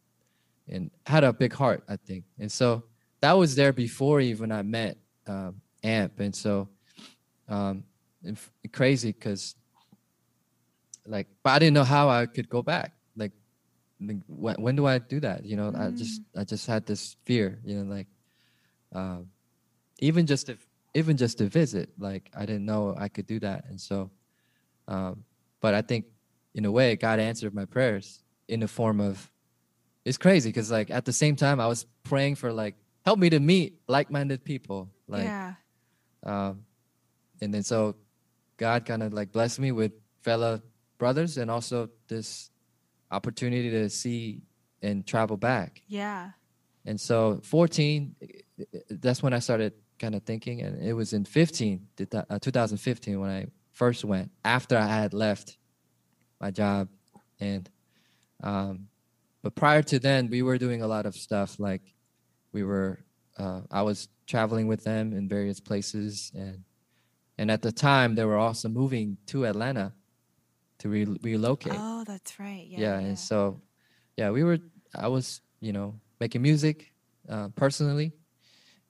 [0.67, 2.23] and had a big heart i think.
[2.39, 2.83] And so
[3.21, 6.19] that was there before even i met um amp.
[6.19, 6.69] And so
[7.47, 7.83] um
[8.23, 9.55] and f- crazy because
[11.05, 12.93] like but i didn't know how i could go back.
[13.15, 13.31] Like
[14.05, 15.45] like, when, when do i do that?
[15.45, 18.07] You know i just i just had this fear you know like
[18.93, 19.27] um
[19.99, 23.65] even just if even just to visit like i didn't know i could do that.
[23.69, 24.09] And so
[24.87, 25.23] um
[25.61, 26.05] but i think
[26.53, 29.29] in a way god answered my prayers in the form of
[30.05, 32.75] it's crazy because like at the same time i was praying for like
[33.05, 35.53] help me to meet like-minded people like yeah.
[36.23, 36.63] um
[37.41, 37.95] and then so
[38.57, 40.61] god kind of like blessed me with fellow
[40.97, 42.49] brothers and also this
[43.11, 44.41] opportunity to see
[44.81, 46.31] and travel back Yeah.
[46.85, 48.15] and so 14
[48.89, 51.87] that's when i started kind of thinking and it was in 15
[52.29, 55.57] uh, 2015 when i first went after i had left
[56.43, 56.89] my job
[57.39, 57.69] and
[58.43, 58.87] um,
[59.43, 61.83] but prior to then we were doing a lot of stuff like
[62.51, 62.99] we were
[63.37, 66.57] uh, i was traveling with them in various places and
[67.37, 69.93] and at the time they were also moving to atlanta
[70.79, 71.79] to re- relocate.
[71.79, 72.65] Oh that's right.
[72.67, 73.61] Yeah, yeah, yeah and so
[74.17, 74.59] yeah we were
[74.93, 76.91] i was you know making music
[77.29, 78.11] uh, personally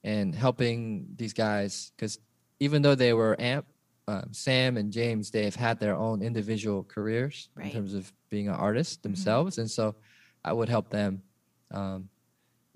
[0.04, 2.18] and helping these guys because
[2.60, 3.68] even though they were amp
[4.08, 7.68] um, sam and james they've had their own individual careers right.
[7.68, 9.10] in terms of being an artist mm-hmm.
[9.10, 9.62] themselves mm-hmm.
[9.62, 9.96] and so
[10.44, 11.22] i would help them
[11.72, 12.10] um,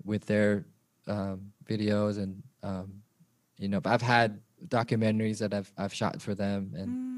[0.04, 0.64] with their
[1.06, 2.92] um, videos and um,
[3.58, 7.08] you know i've had documentaries that i've, I've shot for them and mm.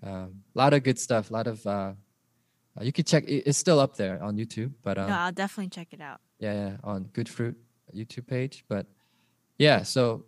[0.00, 1.92] Um, a lot of good stuff a lot of uh,
[2.80, 6.00] you can check it's still up there on youtube but no, i'll definitely check it
[6.00, 7.56] out yeah, yeah, on Good Fruit
[7.94, 8.64] YouTube page.
[8.68, 8.86] But
[9.58, 10.24] yeah, so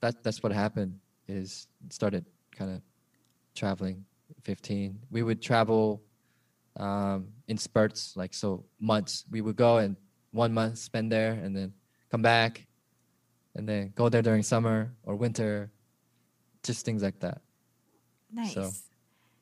[0.00, 0.98] that that's what happened.
[1.26, 2.26] Is started
[2.56, 2.80] kind of
[3.54, 4.04] traveling.
[4.42, 6.02] Fifteen, we would travel
[6.76, 9.24] um, in spurts, like so months.
[9.30, 9.96] We would go and
[10.32, 11.72] one month spend there, and then
[12.10, 12.66] come back,
[13.54, 15.70] and then go there during summer or winter,
[16.62, 17.40] just things like that.
[18.32, 18.54] Nice.
[18.54, 18.70] So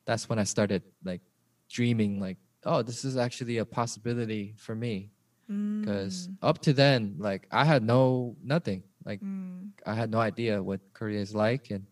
[0.05, 1.21] that's when I started like
[1.69, 5.11] dreaming, like, oh, this is actually a possibility for me
[5.47, 6.35] because mm.
[6.41, 9.69] up to then like i had no nothing like mm.
[9.85, 11.85] i had no idea what korea is like and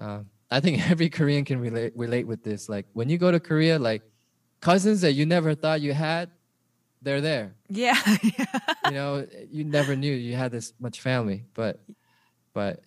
[0.00, 0.20] uh,
[0.50, 2.68] i think every korean can relate relate with this.
[2.68, 4.02] Like when you go to korea like
[4.60, 6.30] cousins that you never thought you had
[7.02, 7.54] they're there.
[7.68, 11.80] Yeah you know you never knew you had this much family but
[12.52, 12.82] but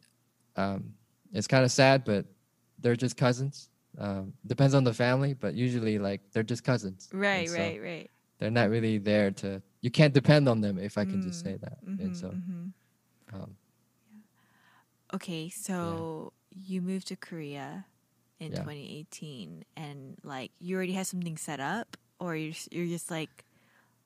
[0.55, 0.93] um,
[1.33, 2.25] it's kind of sad but
[2.79, 3.69] they're just cousins.
[3.97, 7.09] Um, depends on the family but usually like they're just cousins.
[7.11, 8.11] Right so, right right.
[8.39, 11.23] they're not really there to you can't depend on them if i can mm.
[11.23, 11.83] just say that.
[11.85, 13.35] Mm-hmm, and so mm-hmm.
[13.35, 13.55] um,
[15.13, 15.73] okay so
[16.31, 16.42] yeah.
[16.55, 17.85] You moved to korea
[18.39, 18.59] in yeah.
[18.59, 23.43] 2018 and like you already have something set up or you're, you're just like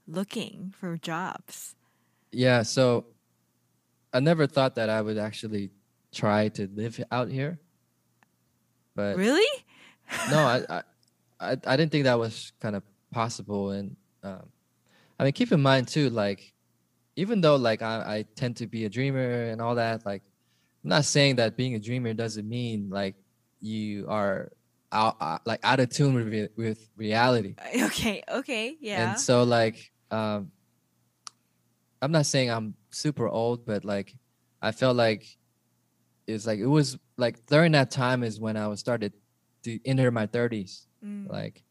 [0.07, 1.75] looking for jobs
[2.31, 3.05] yeah so
[4.13, 5.69] i never thought that i would actually
[6.13, 7.59] try to live out here
[8.95, 9.45] but really
[10.29, 10.37] no
[10.69, 10.81] I,
[11.39, 14.49] I i didn't think that was kind of possible and um,
[15.19, 16.53] I mean, keep in mind too, like
[17.15, 20.23] even though like I, I tend to be a dreamer and all that, like
[20.83, 23.15] I'm not saying that being a dreamer doesn't mean like
[23.59, 24.51] you are
[24.91, 27.55] out uh, like out of tune with with reality.
[27.83, 29.11] Okay, okay, yeah.
[29.11, 30.51] And so like um,
[32.01, 34.15] I'm not saying I'm super old, but like
[34.61, 35.25] I felt like
[36.25, 39.13] it's like it was like during that time is when I was started
[39.63, 40.85] to enter my 30s.
[41.03, 41.29] Mm.
[41.29, 41.63] Like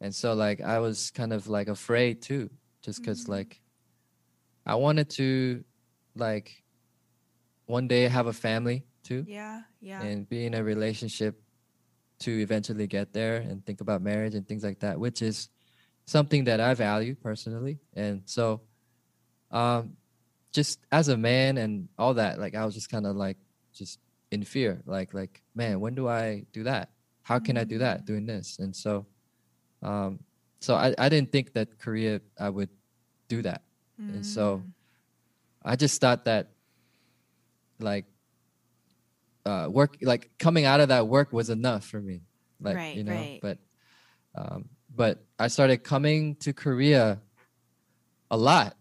[0.00, 2.50] and so like i was kind of like afraid too
[2.82, 3.32] just because mm-hmm.
[3.32, 3.60] like
[4.66, 5.62] i wanted to
[6.16, 6.62] like
[7.70, 11.40] one day have a family too yeah yeah and be in a relationship
[12.18, 15.48] to eventually get there and think about marriage and things like that which is
[16.06, 18.60] something that i value personally and so
[19.50, 19.96] um
[20.52, 23.36] just as a man and all that like i was just kind of like
[23.72, 23.98] just
[24.30, 26.90] in fear like like man when do i do that
[27.22, 28.06] how can i do that mm-hmm.
[28.06, 29.06] doing this and so
[29.82, 30.20] um,
[30.60, 32.68] so I, I didn't think that Korea I would
[33.28, 33.62] do that.
[34.00, 34.14] Mm.
[34.14, 34.70] And so mm.
[35.64, 36.50] I just thought that
[37.82, 38.06] like
[39.46, 42.22] uh, work like coming out of that work was enough for me.
[42.60, 43.38] Like right, you know, right.
[43.42, 43.58] but
[44.34, 47.20] um, but I started coming to Korea
[48.30, 48.76] a lot.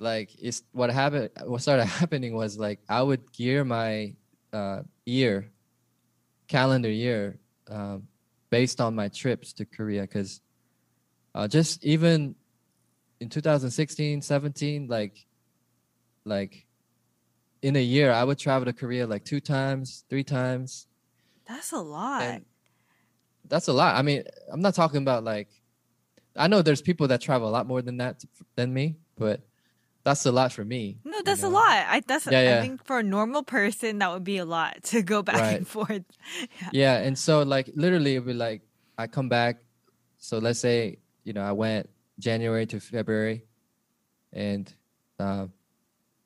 [0.00, 4.14] Like it's what happened what started happening was like I would gear my
[4.52, 5.50] uh, year
[6.46, 7.38] calendar year
[7.68, 8.08] um,
[8.50, 10.40] based on my trips to Korea because
[11.34, 12.34] uh, just even
[13.20, 15.26] in 2016, 17, like
[16.24, 16.66] like
[17.62, 20.86] in a year, I would travel to Korea like two times, three times.
[21.46, 22.22] That's a lot.
[22.22, 22.44] And
[23.48, 23.96] that's a lot.
[23.96, 25.48] I mean, I'm not talking about like
[26.36, 28.22] I know there's people that travel a lot more than that
[28.54, 29.42] than me, but
[30.04, 30.98] that's a lot for me.
[31.04, 31.54] No, that's you know?
[31.54, 31.86] a lot.
[31.88, 32.58] I that's yeah, yeah.
[32.58, 35.56] I think for a normal person that would be a lot to go back right.
[35.56, 36.04] and forth.
[36.62, 36.68] Yeah.
[36.72, 38.62] yeah, and so like literally it would be like
[38.96, 39.58] I come back.
[40.18, 43.44] So let's say you know I went January to February,
[44.32, 44.72] and
[45.18, 45.46] uh,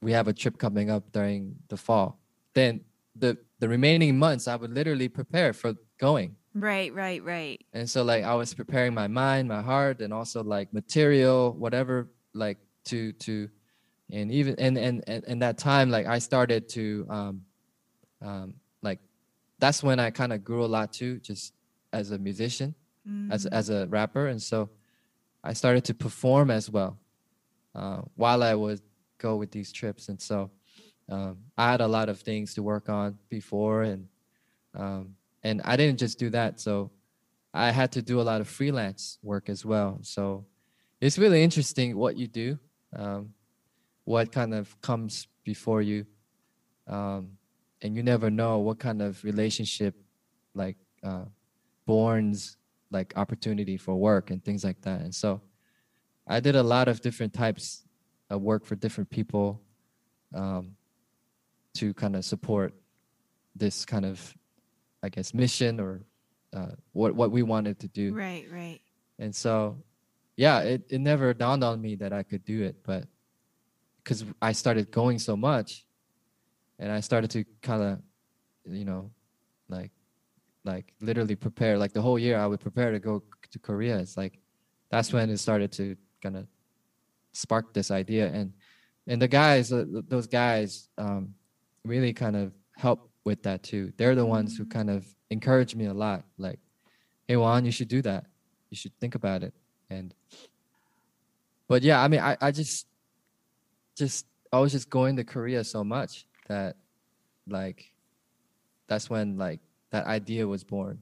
[0.02, 2.18] we have a trip coming up during the fall.
[2.54, 2.82] Then
[3.16, 6.36] the the remaining months I would literally prepare for going.
[6.54, 7.64] Right, right, right.
[7.72, 12.10] And so like I was preparing my mind, my heart, and also like material, whatever,
[12.34, 13.48] like to to
[14.10, 17.42] and even and and and, that time like i started to um
[18.20, 18.98] um like
[19.58, 21.54] that's when i kind of grew a lot too just
[21.92, 22.74] as a musician
[23.08, 23.32] mm.
[23.32, 24.68] as as a rapper and so
[25.44, 26.98] i started to perform as well
[27.74, 28.80] uh, while I would
[29.22, 30.50] go with these trips, and so
[31.08, 34.08] um, I had a lot of things to work on before, and
[34.74, 36.60] um, and I didn't just do that.
[36.60, 36.90] So
[37.52, 39.98] I had to do a lot of freelance work as well.
[40.02, 40.46] So
[41.00, 42.58] it's really interesting what you do,
[42.96, 43.34] um,
[44.04, 46.06] what kind of comes before you,
[46.86, 47.22] um,
[47.82, 49.94] and you never know what kind of relationship,
[50.54, 51.26] like, uh,
[51.86, 52.56] borns
[52.90, 55.00] like opportunity for work and things like that.
[55.00, 55.40] And so
[56.26, 57.84] I did a lot of different types
[58.32, 59.60] of work for different people
[60.34, 60.76] um,
[61.74, 62.72] to kind of support
[63.54, 64.34] this kind of,
[65.02, 66.00] I guess, mission or
[66.52, 68.14] uh, what what we wanted to do.
[68.14, 68.80] Right, right.
[69.18, 69.76] And so,
[70.36, 73.04] yeah, it, it never dawned on me that I could do it, but
[73.98, 75.84] because I started going so much,
[76.78, 77.98] and I started to kind of,
[78.64, 79.10] you know,
[79.68, 79.92] like,
[80.64, 81.78] like literally prepare.
[81.78, 83.98] Like the whole year, I would prepare to go to Korea.
[83.98, 84.38] It's like
[84.90, 86.46] that's when it started to kind of
[87.32, 88.52] spark this idea, and
[89.06, 91.34] and the guys, uh, those guys, um,
[91.84, 93.92] really kind of help with that too.
[93.96, 96.24] They're the ones who kind of encourage me a lot.
[96.38, 96.60] Like,
[97.26, 98.26] hey Juan, you should do that.
[98.70, 99.54] You should think about it.
[99.90, 100.14] And
[101.68, 102.86] but yeah, I mean I, I just
[103.96, 106.76] just I was just going to Korea so much that
[107.46, 107.92] like
[108.86, 109.60] that's when like
[109.90, 110.98] that idea was born.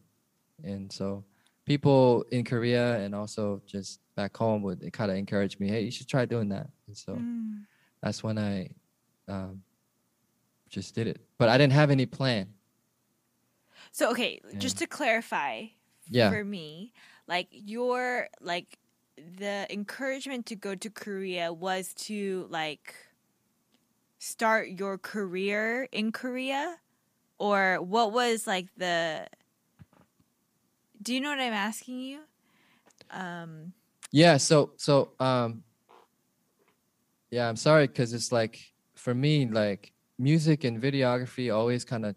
[0.63, 1.25] And so
[1.65, 5.91] people in Korea and also just back home would kind of encourage me, hey, you
[5.91, 6.71] should try doing that.
[6.87, 7.67] And so Mm.
[8.03, 8.71] that's when I
[9.29, 9.63] um,
[10.69, 11.21] just did it.
[11.39, 12.55] But I didn't have any plan.
[13.93, 15.67] So okay, just to clarify
[16.09, 16.31] Yeah.
[16.31, 16.93] for me,
[17.27, 18.79] like your like
[19.17, 22.95] the encouragement to go to Korea was to like
[24.19, 26.79] start your career in Korea
[27.39, 29.29] or what was like the
[31.03, 32.21] Do you know what I'm asking you?
[33.11, 33.73] Um
[34.13, 35.63] Yeah, so so um
[37.31, 38.59] yeah, I'm sorry cuz it's like
[38.95, 42.15] for me like music and videography always kind of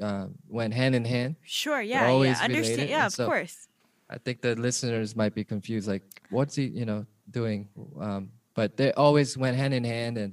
[0.00, 1.36] uh, went hand in hand.
[1.42, 2.44] sure, yeah, always yeah.
[2.44, 3.68] Understand related, yeah, and of so- course.
[4.08, 7.68] I think the listeners might be confused like what's he, you know, doing
[7.98, 10.32] um but they always went hand in hand and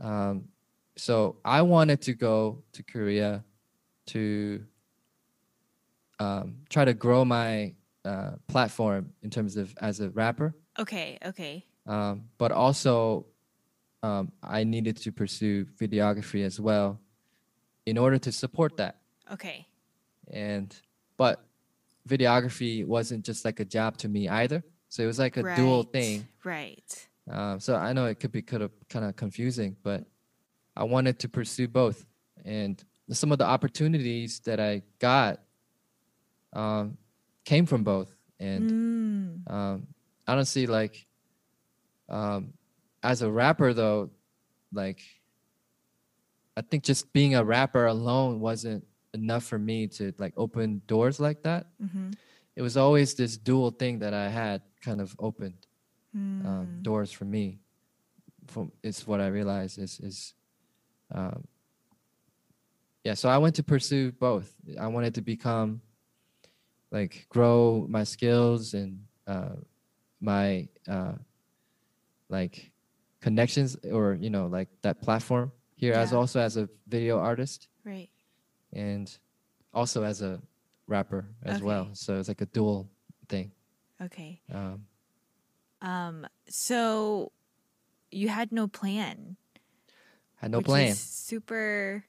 [0.00, 0.44] um
[0.96, 3.42] so I wanted to go to Korea
[4.12, 4.62] to
[6.18, 7.74] um try to grow my
[8.04, 10.54] uh platform in terms of as a rapper.
[10.78, 11.64] Okay, okay.
[11.86, 13.26] um, but also
[14.02, 17.00] um, I needed to pursue videography as well
[17.86, 18.96] in order to support that.
[19.32, 19.66] Okay.
[20.30, 20.74] And
[21.16, 21.44] but
[22.08, 25.84] videography wasn't just like a job to me either, so it was like a dual
[25.84, 26.26] thing.
[26.42, 27.08] Right.
[27.30, 30.04] Um, so I know it could be kind of confusing, but
[30.76, 32.04] I wanted to pursue both,
[32.44, 35.40] and some of the opportunities that I got
[36.54, 36.96] um,
[37.44, 39.50] came from both, and Mm.
[39.50, 39.86] um,
[40.26, 41.06] honestly like
[42.08, 42.54] um,
[43.02, 44.10] as a rapper though
[44.72, 45.00] like
[46.56, 51.20] i think just being a rapper alone wasn't enough for me to like open doors
[51.20, 52.14] like that Mhm.
[52.56, 55.66] it was always this dual thing that i had kind of opened
[56.16, 56.46] Mm.
[56.46, 57.58] um, doors for me
[58.46, 60.34] from it's what i realized is is
[61.10, 61.44] um,
[63.04, 65.80] yeah so i went to pursue both i wanted to become
[66.94, 69.58] like grow my skills and uh,
[70.22, 71.18] my uh,
[72.30, 72.70] like
[73.20, 78.08] connections or you know like that platform here as also as a video artist Right.
[78.72, 79.10] and
[79.74, 80.40] also as a
[80.86, 82.88] rapper as well so it's like a dual
[83.28, 83.50] thing
[84.00, 84.40] Okay.
[84.52, 84.86] um,
[85.82, 87.32] Um, so
[88.10, 89.36] you had no plan.
[90.36, 92.04] had no plan super,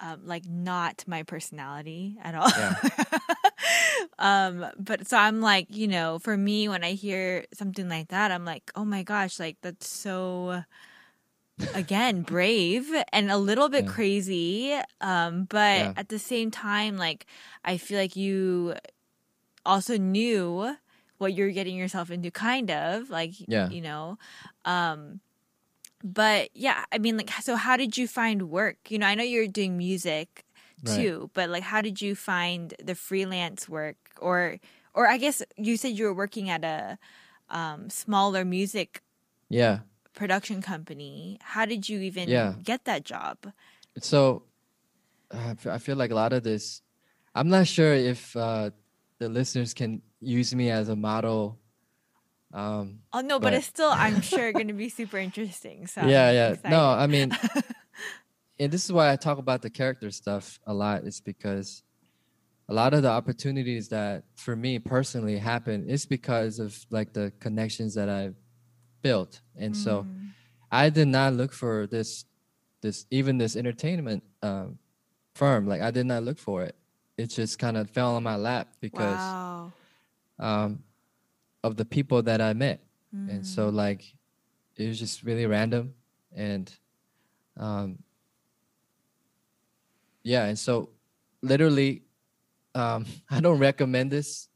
[0.00, 2.50] um, like not my personality at all.
[2.50, 2.74] Yeah.
[4.18, 8.30] um, but so I'm like, you know, for me, when I hear something like that,
[8.30, 10.62] I'm like, oh my gosh, like that's so.
[11.74, 13.92] Again, brave and a little bit Yeah.
[13.92, 14.80] crazy.
[15.00, 15.92] Um, but Yeah.
[15.96, 17.26] at the same time, like
[17.64, 18.74] I feel like you
[19.64, 20.76] also knew
[21.18, 23.68] what you're getting yourself into, kind of like Yeah.
[23.70, 24.18] you know.
[24.64, 25.20] Um,
[26.04, 28.76] but yeah, I mean, like, so how did you find work?
[28.90, 30.44] You know, I know you're doing music
[30.84, 30.94] Right.
[30.96, 34.58] too, but like, how did you find the freelance work, or,
[34.94, 36.98] or I guess you said you were working at a
[37.50, 39.02] um, smaller music
[39.48, 39.80] yeah
[40.14, 41.38] production company.
[41.42, 42.54] How did you even Yeah.
[42.62, 43.38] get that job?
[44.00, 44.42] so
[45.30, 46.82] uh, I feel like a lot of this
[47.34, 48.70] i'm not sure if uh,
[49.18, 51.58] the listeners can use me as a model
[52.54, 55.86] um, Oh no, but, But- it's still, I'm sure, going to be super interesting.
[55.86, 57.36] So I'm yeah yeah no i mean
[58.58, 61.82] and this is why i talk about the character stuff a lot is because
[62.68, 67.32] a lot of the opportunities that for me personally happen is because of like the
[67.40, 68.34] connections that i've
[69.06, 69.40] built.
[69.56, 70.06] And so
[70.70, 72.24] I did not look for this
[72.82, 74.78] this even this entertainment um,
[75.34, 75.66] firm.
[75.66, 76.74] Like I did not look for it.
[77.16, 79.72] It just kind of fell on my lap because wow.
[80.38, 80.82] um,
[81.62, 82.80] of the people that I met.
[83.12, 84.02] And so like
[84.76, 85.94] it was just really random
[86.34, 86.70] and
[87.56, 87.98] um
[90.22, 90.90] yeah, and so
[91.40, 92.02] literally
[92.76, 94.48] um I don't recommend this,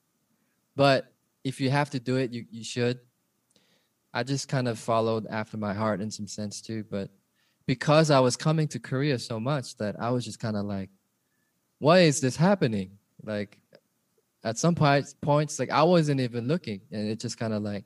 [0.76, 3.00] but if you have to do it, you you should.
[4.12, 7.10] I just kind of followed after my heart in some sense too, but
[7.66, 10.90] because I was coming to Korea so much that I was just kind of like
[11.78, 12.98] why is this happening?
[13.22, 13.58] Like
[14.44, 17.84] at some points points like I wasn't even looking and it just kind of like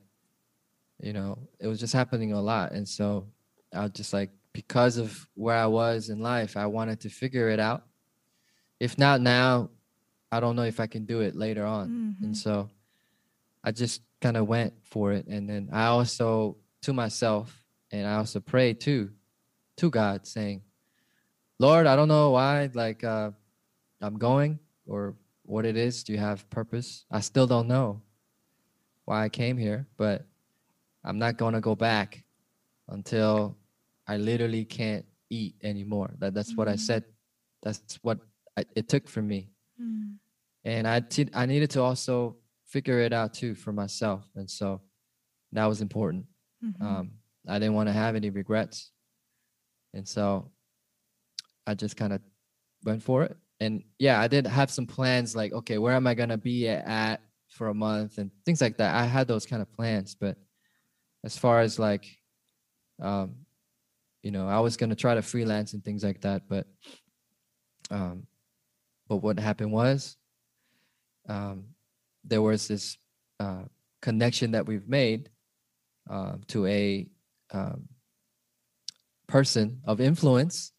[0.99, 2.71] you know, it was just happening a lot.
[2.71, 3.27] And so
[3.73, 7.49] I was just like, because of where I was in life, I wanted to figure
[7.49, 7.83] it out.
[8.79, 9.69] If not now,
[10.35, 11.89] I don't know if I can do it later on.
[11.89, 12.25] Mm-hmm.
[12.25, 12.69] And so
[13.63, 15.27] I just kind of went for it.
[15.27, 19.11] And then I also, to myself, and I also prayed too,
[19.77, 20.61] to God, saying,
[21.59, 23.31] Lord, I don't know why, like, uh,
[24.01, 26.03] I'm going or what it is.
[26.03, 27.05] Do you have purpose?
[27.09, 28.01] I still don't know
[29.05, 30.25] why I came here, but
[31.03, 32.23] I'm not gonna go back
[32.89, 33.57] until
[34.07, 36.11] I literally can't eat anymore.
[36.19, 36.79] That that's what I Mm.
[36.79, 37.03] said.
[37.63, 38.19] That's what
[38.57, 39.49] I, it took from me,
[39.81, 40.17] Mm.
[40.65, 41.01] And I
[41.33, 44.81] I needed to also figure it out too for myself, and so
[45.53, 46.27] that was important.
[46.63, 46.81] Mhm.
[46.81, 47.11] Um,
[47.47, 48.91] I didn't want to have any regrets,
[49.93, 50.51] and so
[51.67, 52.21] I just kind of
[52.83, 53.37] went for it.
[53.59, 57.21] And yeah, I did have some plans like, okay, where am I gonna be at
[57.49, 58.95] for a month and things like that.
[58.95, 60.37] I had those kind of plans, but
[61.23, 62.05] as far as like,
[63.01, 63.45] um,
[64.23, 66.67] you know, I was gonna try to freelance and things like that, but,
[67.91, 68.27] um,
[69.07, 70.17] but what happened was,
[71.27, 71.65] um,
[72.23, 72.97] there was this
[73.39, 73.63] uh,
[74.01, 75.29] connection that we've made
[76.09, 77.07] um, to a
[77.51, 77.87] um,
[79.27, 80.71] person of influence,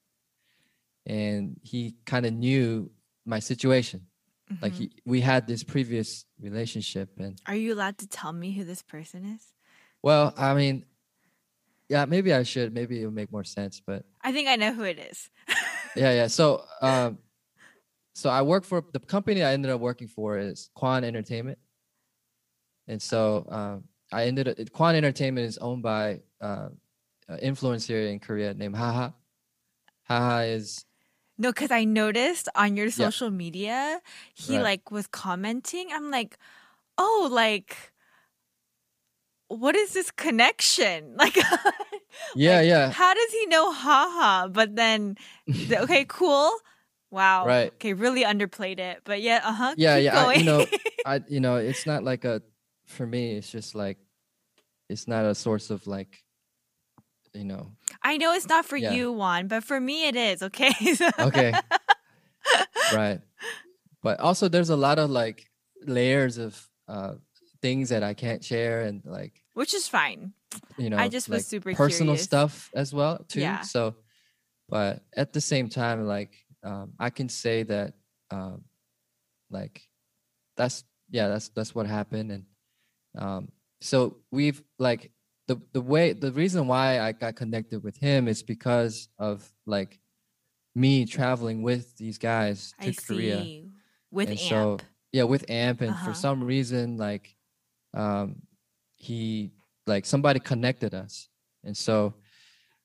[1.04, 2.90] and he kind of knew
[3.24, 4.06] my situation.
[4.62, 4.76] Like Mhm.
[4.76, 8.82] he, we had this previous relationship, and Are you allowed to tell me who this
[8.82, 9.52] person is?
[10.02, 10.84] well, I mean,
[11.88, 12.72] yeah, maybe I should.
[12.72, 15.30] Maybe it'll make more sense, but I think I know who it is.
[15.96, 16.26] yeah, yeah.
[16.28, 17.18] So, um,
[18.16, 21.58] so I work for the company I ended up working for is Quan Entertainment,
[22.88, 26.70] and so um, I ended up Quan Entertainment is owned by uh,
[27.28, 29.10] an influencer in Korea named Haha.
[30.04, 30.86] Haha is
[31.36, 34.00] No, because I noticed on your social media,
[34.32, 34.62] he Right.
[34.62, 35.92] like was commenting.
[35.92, 36.38] I'm like,
[36.96, 37.92] oh, like,
[39.48, 41.16] what is this connection?
[41.20, 41.36] Like,
[42.34, 44.48] yeah, like, yeah, How does he know haha?
[44.48, 45.16] But then,
[45.70, 46.50] okay, cool.
[47.10, 47.46] Wow.
[47.46, 47.72] Right.
[47.74, 49.02] Okay, really underplayed it.
[49.04, 49.74] But yeah, uh huh.
[49.76, 50.24] yeah, keep yeah.
[50.26, 50.66] I, you know,
[51.06, 52.42] I you know, it's not like a
[52.86, 53.36] for me.
[53.36, 53.98] It's just like
[54.88, 56.22] it's not a source of like,
[57.34, 57.72] you know.
[58.02, 58.92] I know it's not for Yeah.
[58.92, 60.42] you, Juan, but for me it is.
[60.42, 60.72] Okay.
[61.18, 61.52] Okay.
[62.92, 63.20] right.
[64.02, 65.50] But also, there's a lot of like
[65.84, 67.14] layers of uh
[67.62, 70.32] things that I can't share and like Which is fine.
[70.76, 72.22] you know I just was like, super personal curious.
[72.24, 73.60] stuff as well too Yeah.
[73.62, 73.96] so
[74.68, 76.32] but at the same time like
[76.66, 77.94] um i can say that
[78.30, 78.62] um
[79.50, 79.76] like
[80.56, 82.44] that's yeah that's that's what happened and
[83.18, 83.48] um
[83.80, 85.10] so we've like
[85.48, 89.36] the the way the reason why i got connected with him is because of
[89.66, 90.00] like
[90.74, 93.70] me traveling with these guys to I korea see.
[94.10, 94.48] With and AMP.
[94.50, 94.78] so
[95.12, 96.04] yeah with amp and Uh-huh.
[96.06, 97.36] for some reason like
[97.94, 98.42] um
[98.96, 99.52] he
[99.86, 101.28] like somebody connected us
[101.64, 102.14] and so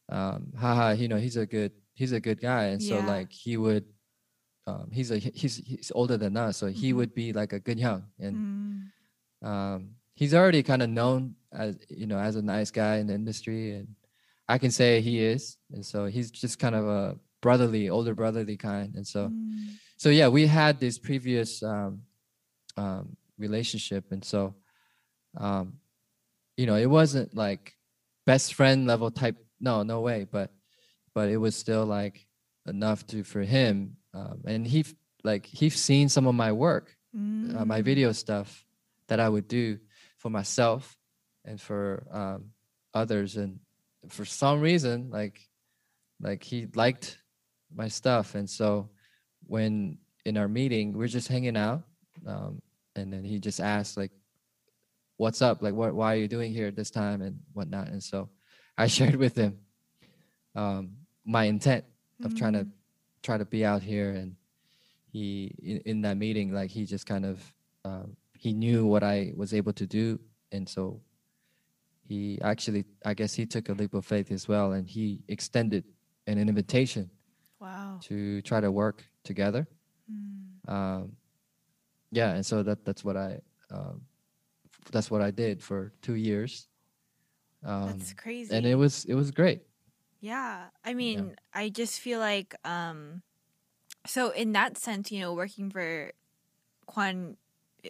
[0.10, 1.72] um haha you know he's a good
[2.02, 3.12] he's a good guy and so Yeah.
[3.14, 3.86] like he would
[4.70, 6.96] um he's a he's he's older than us so he Mhm.
[6.98, 9.48] would be like a good young and Mm.
[9.50, 9.80] um
[10.20, 11.72] he's already kind of known as
[12.02, 13.88] you know as a nice guy in the industry and
[14.54, 17.04] i can say he is and so he's just kind of a
[17.46, 19.78] brotherly older brotherly kind and so Mm.
[20.04, 21.92] so yeah we had this previous um,
[22.84, 23.04] um,
[23.46, 24.42] relationship and so
[25.46, 25.66] um,
[26.60, 27.64] you know it wasn't like
[28.26, 30.50] best friend level type no no way but
[31.14, 32.28] but it was still like
[32.68, 34.86] enough to for him um, and he
[35.24, 37.86] like he's seen some of my work uh, my Mm.
[37.86, 38.66] video stuff
[39.08, 39.78] that i would do
[40.18, 40.98] for myself
[41.46, 42.52] and for um,
[42.94, 43.60] others and
[44.10, 45.42] for some reason like
[46.22, 47.18] like he liked
[47.74, 48.90] my stuff and so
[49.48, 51.84] when in our meeting we're just hanging out
[52.28, 52.62] um,
[52.96, 54.12] and then he just asked like
[55.18, 58.02] what's up like what why are you doing here at this time and whatnot and
[58.04, 58.30] so
[58.78, 59.58] i shared with him
[60.56, 60.92] um,
[61.26, 61.86] my intent
[62.24, 62.72] of trying to Mm.
[63.24, 64.36] try to be out here and
[65.12, 67.54] he in, in that meeting like he just kind of
[67.86, 70.20] um, he knew what i was able to do
[70.52, 71.00] and so
[72.08, 75.86] he actually, I guess, he took a leap of faith as well, and he extended
[76.28, 77.10] an invitation
[77.62, 78.00] Wow.
[78.02, 79.66] to try to work together.
[80.12, 80.68] Mm.
[80.70, 81.16] Um,
[82.12, 83.40] yeah, and so that that's what I
[83.72, 84.02] um,
[84.92, 86.68] that's what I did for two years.
[87.64, 88.54] Um, That's crazy.
[88.54, 89.62] and it was it was great.
[90.22, 90.70] Yeah.
[90.86, 93.24] I mean, I just feel like um
[94.08, 96.12] so in that sense, you know, working for
[96.88, 97.38] Quan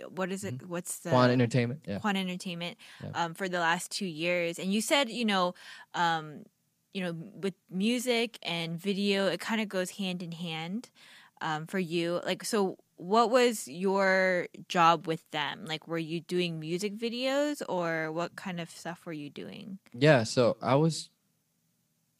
[0.09, 0.63] what is it?
[0.67, 1.15] What's the Mm-hmm.
[1.15, 3.11] Quan Entertainment, yeah, Quan Entertainment Yeah.
[3.15, 4.59] um for the last 2 years.
[4.59, 5.53] And you said, you know,
[5.95, 6.45] um
[6.93, 10.89] you know, with music and video, it kind of goes hand in hand
[11.41, 12.21] um for you.
[12.25, 15.65] Like so what was your job with them?
[15.65, 19.79] Like were you doing music videos or what kind of stuff were you doing?
[19.93, 20.23] yeah.
[20.23, 21.09] So I was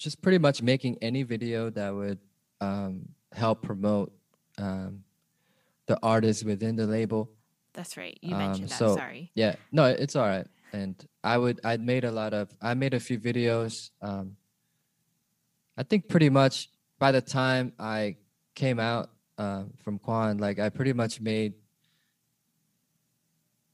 [0.02, 2.18] just pretty much making any video that would
[2.60, 4.12] um, help promote
[4.58, 5.04] um,
[5.86, 7.30] the artist within the label.
[7.74, 8.18] That's right.
[8.22, 8.80] You Um, mentioned that.
[8.80, 9.32] so- Sorry.
[9.36, 10.48] Yeah, no, it's all right.
[10.74, 13.92] And I would, I'd made a lot of, I made a few videos.
[14.02, 14.38] Um,
[15.78, 18.16] I think pretty much by the time I
[18.56, 21.54] came out uh, from Quan, like I pretty much made,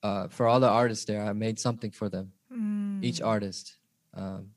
[0.04, 2.32] uh, for all the artists there, I made something for them,
[3.02, 3.26] each Mm.
[3.28, 3.78] artist.
[4.14, 4.52] Um,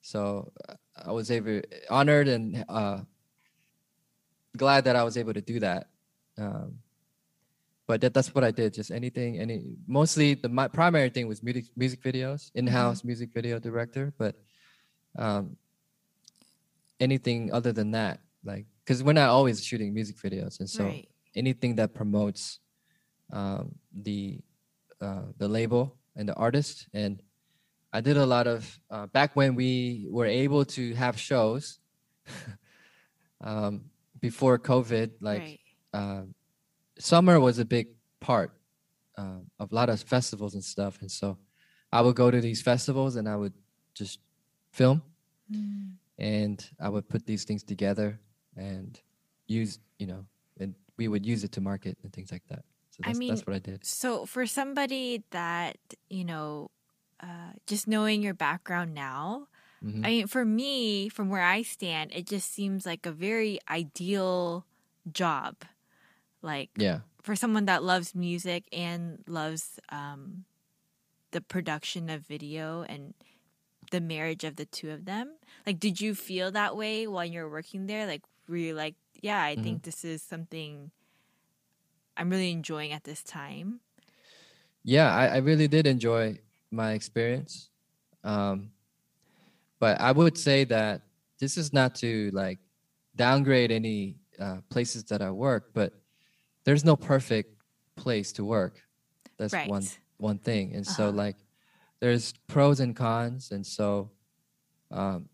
[0.00, 0.74] so uh,
[1.06, 3.00] I was able, honored and uh,
[4.56, 5.88] glad that I was able to do that.
[6.38, 6.78] Um,
[7.86, 8.74] but that, that's what I did.
[8.74, 13.58] Just anything, any mostly the my primary thing was music music videos, in-house music video
[13.58, 14.12] director.
[14.16, 14.36] But
[15.18, 15.56] um,
[17.00, 21.08] anything other than that, like because we're not always shooting music videos, and so right.
[21.34, 22.60] anything that promotes
[23.32, 24.38] um, the
[25.00, 26.86] uh, the label and the artist.
[26.94, 27.22] And
[27.92, 31.80] I did a lot of uh, back when we were able to have shows
[33.40, 33.90] um,
[34.20, 35.60] before COVID, like right.
[35.92, 36.34] um,
[36.98, 37.88] summer was a big
[38.20, 38.52] part
[39.18, 41.00] uh, of a lot of festivals and stuff.
[41.00, 41.38] And so
[41.92, 43.54] I would go to these festivals and I would
[43.94, 44.20] just
[44.70, 45.02] film
[45.50, 45.94] Mm.
[46.18, 48.20] and I would put these things together
[48.56, 49.00] and
[49.48, 50.26] use, you know,
[50.58, 52.64] and we would use it to market and things like that.
[52.90, 53.84] So I mean, that's what I did.
[53.84, 56.70] So for somebody that you know,
[57.22, 59.48] uh, just knowing your background now,
[59.84, 60.04] Mhm.
[60.04, 64.66] I mean, for me, from where I stand, it just seems like a very ideal
[65.10, 65.56] job.
[66.42, 67.00] Like Yeah.
[67.22, 70.44] for someone that loves music and loves um,
[71.32, 73.14] the production of video and
[73.90, 75.36] the marriage of the two of them.
[75.66, 78.06] Like, did you feel that way while you were working there?
[78.06, 80.90] Like, were you like, yeah, I think this is something
[82.16, 83.80] I'm really enjoying at this time?
[84.82, 86.38] Yeah, I, I really did enjoy
[86.70, 87.70] my experience.
[88.24, 88.72] Um,
[89.78, 91.02] but I would say that
[91.38, 92.58] this is not to like
[93.16, 95.94] downgrade any uh, places that I work, but
[96.64, 97.62] there's no perfect
[97.96, 98.80] place to work.
[99.38, 99.98] That's one Right.
[100.18, 100.74] one thing.
[100.74, 101.12] And so Uh-huh.
[101.12, 101.36] like
[102.00, 103.52] there's pros and cons.
[103.52, 104.10] And so
[104.90, 105.28] um,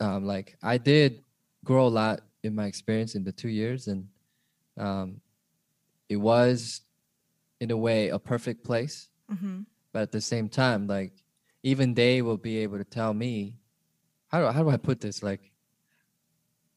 [0.00, 1.24] um, like I did
[1.64, 4.08] grow a lot in my experience in the two years and
[4.78, 5.20] um,
[6.08, 6.82] it was
[7.60, 9.66] in a way a perfect place hmm
[9.96, 11.24] but at the same time like
[11.62, 13.56] even they will be able to tell me
[14.28, 15.50] how do, how do i put this like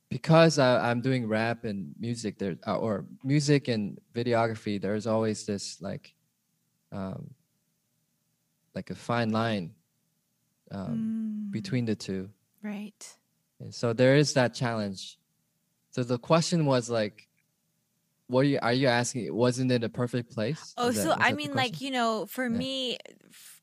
[0.07, 5.45] because I, i'm doing rap and music there uh, or music and videography there's always
[5.45, 6.13] this like
[6.93, 7.31] um
[8.73, 9.75] like a fine line
[10.71, 11.11] um,
[11.49, 11.51] Mm.
[11.51, 12.29] between the two
[12.63, 13.17] Right.
[13.59, 15.19] and so there is that challenge.
[15.91, 17.27] So the question was like,
[18.29, 19.33] what are you are you asking?
[19.33, 20.73] Wasn't it a perfect place?
[20.77, 22.57] Oh, that- so I mean, like, you know, for Yeah.
[22.57, 22.97] me,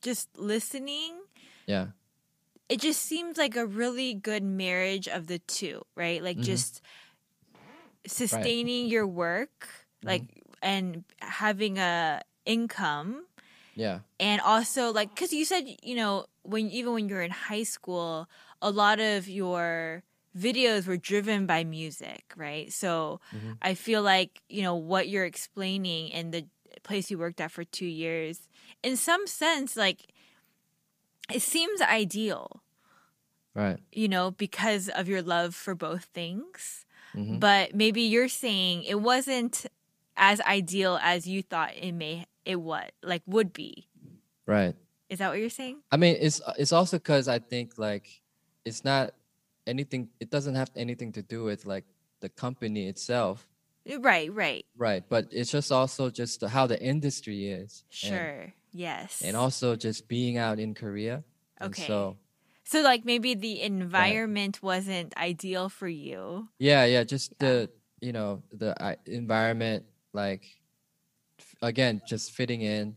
[0.02, 1.14] just listening,
[1.66, 1.88] yeah,
[2.68, 6.22] it just seems like a really good marriage of the two, right?
[6.22, 6.44] Like Mhm.
[6.44, 6.82] just
[8.06, 9.68] sustaining your work,
[10.04, 10.08] Mm-hmm.
[10.08, 10.24] like
[10.62, 13.26] and having a income
[13.74, 17.64] yeah, and also like cuz you said, you know, when even when you're in high
[17.64, 18.28] school,
[18.62, 20.02] a lot of your
[20.36, 22.72] videos were driven by music, right?
[22.72, 23.58] So Mhm.
[23.62, 26.46] I feel like, you know, what you're explaining in the
[26.82, 28.48] place you worked at for 2 years,
[28.82, 30.12] in some sense like
[31.32, 32.62] it seems ideal
[33.54, 33.78] right.
[33.92, 36.84] you know, because of your love for both things.
[37.14, 37.40] Mhm.
[37.40, 39.66] But maybe you're saying it wasn't
[40.16, 43.88] as ideal as you thought it may it what like would be.
[44.46, 44.76] Right.
[45.08, 45.82] Is that what you're saying?
[45.90, 48.22] I mean, it's it's also because I think like
[48.64, 49.14] it's not
[49.66, 50.08] anything.
[50.20, 51.84] It doesn't have anything to do with like
[52.20, 53.46] the company itself,
[54.00, 54.64] Right, right.
[54.76, 55.04] right?
[55.08, 57.84] But it's just also just how the industry is.
[58.02, 58.54] and- Sure.
[58.72, 59.22] yes.
[59.22, 61.22] And, also just being out in Korea.
[61.58, 61.86] And Okay.
[61.86, 62.16] so
[62.64, 66.48] so like maybe the environment wasn't ideal for you.
[66.58, 67.70] Yeah, yeah, just the
[68.00, 70.42] you know the uh, environment, like
[71.62, 72.96] again, just fitting in,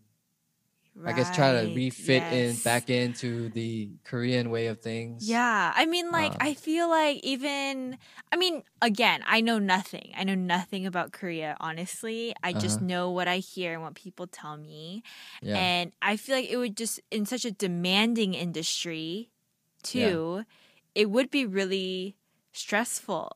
[1.05, 5.39] I guess try to Right, refit in back into the Korean way of things.
[5.41, 7.97] Yeah, I mean, like, Um, I feel like even,
[8.31, 10.13] I mean, again, I know nothing.
[10.15, 12.34] I know nothing about Korea, honestly.
[12.41, 12.81] I just Uh-huh.
[12.81, 15.03] know what I hear and what people tell me.
[15.41, 15.69] Yeah.
[15.69, 19.30] And I feel like it would just, in such a demanding industry,
[19.84, 20.45] too,
[20.95, 22.15] it would be really
[22.53, 23.31] stressful.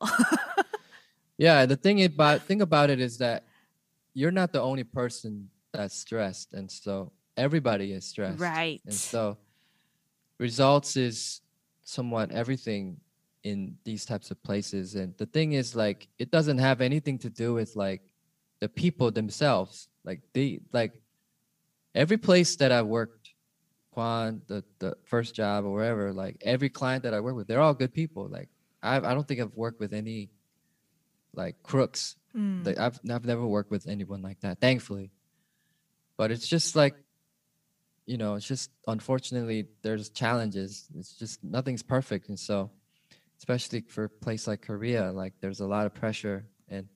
[1.38, 3.46] Yeah, the thing about thing about it is that
[4.14, 8.38] you're not the only person that's stressed, and so everybody is stressed.
[8.40, 8.80] right.
[8.84, 9.38] And so
[10.38, 11.40] results is
[11.82, 12.98] somewhat everything
[13.42, 14.94] in these types of places.
[14.94, 18.02] And the thing is like it doesn't have anything to do with like
[18.60, 19.88] the people themselves.
[20.04, 21.00] Like they like
[21.94, 23.34] every place that I worked,
[23.92, 27.60] Quan, the the first job or wherever, like every client that I work with, they're
[27.60, 28.28] all good people.
[28.28, 28.48] Like
[28.82, 30.30] I I don't think I've worked with any
[31.34, 32.66] like crooks Mm.
[32.66, 35.12] like I've I've never worked with anyone like that, thankfully.
[36.16, 36.96] But it's just like,
[38.06, 40.88] you know, it's just unfortunately there's challenges.
[40.98, 42.70] It's just nothing's perfect, and so,
[43.38, 46.86] especially for a place like Korea, like there's a lot of pressure and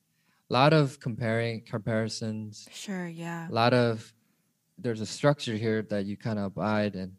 [0.49, 2.67] a lot of comparing comparisons.
[2.73, 3.49] Sure, yeah.
[3.49, 4.13] A lot of
[4.77, 7.11] there's a structure here that you kind of abide and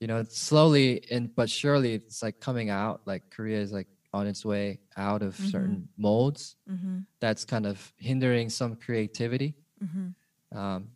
[0.00, 3.86] you know it's slowly and but surely it's like coming out like korea is like
[4.14, 5.50] on its way out of Mhm.
[5.50, 7.00] certain molds Mm-hmm.
[7.20, 9.54] that's kind of hindering some creativity.
[9.84, 10.58] Mm-hmm.
[10.58, 10.88] Um,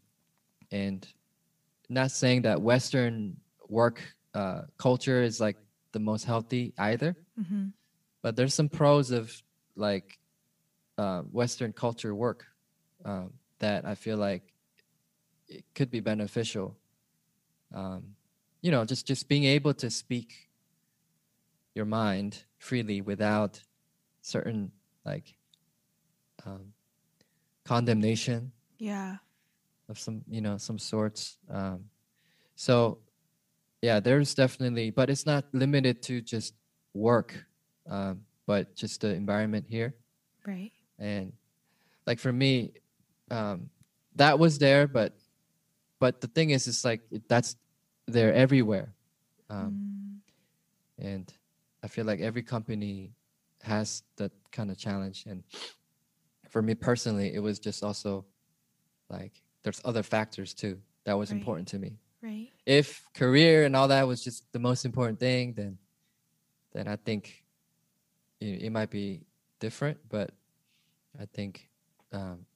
[0.70, 1.06] and
[1.88, 3.36] not saying that Western
[3.68, 4.00] work
[4.34, 5.56] uh, culture is like
[5.92, 7.66] the most healthy either, Mm-hmm.
[8.22, 9.30] but there's some pros of
[9.76, 10.18] like
[10.98, 12.46] uh, Western culture work
[13.04, 14.42] um, that I feel like
[15.48, 16.76] it could be beneficial.
[17.74, 18.14] Um,
[18.62, 20.48] you know, just just being able to speak
[21.74, 23.60] your mind freely without
[24.22, 24.70] certain
[25.04, 25.34] like
[26.46, 26.72] um,
[27.64, 29.16] condemnation Yeah.
[29.88, 31.84] Of some you know some sorts um
[32.56, 32.98] so
[33.82, 36.54] yeah there's definitely but it's not limited to just
[36.94, 37.44] work
[37.88, 39.94] um but just the environment here
[40.46, 40.72] Right.
[40.98, 41.32] and
[42.06, 42.72] like for me
[43.30, 43.68] um
[44.16, 45.16] that was there but
[46.00, 47.56] but the thing is it's like that's
[48.06, 48.92] there everywhere
[49.50, 49.80] um
[51.00, 51.04] Mm.
[51.06, 51.32] and
[51.82, 53.12] i feel like every company
[53.62, 55.42] has that kind of challenge and
[56.48, 58.24] for me personally it was just also
[59.10, 61.38] like there's other factors too that was Right.
[61.38, 62.50] important to me Right.
[62.66, 65.78] if career and all that was just the most important thing then
[66.72, 67.44] then i think
[68.40, 69.26] it, it might be
[69.60, 70.30] different but
[71.20, 71.68] i think
[72.12, 72.46] um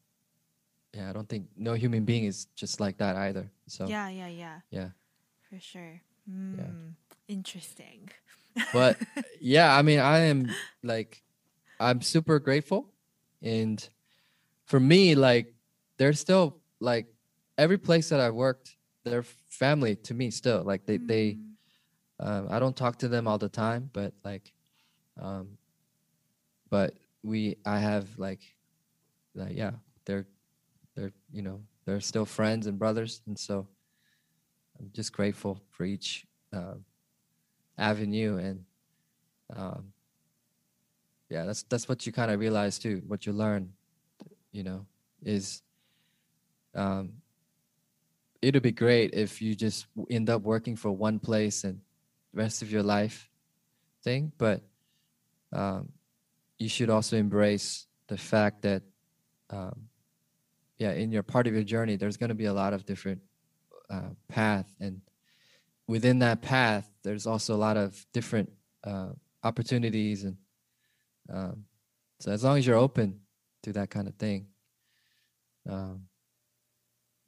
[0.95, 4.29] yeah i don't think no human being is just like that either so Yeah, yeah,
[4.29, 4.61] yeah.
[4.71, 4.89] yeah
[5.51, 6.01] For sure.
[6.31, 6.95] Mm.
[7.29, 8.09] Interesting.
[8.73, 8.97] but
[9.41, 10.51] yeah i mean i am
[10.83, 11.23] like
[11.81, 12.91] i'm super grateful
[13.43, 13.89] and
[14.67, 15.55] for me like
[15.99, 17.07] there's still like
[17.57, 21.37] every place that i worked they're family to me still like they they
[22.21, 22.27] Mm.
[22.27, 24.53] um, i don't talk to them all the time but like
[25.21, 25.57] um
[26.71, 28.41] but we i have like
[29.35, 29.73] like yeah
[30.05, 30.27] they're
[30.95, 33.67] they're you know they're still friends and brothers and so
[34.79, 36.85] i'm just grateful for each um
[37.79, 38.65] avenue and
[39.55, 39.93] um
[41.31, 43.73] yeah that's that's what you kind of realize too what you learn
[44.53, 44.87] you know
[45.23, 45.63] is
[46.75, 47.13] um
[48.41, 51.81] it'd be great if you just end up working for one place and
[52.33, 53.29] the rest of your life
[54.05, 54.63] thing but
[55.53, 55.89] um
[56.59, 58.83] you should also embrace the fact that
[59.51, 59.89] um
[60.79, 63.21] yeah in your part of your journey there's going to be a lot of different
[63.91, 65.01] uh, path and
[65.87, 68.51] within that path there's also a lot of different
[68.85, 69.09] uh,
[69.43, 70.37] opportunities and
[71.33, 71.65] um,
[72.21, 73.21] so as long as you're open
[73.63, 74.47] to that kind of thing
[75.69, 76.03] um,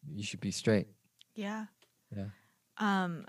[0.08, 0.88] you should be straight
[1.34, 1.66] Yeah.
[2.14, 2.30] Yeah.
[2.76, 3.26] Um,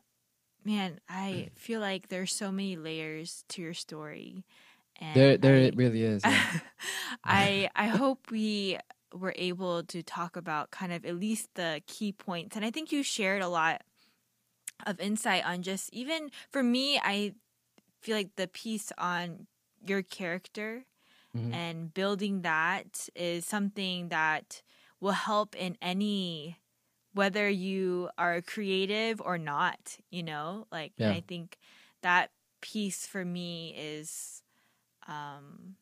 [0.65, 4.45] man, I feel like there's so many layers to your story,
[4.97, 6.45] and there there I, it really is yeah.
[7.25, 8.79] I I hope we
[9.13, 12.91] were able to talk about kind of at least the key points, and I think
[12.91, 13.83] you shared a lot
[14.85, 16.97] of insight on just even for me.
[16.99, 17.33] I
[18.01, 19.47] feel like the piece on
[19.85, 20.85] your character
[21.33, 21.51] Mhm.
[21.53, 24.63] and building that is something that
[25.01, 26.59] will help in any
[27.13, 31.09] whether you are creative or not you know like Yeah.
[31.09, 31.57] i think
[32.01, 32.31] that
[32.61, 34.43] piece for me is
[35.07, 35.75] um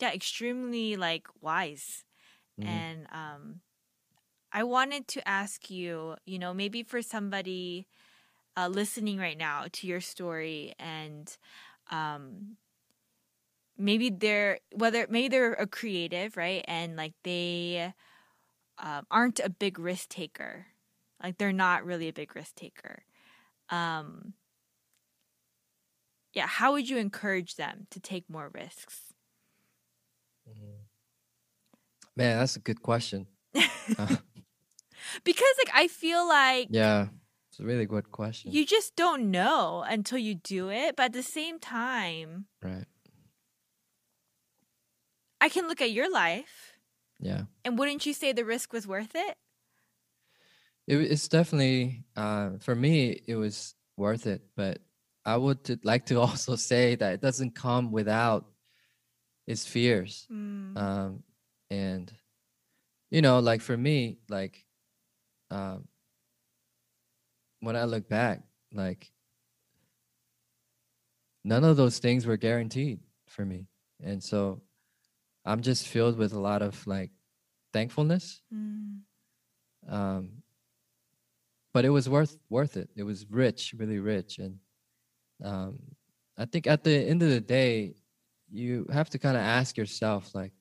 [0.00, 2.04] yeah extremely like wise
[2.58, 2.84] Mhm.
[2.86, 3.60] and um
[4.52, 7.86] i wanted to ask you you know maybe for somebody
[8.56, 11.36] uh, listening right now to your story and
[11.90, 12.56] um
[13.76, 17.92] maybe they're whether maybe they're a creative right and like they
[18.82, 20.66] um, aren't a big risk taker
[21.22, 23.04] Like they're not really a big risk taker.
[23.70, 24.34] Um,
[26.34, 29.14] yeah, how would you encourage them to take more risks?
[30.48, 30.82] Mm-hmm.
[32.16, 33.26] Man, that's a good question.
[33.98, 34.16] Uh,
[35.24, 37.08] because like I feel like yeah,
[37.50, 38.52] it's a really good question.
[38.52, 42.86] you just don't know until you do it, but at the same time, right.
[45.40, 46.71] I can look at your life
[47.22, 47.44] Yeah.
[47.64, 49.36] and wouldn't you say the risk was worth it?
[50.88, 53.22] It, it's definitely uh, for me.
[53.26, 54.78] It was worth it, but
[55.24, 58.46] I would like to also say that it doesn't come without
[59.46, 60.26] its fears.
[60.30, 60.76] Mm.
[60.76, 61.22] Um,
[61.70, 62.12] and
[63.10, 64.64] you know, like for me, like
[65.50, 65.86] um,
[67.60, 68.42] when I look back,
[68.72, 69.12] like
[71.44, 73.68] none of those things were guaranteed for me,
[74.02, 74.62] and so
[75.44, 77.10] I'm just filled with a lot of like
[77.72, 78.40] thankfulness.
[78.54, 79.00] Mm.
[79.88, 80.30] Um,
[81.74, 82.90] but it was worth worth it.
[82.96, 84.58] It was rich, really rich, and
[85.42, 85.78] um,
[86.36, 87.94] I think at the end of the day,
[88.50, 90.52] you have to kind of ask yourself like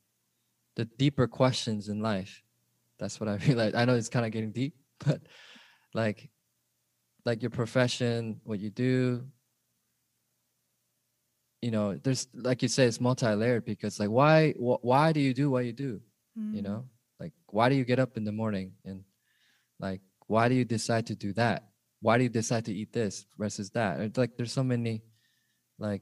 [0.75, 2.41] the deeper questions in life.
[2.97, 3.75] That's what I realized.
[3.75, 4.75] I know it's kind of getting deep,
[5.05, 5.21] but
[5.93, 6.29] like
[7.25, 9.23] like your profession, what you do,
[11.61, 15.33] you know, there's like you say it's multi-layered because like why wh- why do you
[15.33, 16.01] do what you do?
[16.51, 16.63] You Mm.
[16.63, 16.85] know,
[17.19, 19.03] like why do you get up in the morning and
[19.79, 21.69] like why do you decide to do that?
[22.01, 23.99] Why do you decide to eat this versus that?
[23.99, 25.03] It's like there's so many
[25.77, 26.01] like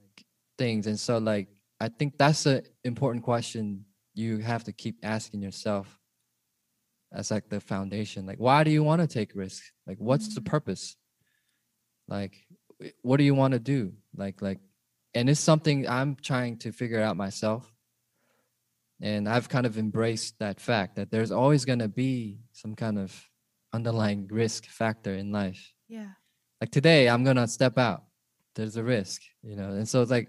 [0.57, 1.47] things, and so like
[1.79, 5.99] I think that's an important question you have to keep asking yourself
[7.11, 8.25] as like the foundation.
[8.25, 9.71] Like why do you want to take risks?
[9.87, 10.45] Like what's the Mm.
[10.45, 10.95] purpose?
[12.07, 12.47] Like
[13.01, 13.93] what do you want to do?
[14.15, 14.59] Like like
[15.13, 17.71] and it's something I'm trying to figure out myself.
[19.01, 22.99] And I've kind of embraced that fact that there's always going to be some kind
[22.99, 23.15] of
[23.71, 25.73] underlying risk factor in life.
[25.87, 26.09] Yeah.
[26.59, 28.03] Like today, I'm going to step out.
[28.55, 29.69] There's a risk, you know.
[29.69, 30.27] And so it's like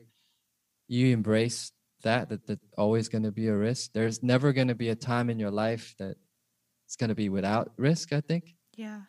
[0.87, 3.91] you embrace that, that that's always going to be a risk.
[3.93, 6.17] There's never going to be a time in your life that
[6.87, 8.55] it's going to be without risk, I think.
[8.77, 9.01] Yeah.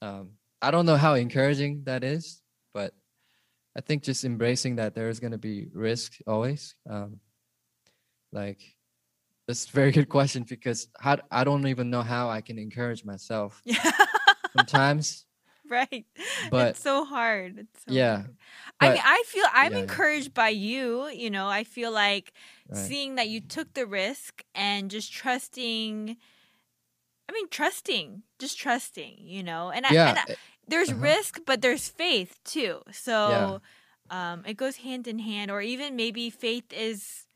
[0.00, 0.30] Um,
[0.60, 2.40] I don't know how encouraging that is,
[2.72, 2.94] but
[3.76, 6.74] I think just embracing that there is going to be risk always.
[6.88, 7.20] Um,
[8.32, 8.60] like,
[9.46, 13.04] that's a very good question because how I don't even know how I can encourage
[13.04, 13.90] myself Yeah.
[14.56, 15.26] sometimes.
[15.68, 16.04] right.
[16.50, 17.58] But- it's so hard.
[17.60, 18.36] It's so yeah, hard.
[18.80, 19.82] I mean, I feel I'm yeah, yeah.
[19.84, 21.08] encouraged by you.
[21.08, 22.32] You know, I feel like
[22.68, 22.78] Right.
[22.78, 26.16] seeing that you took the risk and just trusting.
[27.28, 29.16] I mean, trusting, just trusting.
[29.20, 30.36] You know, and I, yeah, and I-
[30.68, 31.00] there's uh-huh.
[31.00, 32.80] risk, but there's faith too.
[32.92, 33.60] So,
[34.10, 35.50] um, it goes hand in hand.
[35.50, 37.26] Or even maybe faith is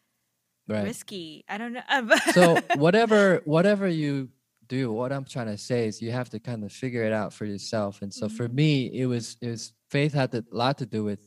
[0.68, 0.84] right.
[0.84, 1.44] risky.
[1.48, 1.82] I don't know.
[2.32, 4.28] so whatever whatever you
[4.68, 7.32] do what i'm trying to say is you have to kind of figure it out
[7.32, 8.54] for yourself and so for Mhm.
[8.54, 11.20] me it was it was faith had a lot to do with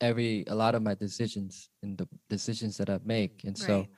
[0.00, 3.88] every a lot of my decisions and the decisions that i make and so Right.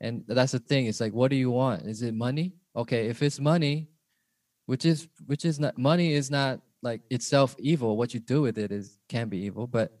[0.00, 3.22] and that's the thing it's like what do you want is it money okay if
[3.22, 3.90] it's money
[4.66, 8.58] which is which is not money is not like itself evil what you do with
[8.58, 9.98] it is can be evil but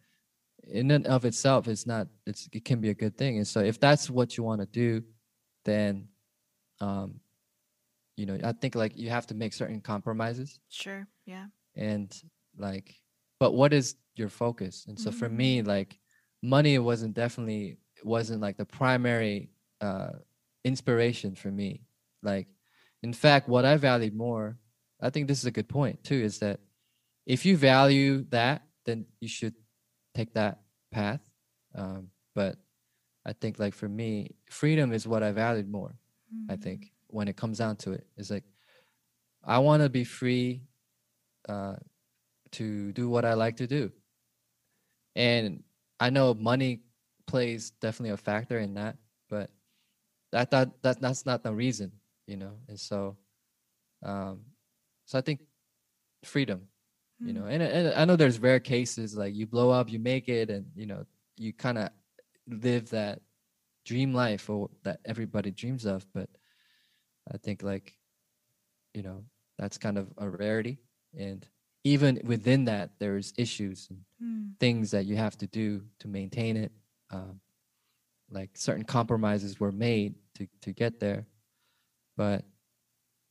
[0.62, 3.60] in and of itself it's not it's it can be a good thing and so
[3.60, 5.02] if that's what you want to do
[5.64, 6.06] then
[6.80, 7.18] um
[8.16, 11.06] you know i think like you have to make certain compromises sure.
[11.26, 11.46] Yeah.
[11.74, 12.14] and
[12.56, 12.94] like
[13.40, 15.98] but what is your focus and so for me like
[16.42, 19.50] money wasn't definitely wasn't like the primary
[19.80, 20.10] uh
[20.64, 21.82] inspiration for me
[22.22, 22.46] like
[23.02, 24.56] in fact what i valued more
[25.00, 26.60] i think this is a good point too is that
[27.26, 29.54] if you value that then you should
[30.14, 30.60] take that
[30.92, 31.20] path
[31.74, 32.56] um but
[33.26, 35.96] i think like for me freedom is what i valued more
[36.50, 36.62] I Mm.
[36.62, 38.44] think when it comes down to it, it's like
[39.44, 40.62] I want to be free
[41.48, 41.76] uh,
[42.52, 43.92] to do what I like to do,
[45.16, 45.62] and
[46.00, 46.82] I know money
[47.26, 48.96] plays definitely a factor in that,
[49.28, 49.50] but
[50.32, 51.92] that that, that that's not the reason,
[52.26, 52.58] you know.
[52.68, 53.16] And so,
[54.04, 54.42] um,
[55.06, 55.40] so I think
[56.24, 56.68] freedom,
[57.22, 57.36] you Mm.
[57.36, 60.50] know, and, and I know there's rare cases like you blow up, you make it,
[60.50, 61.04] and you know
[61.36, 61.90] you kind of
[62.48, 63.20] live that
[63.84, 66.28] dream life or that everybody dreams of but
[67.32, 67.98] i think like
[68.94, 69.24] you know
[69.58, 70.78] that's kind of a rarity
[71.18, 71.46] and
[71.84, 74.52] even within that there's issues and Mm.
[74.60, 76.72] things that you have to do to maintain it
[77.10, 77.40] um,
[78.30, 81.26] like certain compromises were made to to get there
[82.16, 82.44] but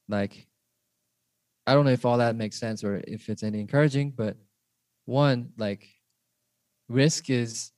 [0.10, 0.48] like
[1.68, 4.38] i don't know if all that makes sense or if it's any encouraging but
[5.06, 5.88] one like
[6.90, 7.72] risk is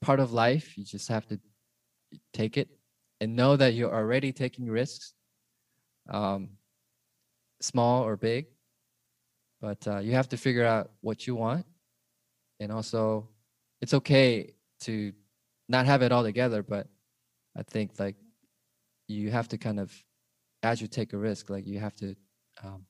[0.00, 1.38] part of life you just have to
[2.32, 2.68] take it
[3.20, 5.14] and know that you're already taking risks
[6.10, 6.50] um
[7.60, 8.46] small or big
[9.60, 11.66] but uh, you have to figure out what you want,
[12.60, 13.28] and also
[13.80, 15.12] it's okay to
[15.68, 16.62] not have it all together.
[16.62, 16.86] But
[17.56, 18.16] I think like
[19.08, 19.92] you have to kind of
[20.62, 22.14] as you take a risk, like you have to
[22.62, 22.84] um,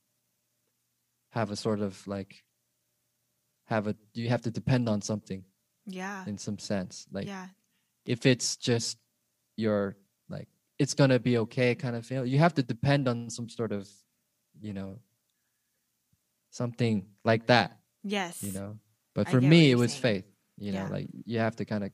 [1.36, 2.32] have a sort of like
[3.72, 5.44] have a you have to depend on something
[5.86, 6.24] Yeah.
[6.26, 7.06] in some sense.
[7.12, 7.48] Like yeah.
[8.14, 8.96] if it's just
[9.56, 9.96] your
[10.28, 10.48] like
[10.78, 13.84] it's gonna be okay kind of feel, you have to depend on some sort of
[14.60, 14.98] you know
[16.50, 18.42] something like that, Yes.
[18.42, 18.78] you know.
[19.14, 20.02] But for me, it was saying.
[20.02, 20.24] faith.
[20.58, 21.90] You know, like you have to kind of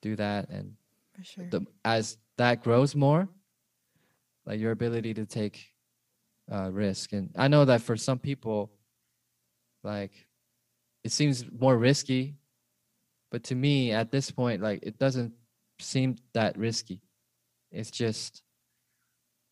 [0.00, 0.72] do that and
[1.16, 1.46] For sure.
[1.50, 3.28] the as that grows more,
[4.46, 5.72] like your ability to take
[6.52, 7.12] uh, risk.
[7.12, 8.70] And I know that for some people,
[9.82, 10.12] like
[11.04, 12.36] it seems more risky,
[13.30, 15.32] but to me at this point, like it doesn't
[15.80, 17.02] seem that risky.
[17.70, 18.42] It's just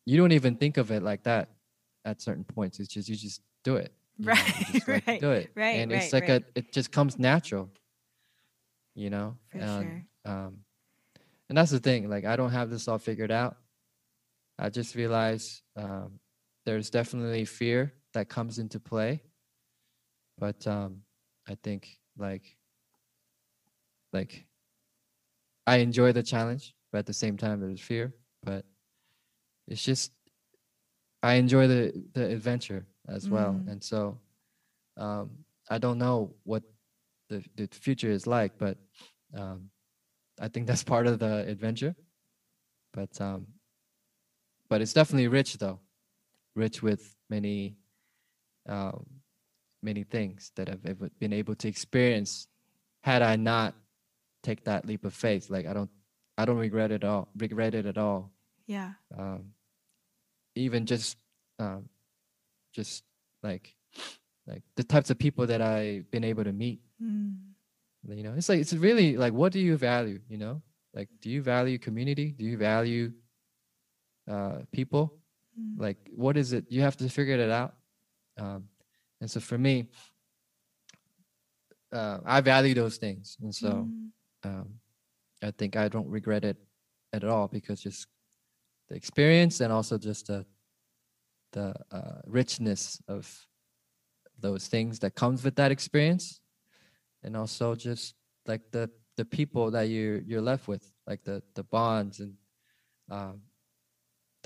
[0.05, 1.51] you don't even think of it like that
[2.05, 2.79] at certain points.
[2.81, 3.93] It's just you just do it.
[4.19, 6.45] you know, Right, just, like, right, do it, right, and it's right, like right.
[6.55, 7.71] a it just comes natural.
[8.95, 10.33] You know, For and, sure.
[10.35, 10.59] um,
[11.51, 12.09] and that's the thing.
[12.09, 13.57] Like I don't have this all figured out.
[14.59, 16.19] I just realized um,
[16.67, 19.23] there's definitely fear that comes into play,
[20.39, 21.03] but um,
[21.49, 22.57] I think like
[24.13, 24.47] like
[25.67, 28.15] I enjoy the challenge, but at the same time there's fear.
[28.45, 28.65] But
[29.69, 30.13] it's just
[31.23, 33.69] I enjoy the the adventure as well, Mm.
[33.73, 34.19] and so
[34.97, 35.31] um,
[35.71, 36.63] I don't know what
[37.29, 38.79] the the future is like, but
[39.35, 39.71] um,
[40.41, 41.95] I think that's part of the adventure.
[42.93, 43.47] But um,
[44.69, 45.81] but it's definitely rich though,
[46.57, 47.77] rich with many
[48.69, 49.07] um,
[49.83, 52.49] many things that I've ever been able to experience.
[53.03, 53.75] Had I not
[54.43, 55.91] take that leap of faith, like I don't
[56.37, 58.33] I don't regret it all regret it at all.
[58.67, 58.93] Yeah.
[59.17, 59.53] Um,
[60.55, 61.17] even just
[61.59, 61.89] um,
[62.73, 63.05] just
[63.43, 63.75] like
[64.47, 67.37] like the types of people that I've been able to meet Mm.
[68.09, 70.63] you know it's like it's really like what do you value you know
[70.95, 73.13] like do you value community do you value
[74.31, 75.13] uh people
[75.59, 75.81] Mm.
[75.81, 77.75] like what is it you have to figure it out
[78.39, 78.65] um
[79.21, 79.89] and so for me
[81.93, 84.11] uh i value those things and so Mm.
[84.45, 84.69] um
[85.43, 86.57] i think i don't regret it
[87.13, 88.07] at all because just
[88.89, 90.45] the experience and also just the
[91.53, 93.47] the uh, richness of
[94.39, 96.41] those things that comes with that experience
[97.23, 98.15] and also just
[98.47, 102.35] like the the people that you you're left with like the the bonds and
[103.11, 103.41] um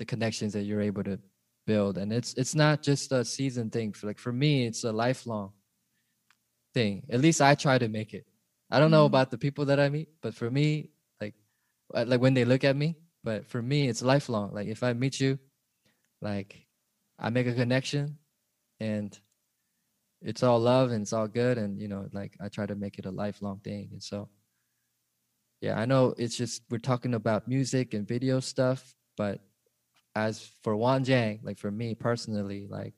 [0.01, 1.19] the connections that you're able to
[1.67, 1.99] build.
[1.99, 3.93] And it's it's not just a season thing.
[3.93, 5.51] For like for me it's a lifelong
[6.73, 7.03] thing.
[7.11, 8.25] At least i try to make it.
[8.71, 9.11] I don't know Mm.
[9.13, 10.89] about the people that i meet but for me
[11.21, 11.35] like
[11.93, 12.89] uh, like when they look at me
[13.23, 14.47] but for me it's lifelong.
[14.57, 15.37] Like if i meet you
[16.29, 16.65] like
[17.19, 18.17] i make a connection
[18.79, 19.09] and
[20.29, 21.59] it's all love and it's all good.
[21.59, 23.89] And you know like i try to make it a lifelong thing.
[23.91, 24.29] And so
[25.61, 29.37] yeah i know it's just we're talking about music and video stuff but
[30.15, 32.93] as for Wan Jiang, like for me personally, like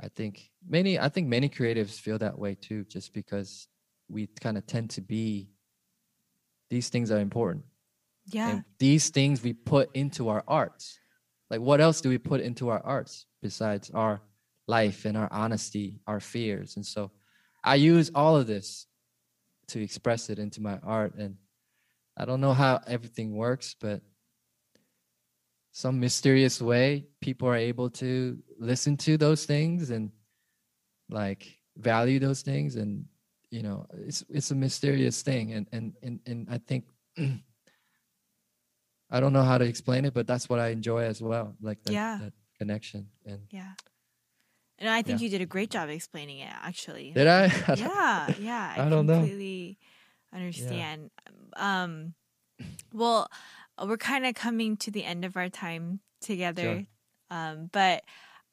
[0.00, 3.68] I think many I think many creatives feel that way too, just because
[4.08, 5.48] we kind of tend to be
[6.70, 7.64] these things are important.
[8.26, 8.50] Yeah.
[8.50, 10.98] And these things we put into our arts.
[11.50, 14.22] Like what else do we put into our arts besides our
[14.66, 16.76] life and our honesty, our fears?
[16.76, 17.10] And so
[17.64, 18.86] I use all of this
[19.68, 21.14] to express it into my art.
[21.16, 21.36] And
[22.16, 24.02] I don't know how everything works, but
[25.72, 30.10] some mysterious way people are able to listen to those things and
[31.08, 33.04] like value those things and
[33.50, 36.84] you know it's it's a mysterious thing and and and, and i think
[39.10, 41.82] i don't know how to explain it but that's what i enjoy as well like
[41.84, 42.18] that, Yeah.
[42.20, 43.72] that connection and Yeah.
[44.78, 45.24] And I think Yeah.
[45.24, 47.12] you did a great job explaining it, actually.
[47.12, 47.46] did i
[47.76, 48.72] yeah, yeah.
[48.76, 49.20] I, I don't know.
[49.20, 49.78] completely
[50.34, 51.10] understand.
[51.56, 52.14] Um,
[52.92, 53.28] well,
[53.80, 56.86] we're kind of coming to the end of our time together.
[57.30, 58.04] Um, but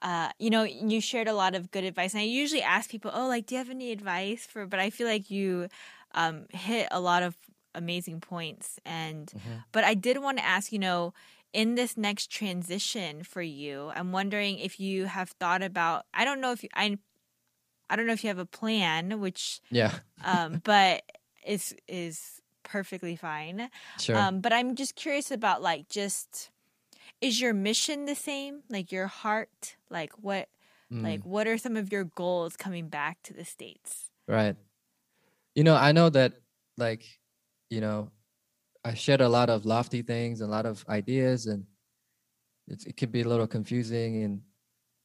[0.02, 3.12] uh, you know, you shared a lot of good advice, and I usually ask people,
[3.14, 5.68] "Oh, like, do you have any advice for?" But I feel like you
[6.14, 7.36] um, hit a lot of
[7.76, 9.64] amazing points, and Mhm.
[9.74, 11.14] but I did want to ask, you know,
[11.52, 16.06] in this next transition for you, I'm wondering if you have thought about.
[16.14, 16.98] I don't know if you, I,
[17.90, 21.04] I don't know if you have a plan, which yeah um, but
[21.46, 22.39] is is
[22.70, 23.70] perfectly fine.
[24.00, 26.52] sure Um, but I'm just curious about like just
[27.22, 28.64] is your mission the same?
[28.70, 29.76] Like your heart?
[29.90, 30.48] Like what?
[30.92, 31.04] Mm.
[31.04, 34.10] Like what are some of your goals coming back to the states?
[34.28, 34.56] Right.
[35.56, 36.34] You know, I know that
[36.78, 37.04] like,
[37.70, 38.12] you know,
[38.86, 41.66] I shared a lot of lofty things, a lot of ideas, and
[42.68, 44.42] it's, it could be a little confusing, and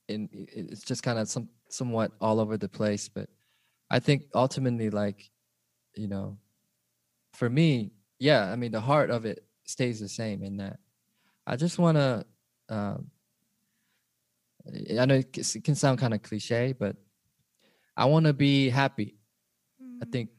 [0.09, 3.28] and it's just kind of some somewhat all over the place, but
[3.91, 5.31] I think ultimately, like,
[5.97, 6.39] you know,
[7.35, 10.78] for me, yeah, I mean, the heart of it stays the same in that
[11.47, 12.24] I just want to.
[12.69, 13.11] Um,
[14.98, 16.97] I know it can sound kind of cliche, but
[17.97, 19.19] I want to be happy.
[19.82, 19.98] Mm.
[20.02, 20.31] I think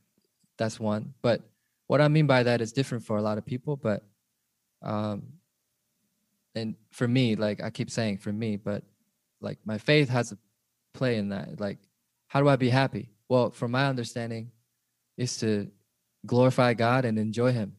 [0.57, 1.13] that's one.
[1.21, 1.41] But
[1.87, 3.75] what I mean by that is different for a lot of people.
[3.77, 4.03] But
[4.81, 5.27] um,
[6.55, 8.83] and for me, like I keep saying, for me, but
[9.41, 10.37] like my faith has a
[10.93, 11.59] play in that.
[11.59, 11.77] Like,
[12.27, 13.11] how do I be happy?
[13.29, 14.51] Well, from my understanding,
[15.17, 15.69] is to
[16.25, 17.75] glorify God and enjoy Him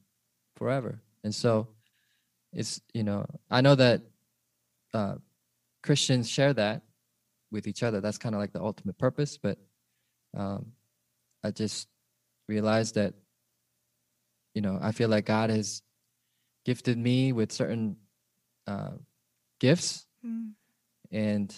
[0.57, 1.01] forever.
[1.25, 1.69] And so,
[2.53, 4.03] it's you know, I know that
[4.95, 5.17] uh,
[5.83, 6.83] Christians share that
[7.51, 8.01] with each other.
[8.01, 9.39] That's kind of like the ultimate purpose.
[9.39, 9.59] But
[10.37, 10.73] um,
[11.45, 11.89] I just
[12.49, 13.15] realized that,
[14.55, 15.83] you know, I feel like God has
[16.65, 17.97] gifted me with certain
[18.67, 18.93] uh,
[19.61, 20.51] gifts, mm.
[21.13, 21.55] and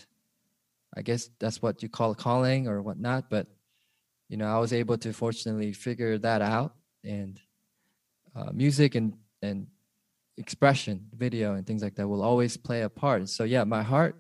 [0.95, 3.31] I guess that's what you call calling or whatnot.
[3.31, 3.47] But
[4.29, 6.75] you know, I was able to fortunately figure that out,
[7.05, 7.41] and
[8.37, 9.67] uh, music and and
[10.37, 13.29] expression, video, and things like that will always play a part.
[13.29, 14.17] So yeah, my heart,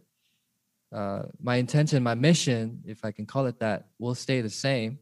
[0.92, 4.98] uh, my intention, my mission, if I can call it that, will stay the same.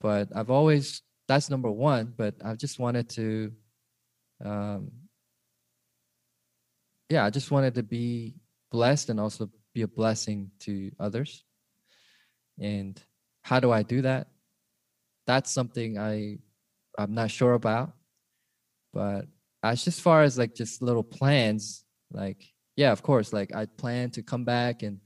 [0.00, 2.14] But I've always that's number one.
[2.16, 3.52] But I've just wanted to
[4.44, 4.90] um,
[7.10, 8.36] yeah, I just wanted to be
[8.70, 11.44] blessed and also be a blessing to others.
[12.58, 13.00] And
[13.42, 14.28] how do I do that?
[15.26, 16.38] That's something I
[16.98, 17.92] I'm not sure about.
[18.92, 19.26] But
[19.62, 22.44] as just far as like just little plans, like
[22.76, 25.00] yeah, of course, like I plan to come back and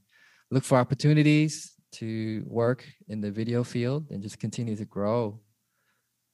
[0.50, 5.40] look for opportunities to work in the video field and just continue to grow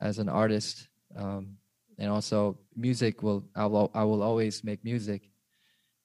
[0.00, 0.88] as an artist.
[1.16, 1.56] Um,
[1.98, 5.30] and also music will I will I will always make music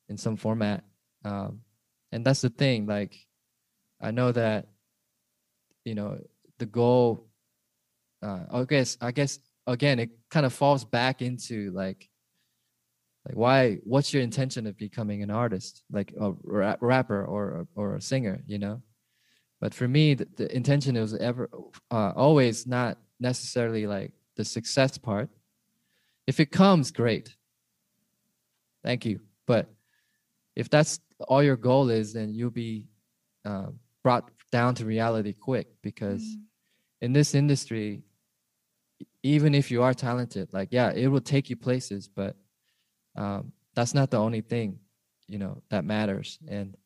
[0.09, 0.83] in some format.
[1.23, 1.61] Um,
[2.11, 2.85] and that's the thing.
[2.85, 3.15] Like,
[4.01, 4.67] I know that,
[5.85, 6.19] you know,
[6.57, 7.27] the goal.
[8.21, 12.09] Uh, I guess I guess again, it kind of falls back into like,
[13.25, 13.75] like why?
[13.83, 18.41] What's your intention of becoming an artist, like a ra- rapper or or a singer?
[18.45, 18.81] You know.
[19.61, 21.49] But for me, the, the intention was ever
[21.89, 25.29] uh, always not necessarily like the success part.
[26.27, 27.35] If it comes, great.
[28.83, 29.21] Thank you.
[29.47, 29.73] But
[30.55, 32.87] if that's all your goal is, then you'll be
[33.45, 33.67] uh,
[34.03, 36.39] brought down to reality quick because mm.
[37.01, 38.03] in this industry,
[39.21, 42.37] even if you are talented, like yeah, it will take you places, but
[43.17, 44.79] um, that's not the only thing,
[45.27, 46.39] you know, that matters.
[46.47, 46.77] And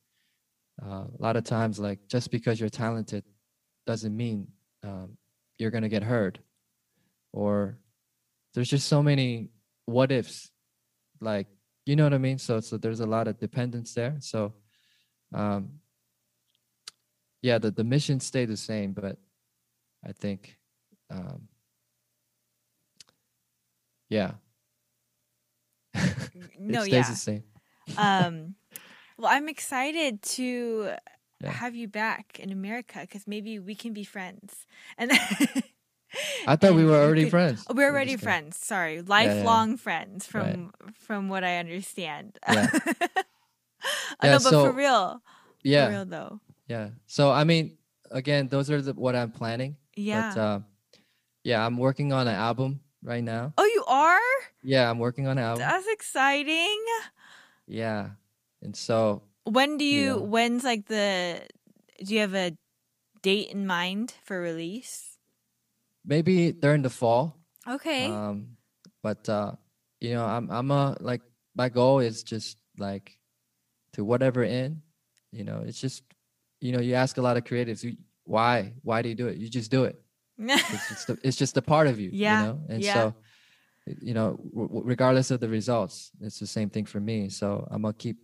[0.83, 3.23] uh, a lot of times, like just because you're talented
[3.85, 4.47] doesn't mean
[4.83, 5.15] um,
[5.59, 6.39] you're gonna get heard,
[7.33, 7.77] or
[8.55, 9.49] there's just so many
[9.85, 10.49] what ifs.
[11.21, 11.45] Like
[11.85, 12.39] you know what I mean?
[12.39, 14.15] So so there's a lot of dependence there.
[14.21, 14.53] So
[15.35, 15.79] um
[17.41, 19.17] yeah, the, the mission stay the same, but
[20.05, 20.57] I think
[21.09, 21.47] um
[24.09, 24.31] yeah.
[26.59, 27.09] no, yeah.
[27.09, 27.43] the same.
[27.97, 28.55] um
[29.17, 30.91] well I'm excited to
[31.41, 31.51] yeah.
[31.51, 34.65] have you back in America because maybe we can be friends.
[34.97, 35.11] And
[36.47, 37.65] I thought we were already could, friends.
[37.73, 38.57] We're already friends.
[38.57, 39.77] Sorry, lifelong yeah, yeah.
[39.77, 40.95] friends from right.
[40.95, 42.37] from what I understand.
[42.47, 42.67] Yeah.
[42.73, 43.07] yeah,
[44.23, 45.21] no, but so, for real.
[45.63, 45.85] Yeah.
[45.85, 46.39] For real though.
[46.69, 46.89] Yeah.
[47.07, 47.77] So I mean,
[48.11, 49.75] again, those are the, what I'm planning.
[49.97, 50.31] Yeah.
[50.33, 50.59] But, uh,
[51.43, 53.53] yeah, I'm working on an album right now.
[53.57, 54.19] Oh, you are?
[54.63, 55.67] Yeah, I'm working on an album.
[55.67, 56.79] That's exciting.
[57.67, 58.11] Yeah.
[58.61, 61.41] And so when do you, you know, when's like the
[62.03, 62.55] do you have a
[63.21, 65.09] date in mind for release?
[66.05, 67.37] maybe during the fall.
[67.67, 68.07] Okay.
[68.07, 68.57] Um,
[69.03, 69.53] but uh,
[70.01, 71.21] you know, I'm I'm a like
[71.55, 73.17] my goal is just like
[73.93, 74.81] to whatever end.
[75.31, 76.03] You know, it's just
[76.61, 77.85] you know you ask a lot of creatives
[78.25, 79.37] why why do you do it?
[79.37, 80.01] You just do it.
[80.37, 82.09] it's, just a, it's just a part of you.
[82.13, 82.39] Yeah.
[82.39, 82.93] You know, and yeah.
[82.93, 83.15] so
[84.01, 87.29] you know, w- regardless of the results, it's the same thing for me.
[87.29, 88.17] So I'm gonna keep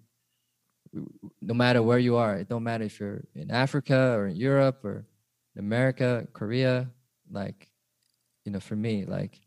[1.41, 2.35] no matter where you are.
[2.35, 5.05] It don't matter if you're in Africa or in Europe or
[5.55, 6.89] in America, Korea,
[7.31, 7.69] like
[8.45, 9.39] you know for me like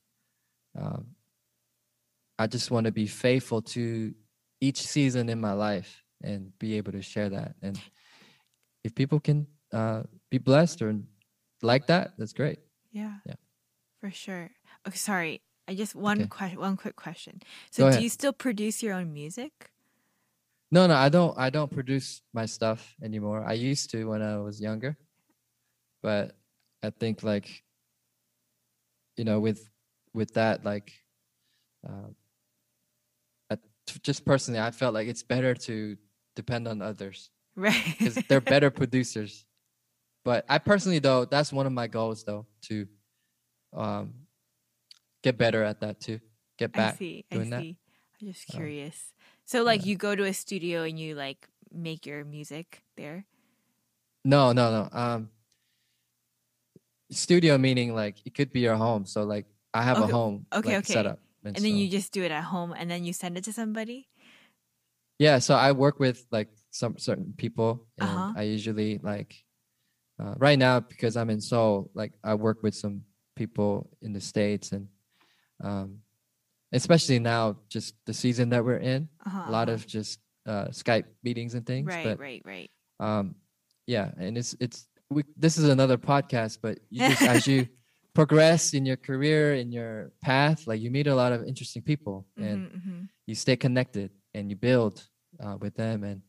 [0.78, 1.06] um,
[2.38, 4.12] i just want to be faithful to
[4.60, 7.80] each season in my life and be able to share that and
[8.84, 10.96] if people can uh, be blessed or
[11.62, 12.58] like that that's great.
[12.92, 13.14] Yeah.
[13.26, 13.34] Yeah.
[14.00, 14.50] For sure.
[14.86, 15.42] Okay sorry.
[15.66, 16.28] I just one okay.
[16.28, 17.42] question one quick question.
[17.70, 19.70] So do you still produce your own music?
[20.70, 23.44] No no i don't i don't produce my stuff anymore.
[23.46, 24.96] I used to when i was younger
[26.02, 26.36] but
[26.82, 27.64] i think like
[29.16, 29.68] you know with
[30.14, 30.92] with that like
[31.88, 32.08] uh,
[34.02, 35.96] just personally i felt like it's better to
[36.36, 39.46] depend on others right because they're better producers
[40.24, 42.88] but I personally though, that's one of my goals though to
[43.72, 44.26] um
[45.22, 46.20] get better at that too.
[46.58, 47.24] Get back I see.
[47.30, 47.66] I doing that.
[47.66, 47.78] see.
[48.20, 49.12] I'm just So, curious.
[49.44, 49.86] So like yeah.
[49.86, 53.26] you go to a studio and you like make your music there.
[54.24, 54.88] No, no, no.
[54.92, 55.30] Um
[57.10, 59.04] studio meaning like it could be your home.
[59.06, 60.92] So like I have Okay, a home okay, like, okay.
[60.92, 61.20] set up.
[61.54, 64.08] And then you just do it at home and then you send it to somebody?
[65.18, 66.48] Yeah, so I work with like
[66.78, 68.32] some certain people, and Uh-huh.
[68.40, 69.34] I usually like
[70.20, 73.02] uh, right now because I'm in Seoul, like I work with some
[73.34, 74.86] people in the states, and
[75.62, 76.02] um,
[76.72, 79.42] especially now, just the season that we're in, Uh-huh.
[79.46, 79.74] a lot uh-huh.
[79.82, 81.88] of just uh, Skype meetings and things.
[81.90, 82.70] Right, but right, right.
[83.00, 83.34] um,
[83.86, 87.66] yeah, and it's it's we, this is another podcast, but you just as you
[88.14, 92.26] progress in your career, in your path, like you meet a lot of interesting people,
[92.38, 93.08] and Mhm, mhm.
[93.26, 94.94] you stay connected and you build
[95.42, 96.22] uh, with them and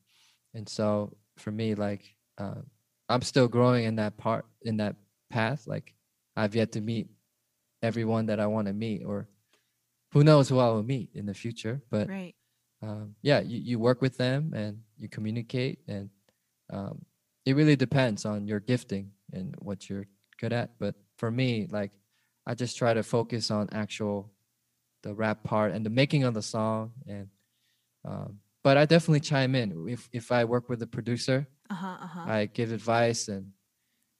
[0.54, 2.62] and so for me like uh,
[3.08, 4.96] i'm still growing in that part in that
[5.30, 5.68] path.
[5.68, 5.94] Like
[6.36, 7.08] i've yet to meet
[7.84, 9.28] everyone that i want to meet or
[10.12, 11.82] who knows who i will meet in the future.
[11.90, 12.36] But Right.
[12.82, 16.10] um, yeah you, you work with them and you communicate and
[16.72, 17.06] um,
[17.46, 20.06] it really depends on your gifting and what you're
[20.40, 20.78] good at.
[20.80, 21.92] But for me like
[22.48, 24.32] i just try to focus on actual
[25.04, 27.28] the rap part and the making of the song and
[28.06, 32.26] um, but i definitely chime in if if i work with a producer Uh-huh, uh-huh.
[32.32, 33.46] i give advice and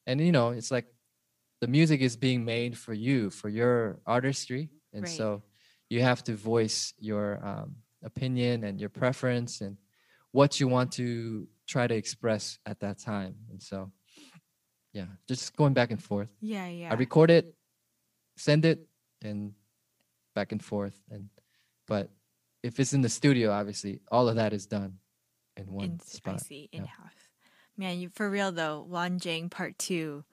[0.08, 0.88] and you know it's like
[1.62, 5.18] the music is being made for you for your artistry and Right.
[5.18, 5.44] so
[5.90, 9.78] you have to voice your um, opinion and your preference and
[10.32, 13.92] what you want to try to express at that time and so
[14.94, 16.92] yeah just going back and forth yeah, yeah.
[16.92, 17.46] i record it
[18.38, 18.80] send it
[19.22, 19.52] and
[20.36, 21.30] back and forth and
[21.88, 22.10] but
[22.64, 24.94] if it's in the studio obviously all of that is done
[25.58, 26.80] in one in spot spicy yeah.
[26.80, 27.12] in house.
[27.78, 30.26] Man, you for real though, Wanjing part two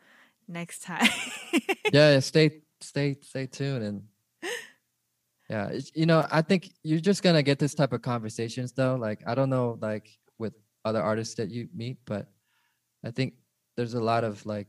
[0.48, 1.08] next time.
[1.92, 4.02] yeah, yeah, stay stay stay tuned and
[5.50, 9.22] yeah you know i think you're just gonna get this type of conversations though like
[9.26, 10.08] i don't know like
[10.38, 10.52] with
[10.84, 12.28] other artists that you meet but
[13.04, 13.34] i think
[13.76, 14.68] there's a lot of like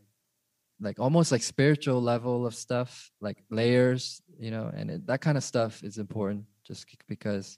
[0.79, 5.37] like almost like spiritual level of stuff like layers you know and it, that kind
[5.37, 7.57] of stuff is important just because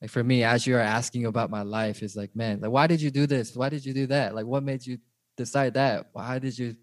[0.00, 3.00] like for me as you're asking about my life is like man like why did
[3.00, 3.56] you do this?
[3.56, 4.34] Why did you do that?
[4.34, 4.98] Like what made you
[5.36, 6.06] decide that?
[6.12, 6.76] Why did you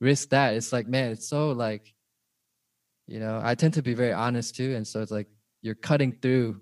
[0.00, 0.54] risk that?
[0.54, 1.94] It's like man it's so like
[3.06, 5.28] you know i tend to be very honest too and so it's like
[5.62, 6.60] you're cutting through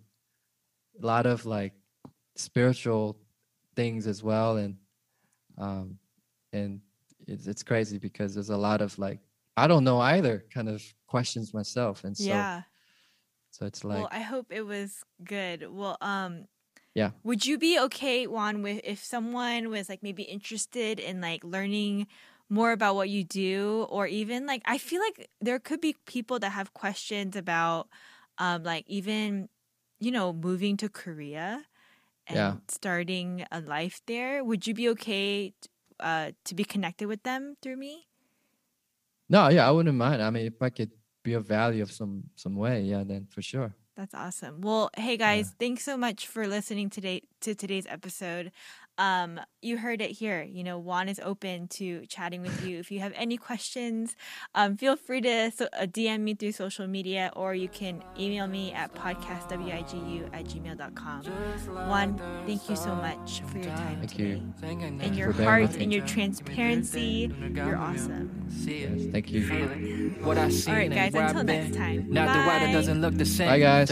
[1.03, 1.73] a lot of like
[2.37, 3.17] spiritual
[3.77, 4.77] things as well and
[5.59, 5.99] um
[6.53, 6.81] and
[7.27, 9.21] it's, it's crazy because there's a lot of like
[9.57, 12.63] i don't know either kind of questions myself and so yeah.
[13.55, 15.67] So it's like well, I hope it was good.
[15.71, 16.47] Well, um
[16.95, 17.11] Yeah.
[17.25, 22.07] Would you be okay, Juan, with if someone was like maybe interested in like learning
[22.51, 26.39] more about what you do or even like I feel like there could be people
[26.41, 27.89] that have questions about
[28.39, 29.49] um like even
[30.01, 31.65] you know moving to Korea
[32.27, 32.55] and Yeah.
[32.69, 34.45] starting a life there.
[34.45, 35.55] Would you be okay
[36.01, 38.09] uh to be connected with them through me?
[39.29, 40.91] no yeah i wouldn't mind i mean if i could
[41.25, 44.61] be of value of some some way yeah then for sure That's awesome.
[44.61, 48.51] Well, hey guys, thanks so much for listening today to today's episode.
[48.99, 50.43] Um, you heard it here.
[50.43, 52.79] You know, Juan is open to chatting with you.
[52.79, 54.15] If you have any questions,
[54.55, 58.47] um, feel free to so, uh, DM me through social media or you can email
[58.47, 61.23] me at podcastwigu at gmail.com.
[61.89, 64.43] Juan, thank you so much for your time Thank today.
[64.63, 65.01] you.
[65.01, 67.33] And your heart and your transparency.
[67.55, 68.47] You're awesome.
[68.65, 71.79] yes, thank you What I seen All right, and guys, where until I've next been.
[71.79, 72.07] time.
[72.11, 72.73] Now the water Bye.
[72.73, 73.49] doesn't look the same.
[73.49, 73.91] Bye, guys.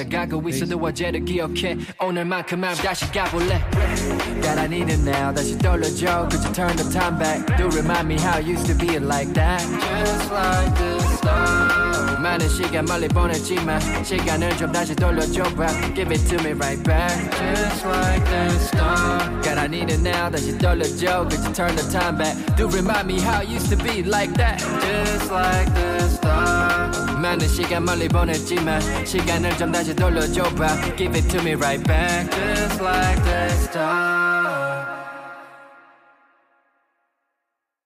[4.43, 4.55] 자
[4.92, 4.92] 가고 Peace.
[4.92, 4.92] 있어도 어제를 기억해.
[4.92, 4.92] 오늘만큼만 다시 가볼래.
[4.92, 5.34] God, I need it now.
[5.34, 6.30] 다시 떠올려줘.
[6.30, 7.46] Could you turn the time back?
[7.58, 9.62] Do remind me how I used to be like that.
[9.62, 12.18] Just like this love.
[12.22, 15.68] 많은 시간 멀리 보냈지만 시간을 좀 다시 돌려줘봐.
[15.96, 17.30] Give it to me right back.
[17.38, 19.42] Just like this love.
[19.44, 20.30] God, I need it now.
[20.32, 21.30] 다시 떠올려줘.
[21.30, 22.36] Could you turn the time back?
[22.58, 24.60] Do remind me how I used to be like that.
[24.82, 27.18] Just like this love.
[27.18, 32.80] 많은 시간 멀리 보냈지만 시간을 좀 다시 돌려줘봐 Give it to me right back Just
[32.80, 34.31] like this time